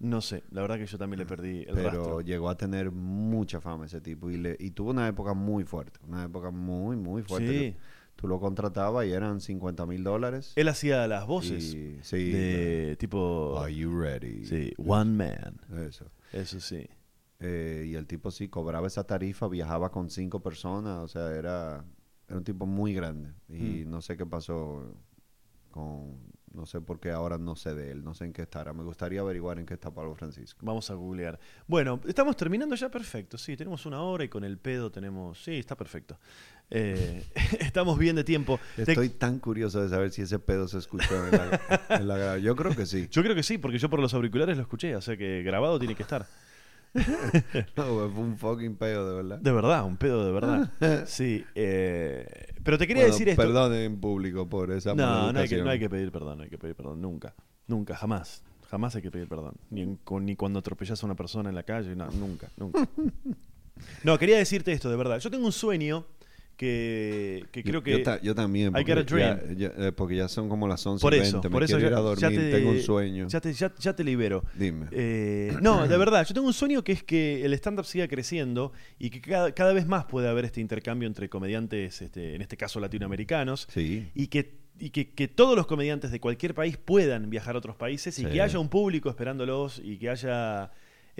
[0.00, 2.20] No sé, la verdad que yo también le perdí el pero rastro.
[2.22, 6.00] llegó a tener mucha fama ese tipo y, le, y tuvo una época muy fuerte,
[6.06, 7.72] una época muy, muy fuerte.
[7.72, 7.76] Sí.
[8.20, 10.52] Tú lo contratabas y eran 50 mil dólares.
[10.56, 13.56] Él hacía las voces Y- sí, de tipo...
[13.60, 14.44] Are you ready?
[14.44, 15.60] Sí, One Man.
[15.86, 16.06] Eso.
[16.32, 16.84] Eso sí.
[17.38, 21.84] Eh, y el tipo sí cobraba esa tarifa, viajaba con cinco personas, o sea, era,
[22.26, 23.34] era un tipo muy grande.
[23.48, 23.90] Y Mm.
[23.90, 24.92] no sé qué pasó
[25.70, 26.18] con,
[26.52, 28.72] no sé por qué ahora no sé de él, no sé en qué estará.
[28.72, 30.66] Me gustaría averiguar en qué está Pablo Francisco.
[30.66, 31.38] Vamos a googlear.
[31.68, 33.38] Bueno, estamos terminando ya perfecto.
[33.38, 35.40] Sí, tenemos una hora y con el pedo tenemos.
[35.44, 36.18] Sí, está perfecto.
[36.70, 37.24] Eh,
[37.60, 38.60] estamos bien de tiempo.
[38.76, 41.60] Te- Estoy tan curioso de saber si ese pedo se escuchó en la,
[41.90, 43.08] en la gra- Yo creo que sí.
[43.10, 45.78] Yo creo que sí, porque yo por los auriculares lo escuché, o sea que grabado
[45.78, 46.26] tiene que estar.
[47.76, 49.38] No, fue un fucking pedo, de verdad.
[49.38, 50.72] De verdad, un pedo de verdad.
[51.06, 51.44] Sí.
[51.54, 52.26] eh,
[52.64, 53.42] pero te quería Bueno, decir esto.
[53.42, 56.44] Perdonen en público por esa No, no hay, que, no hay que pedir perdón, no
[56.44, 57.34] hay que pedir perdón, nunca.
[57.66, 58.42] Nunca, jamás.
[58.70, 59.54] Jamás hay que pedir perdón.
[59.70, 62.86] Ni, en- ni cuando atropellas a una persona en la calle, no, nunca, nunca.
[64.02, 65.18] No, quería decirte esto, de verdad.
[65.20, 66.06] Yo tengo un sueño
[66.58, 67.92] que, creo que...
[67.92, 68.68] Yo, ta- yo también.
[68.68, 69.38] I Porque got a dream.
[69.56, 71.48] ya- ya- eh, porque ya son como las 11 por eso, 20.
[71.50, 72.20] por me eso quiero ir ya, a dormir.
[72.20, 73.28] ya te, Tengo un sueño.
[73.28, 74.44] Ya te, ya- ya te libero.
[74.54, 74.86] Dime.
[74.90, 78.72] Eh, no, de verdad, yo tengo un sueño que es que el stand-up siga creciendo
[78.98, 82.56] y que cada, cada vez más pueda haber este intercambio entre comediantes, este, en este
[82.56, 84.08] caso latinoamericanos, sí.
[84.14, 87.76] y que, y que, que todos los comediantes de cualquier país puedan viajar a otros
[87.76, 88.28] países y Sí.
[88.30, 90.70] que haya un público esperándolos y que haya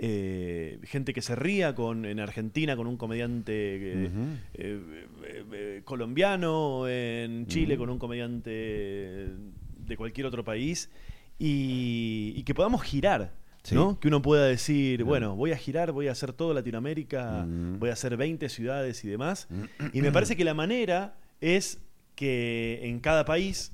[0.01, 4.09] eh, gente que se ría con, en Argentina con un comediante eh,
[4.53, 10.89] eh, colombiano, en Chile con un comediante de cualquier otro país
[11.37, 13.33] y, y que podamos girar.
[13.61, 13.75] Sí.
[13.75, 13.99] ¿no?
[13.99, 17.93] Que uno pueda decir, bueno, voy a girar, voy a hacer toda Latinoamérica, voy a
[17.93, 19.49] hacer 20 ciudades y demás.
[19.91, 21.81] Y me parece que la manera es
[22.15, 23.73] que en cada país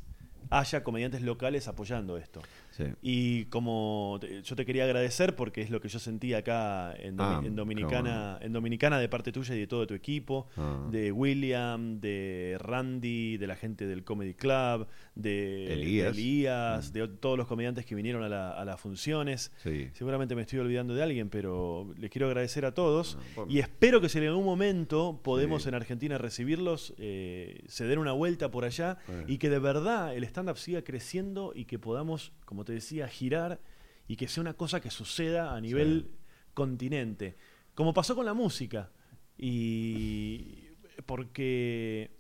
[0.50, 2.42] haya comediantes locales apoyando esto.
[2.76, 2.84] Sí.
[3.02, 7.16] Y como te- yo te quería agradecer porque es lo que yo sentí acá en,
[7.16, 10.86] Domi- Ah, en Dominicana, en Dominicana de parte tuya y de todo tu equipo, Ah.
[10.92, 16.14] de William, de Randy, de la gente del Comedy Club, de Elías.
[16.14, 19.52] de, Elías, de todos los comediantes que vinieron a, la- a las funciones.
[19.64, 19.90] Sí.
[19.94, 24.02] Seguramente me estoy olvidando de alguien, pero les quiero agradecer a todos No, y espero
[24.02, 25.70] que si en algún momento podemos Sí.
[25.70, 30.24] en Argentina recibirlos, eh, se den una vuelta por allá y que de verdad el
[30.26, 33.62] stand-up siga creciendo y que podamos, como te decía, girar
[34.08, 36.12] y que sea una cosa que suceda a nivel
[36.54, 37.38] continente.
[37.74, 38.92] Como pasó con la música.
[39.38, 40.68] Y
[41.06, 42.12] porque,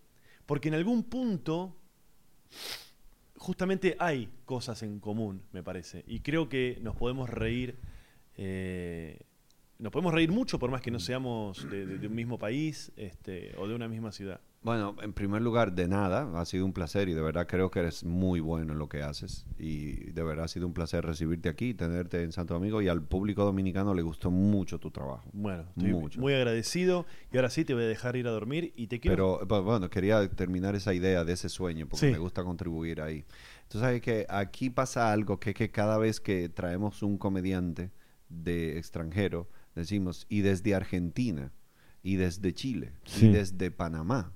[0.46, 1.76] porque en algún punto
[3.46, 6.04] justamente hay cosas en común, me parece.
[6.08, 7.76] Y creo que nos podemos reír.
[8.38, 9.20] eh,
[9.86, 12.92] nos podemos reír mucho por más que no seamos de, de- de un mismo país
[12.98, 14.42] este, o de una misma ciudad.
[14.64, 17.82] Bueno, en primer lugar, de nada, ha sido un placer y de verdad creo que
[17.82, 21.50] eres muy bueno en lo que haces y de verdad ha sido un placer recibirte
[21.50, 25.30] aquí, tenerte en Santo Domingo y al público dominicano le gustó mucho tu trabajo.
[25.34, 26.20] Bueno, estoy Mucho.
[26.20, 29.16] muy agradecido y ahora sí te voy a dejar ir a dormir y te quiero...
[29.16, 32.12] Pero bu- bueno, quería terminar esa idea de ese sueño porque Sí.
[32.12, 33.24] me gusta contribuir ahí.
[33.68, 37.92] Tú sabes que aquí pasa algo que, que cada vez que traemos un comediante
[38.30, 41.52] de extranjero, decimos, y desde Argentina.
[42.04, 43.26] y desde Chile Sí.
[43.26, 44.32] y desde Panamá.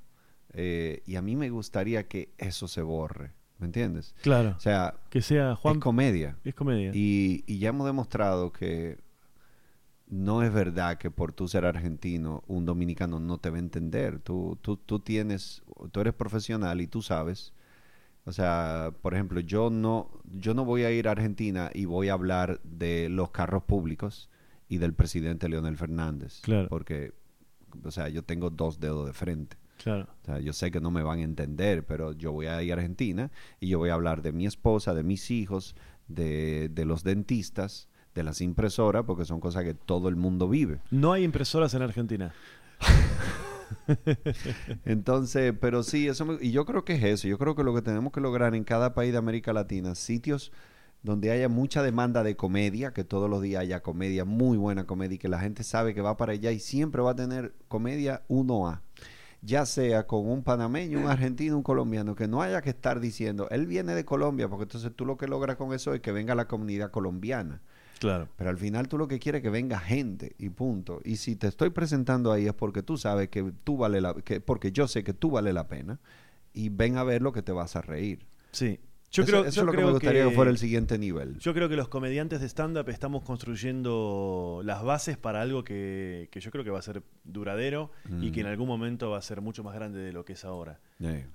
[0.53, 4.15] Eh, y a mí me gustaría que eso se borre, ¿me entiendes?
[4.23, 4.55] Claro.
[4.57, 5.75] O sea, que sea Juan.
[5.75, 6.37] es comedia.
[6.43, 6.89] es comedia.
[6.95, 8.97] Y, y ya hemos demostrado que
[10.07, 14.17] no es verdad que por tú ser argentino, un dominicano no te va a entender.
[14.19, 15.61] Tú, tú, tú tienes,
[15.91, 17.53] tú eres profesional y tú sabes.
[18.25, 22.09] O sea, por ejemplo, yo no, yo no voy a ir a Argentina y voy
[22.09, 24.28] a hablar de los carros públicos
[24.69, 26.39] y del presidente Leonel Fernández.
[26.41, 26.69] Claro.
[26.69, 27.11] Porque,
[27.83, 29.57] o sea, yo tengo dos dedos de frente.
[29.83, 30.07] Claro.
[30.21, 32.71] O sea, yo sé que no me van a entender, pero yo voy a ir
[32.71, 35.75] a Argentina y yo voy a hablar de mi esposa, de mis hijos,
[36.07, 40.81] de, de los dentistas, de las impresoras, porque son cosas que todo el mundo vive.
[40.91, 42.33] No hay impresoras en Argentina.
[44.85, 47.27] Entonces, pero sí, eso me- y yo creo que es eso.
[47.27, 50.51] Yo creo que lo que tenemos que lograr en cada país de América Latina, sitios
[51.01, 55.15] donde haya mucha demanda de comedia, que todos los días haya comedia, muy buena comedia,
[55.15, 58.23] y que la gente sabe que va para allá y siempre va a tener comedia
[58.27, 58.81] 1A.
[59.41, 63.47] Ya sea con un panameño, un argentino, un colombiano, que no haya que estar diciendo,
[63.49, 66.35] él viene de Colombia, porque entonces tú lo que logras con eso es que venga
[66.35, 67.61] la comunidad colombiana.
[67.99, 68.29] Claro.
[68.37, 71.01] Pero al final tú lo que quieres es que venga gente y punto.
[71.03, 74.39] Y si te estoy presentando ahí es porque tú sabes que tú vale la que
[74.39, 75.99] porque yo sé que tú vale la pena
[76.53, 78.25] y ven a ver lo que te vas a reír.
[78.51, 78.79] Sí.
[79.11, 80.35] Yo eso creo, eso yo es lo que me gustaría que...
[80.35, 81.37] fuera el siguiente nivel.
[81.39, 86.39] Yo creo que los comediantes de stand-up estamos construyendo las bases para algo que, que
[86.39, 87.91] yo creo que va a ser duradero
[88.21, 88.31] y Mm.
[88.31, 90.79] que en algún momento va a ser mucho más grande de lo que es ahora.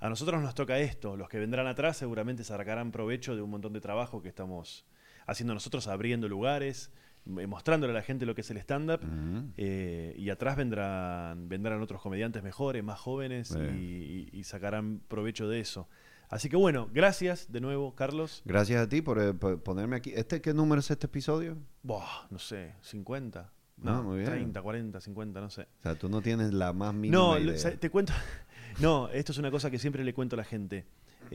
[0.01, 3.73] A nosotros nos toca esto, los que vendrán atrás seguramente sacarán provecho de un montón
[3.73, 4.85] de trabajo que estamos
[5.27, 6.91] haciendo nosotros, abriendo lugares,
[7.25, 9.01] mostrándole a la gente lo que es el stand-up.
[9.57, 13.59] eh, y atrás vendrán, vendrán otros comediantes mejores, más jóvenes Sí.
[13.59, 15.89] y, y- y sacarán provecho de eso.
[16.31, 18.43] Así que bueno, gracias de nuevo, Carlos.
[18.45, 20.13] Gracias a ti por, eh, por ponerme aquí.
[20.15, 21.57] ¿Este qué número es este episodio?
[21.83, 23.41] Buah, no sé, 50.
[23.41, 24.31] Ah, No, muy bien.
[24.31, 25.63] 30, 40, 50, no sé.
[25.63, 27.77] O sea, tú no tienes la más mínima No, idea.
[27.79, 28.13] te cuento.
[28.81, 30.85] No, esto es una cosa que siempre le cuento a la gente.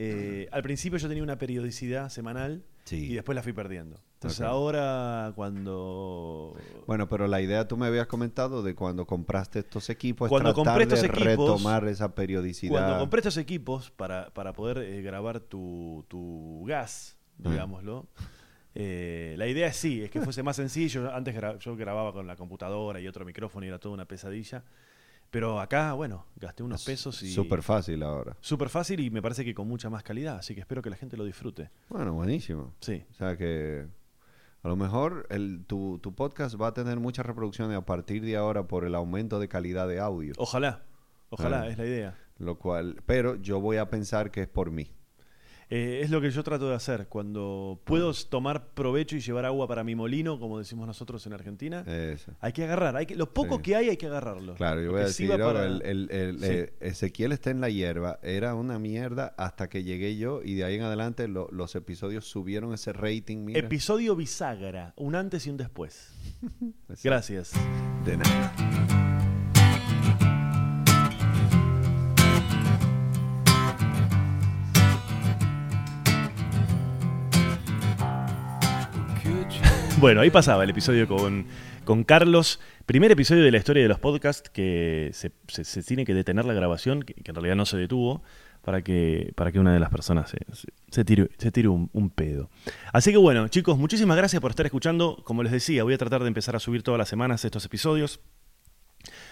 [0.02, 3.10] Eh, al principio yo tenía una periodicidad semanal Sí.
[3.10, 4.00] y después la fui perdiendo.
[4.14, 6.56] Entonces ahora cuando...
[6.86, 10.54] Bueno, pero la idea tú me habías comentado de cuando compraste estos equipos, es Cuando
[10.54, 12.72] tratar compré estos de equipos, retomar esa periodicidad.
[12.72, 17.50] Cuando compré estos equipos para, para poder eh, grabar tu, tu gas, Mm.
[17.50, 18.06] digámoslo,
[18.74, 21.10] eh, la idea es sí, es que fuese más sencillo.
[21.14, 24.62] Antes gra- yo grababa con la computadora y otro micrófono y era toda una pesadilla.
[25.30, 27.30] Pero acá, bueno, gasté unos pesos y...
[27.32, 28.36] Súper fácil ahora.
[28.40, 30.36] Súper fácil y me parece que con mucha más calidad.
[30.38, 31.70] Así que espero que la gente lo disfrute.
[31.88, 32.74] Bueno, buenísimo.
[32.80, 33.04] Sí.
[33.10, 33.86] O sea que
[34.62, 38.36] a lo mejor el, tu, tu podcast va a tener muchas reproducciones a partir de
[38.36, 40.34] ahora por el aumento de calidad de audio.
[40.36, 40.82] Ojalá.
[41.28, 41.68] Ojalá, Ah.
[41.68, 42.18] es la idea.
[42.38, 44.90] Lo cual, pero yo voy a pensar que es por mí.
[45.72, 47.06] Eh, es lo que yo trato de hacer.
[47.06, 51.84] Cuando puedo tomar provecho y llevar agua para mi molino, como decimos nosotros en Argentina,
[51.86, 52.32] Eso.
[52.40, 52.96] hay que agarrar.
[52.96, 53.62] Hay que, lo poco Sí.
[53.62, 54.54] que hay, hay que agarrarlo.
[54.56, 56.46] Claro, yo voy a decir, va para- el, el- el- Sí.
[56.48, 60.64] eh, Ezequiel está en la hierba, era una mierda hasta que llegué yo y de
[60.64, 63.44] ahí en adelante lo- los episodios subieron ese rating.
[63.44, 63.60] Mira.
[63.60, 66.12] Episodio bisagra, un antes y un después.
[67.04, 67.52] Gracias.
[68.04, 69.29] De nada.
[80.00, 81.44] Bueno, ahí pasaba el episodio con,
[81.84, 82.58] con Carlos.
[82.86, 87.02] Primer episodio de la historia de los podcasts que se, tiene que detener la grabación,
[87.02, 88.22] que, en realidad no se detuvo,
[88.62, 90.34] para que, para que una de las personas
[90.90, 92.48] se tire, se tire un, un pedo.
[92.94, 95.18] Así que bueno, chicos, muchísimas gracias por estar escuchando.
[95.22, 98.20] Como les decía, voy a tratar de empezar a subir todas las semanas estos episodios.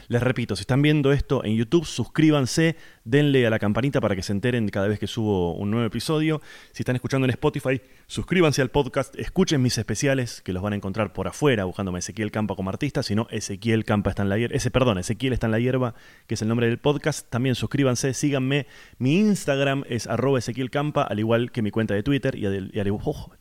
[0.09, 4.23] Les repito, si están viendo esto en YouTube, suscríbanse, denle a la campanita para que
[4.23, 6.41] se enteren cada vez que subo un nuevo episodio.
[6.73, 10.77] Si están escuchando en Spotify, suscríbanse al podcast, escuchen mis especiales, que los van a
[10.77, 14.39] encontrar por afuera, buscándome Ezequiel Campa como artista, si no, Ezequiel Campa está en la
[14.39, 15.95] hierba, ese, perdón, Ezequiel está en la hierba,
[16.27, 17.29] que es el nombre del podcast.
[17.29, 18.67] También suscríbanse, síganme.
[18.97, 22.71] Mi Instagram es arroba Ezequiel Campa, al igual que mi cuenta de Twitter, y al,
[22.73, 23.33] y al- oh,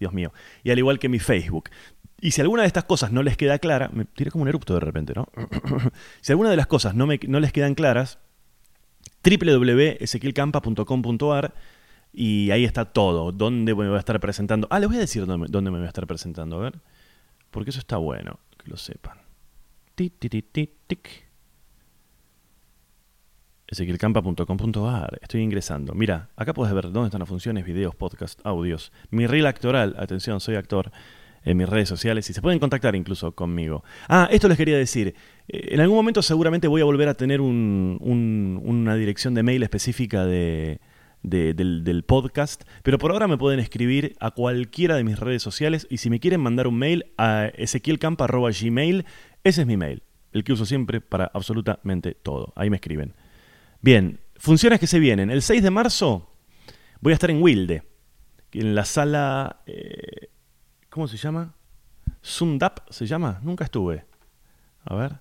[0.65, 1.69] igual que mi Facebook.
[2.19, 4.73] Y si alguna de estas cosas no les queda clara, me tiré como un erupto
[4.73, 5.27] de repente, ¿no?
[6.21, 8.17] si alguna de las cosas no, me, no les quedan claras,
[9.23, 11.53] www.ezequielcampa.com.ar
[12.13, 14.67] y ahí está todo, dónde me voy a estar presentando.
[14.71, 16.79] Ah, les voy a decir dónde, dónde me voy a estar presentando, a ver.
[17.51, 19.19] Porque eso está bueno, que lo sepan.
[19.93, 21.27] Ti, ti, ti, ti, tic.
[23.67, 25.19] Ezequielcampa.com.ar.
[25.21, 25.93] Estoy ingresando.
[25.93, 28.91] Mira, acá puedes ver dónde están las funciones, videos, podcast, audios.
[29.11, 30.91] Mi reel actoral, atención, soy actor
[31.49, 33.83] en mis redes sociales y se pueden contactar incluso conmigo.
[34.09, 35.15] Ah, esto les quería decir.
[35.47, 39.43] Eh, En algún momento seguramente voy a volver a tener un- un- una dirección de
[39.43, 40.79] mail específica de,
[41.23, 45.41] de- del, del podcast, pero por ahora me pueden escribir a cualquiera de mis redes
[45.41, 49.05] sociales y si me quieren mandar un mail a ezequielcampa.gmail,
[49.43, 50.03] ese es mi mail.
[50.33, 52.53] el que uso siempre para absolutamente todo.
[52.55, 53.13] Ahí me escriben.
[53.81, 55.31] Bien, funciones que se vienen.
[55.31, 56.29] El 6 de marzo
[57.01, 57.83] voy a estar en Wilde,
[58.51, 59.61] en la sala...
[59.65, 60.27] Eh,
[60.97, 61.53] ¿Cómo se llama?
[62.23, 63.39] Sundap se llama.
[63.43, 64.03] Nunca estuve.
[64.83, 65.19] A ver.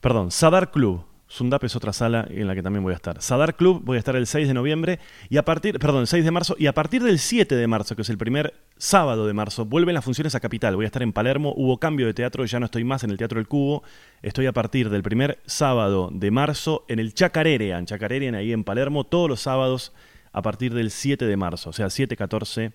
[0.00, 1.04] Perdón, Sadar Club.
[1.28, 3.22] Sundap es otra sala en la que también voy a estar.
[3.22, 4.98] Sadar Club voy a estar el 6 de noviembre
[5.28, 7.94] y a partir, perdón, el 6 de marzo y a partir del 7 de marzo,
[7.94, 10.74] que es el primer sábado de marzo, vuelven las funciones a Capital.
[10.74, 13.18] Voy a estar en Palermo, hubo cambio de teatro, ya no estoy más en el
[13.18, 13.84] Teatro del Cubo,
[14.20, 19.04] estoy a partir del primer sábado de marzo en el Chacarerean, Chacarerean ahí en Palermo,
[19.04, 19.92] todos los sábados
[20.34, 22.72] a partir del 7 de marzo, o sea, 7, 14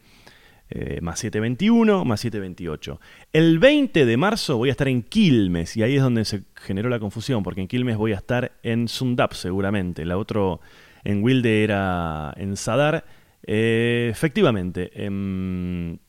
[0.72, 3.00] eh, más 721, más 728.
[3.34, 6.90] El 20 de marzo voy a estar en Quilmes, y ahí es donde se generó
[6.90, 10.06] la confusión, porque en Quilmes voy a estar en Sundap seguramente.
[10.06, 10.62] La otro
[11.04, 13.04] en Wilde era en Sadar.
[13.48, 16.00] Eh, efectivamente, en,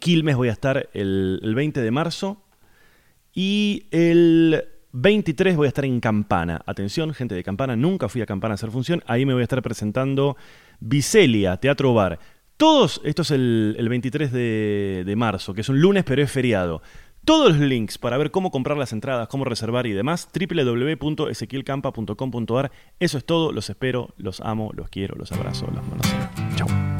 [0.00, 2.42] Quilmes voy a estar el, el 20 de marzo.
[3.32, 4.64] Y el
[4.98, 6.62] 23 voy a estar en Campana.
[6.64, 9.04] Atención, gente de Campana, nunca fui a Campana a hacer función.
[9.06, 10.38] Ahí me voy a estar presentando
[10.80, 12.18] Vicelia, Teatro Bar.
[12.56, 16.80] Todos, esto es el, 23 de, marzo, que es un lunes pero es feriado.
[17.26, 22.70] Todos los links para ver cómo comprar las entradas, cómo reservar y demás, www.ezequielcampa.com.ar.
[22.98, 26.06] Eso es todo, los espero, los amo, los quiero, los abrazo, los manos.
[26.54, 26.95] Chao.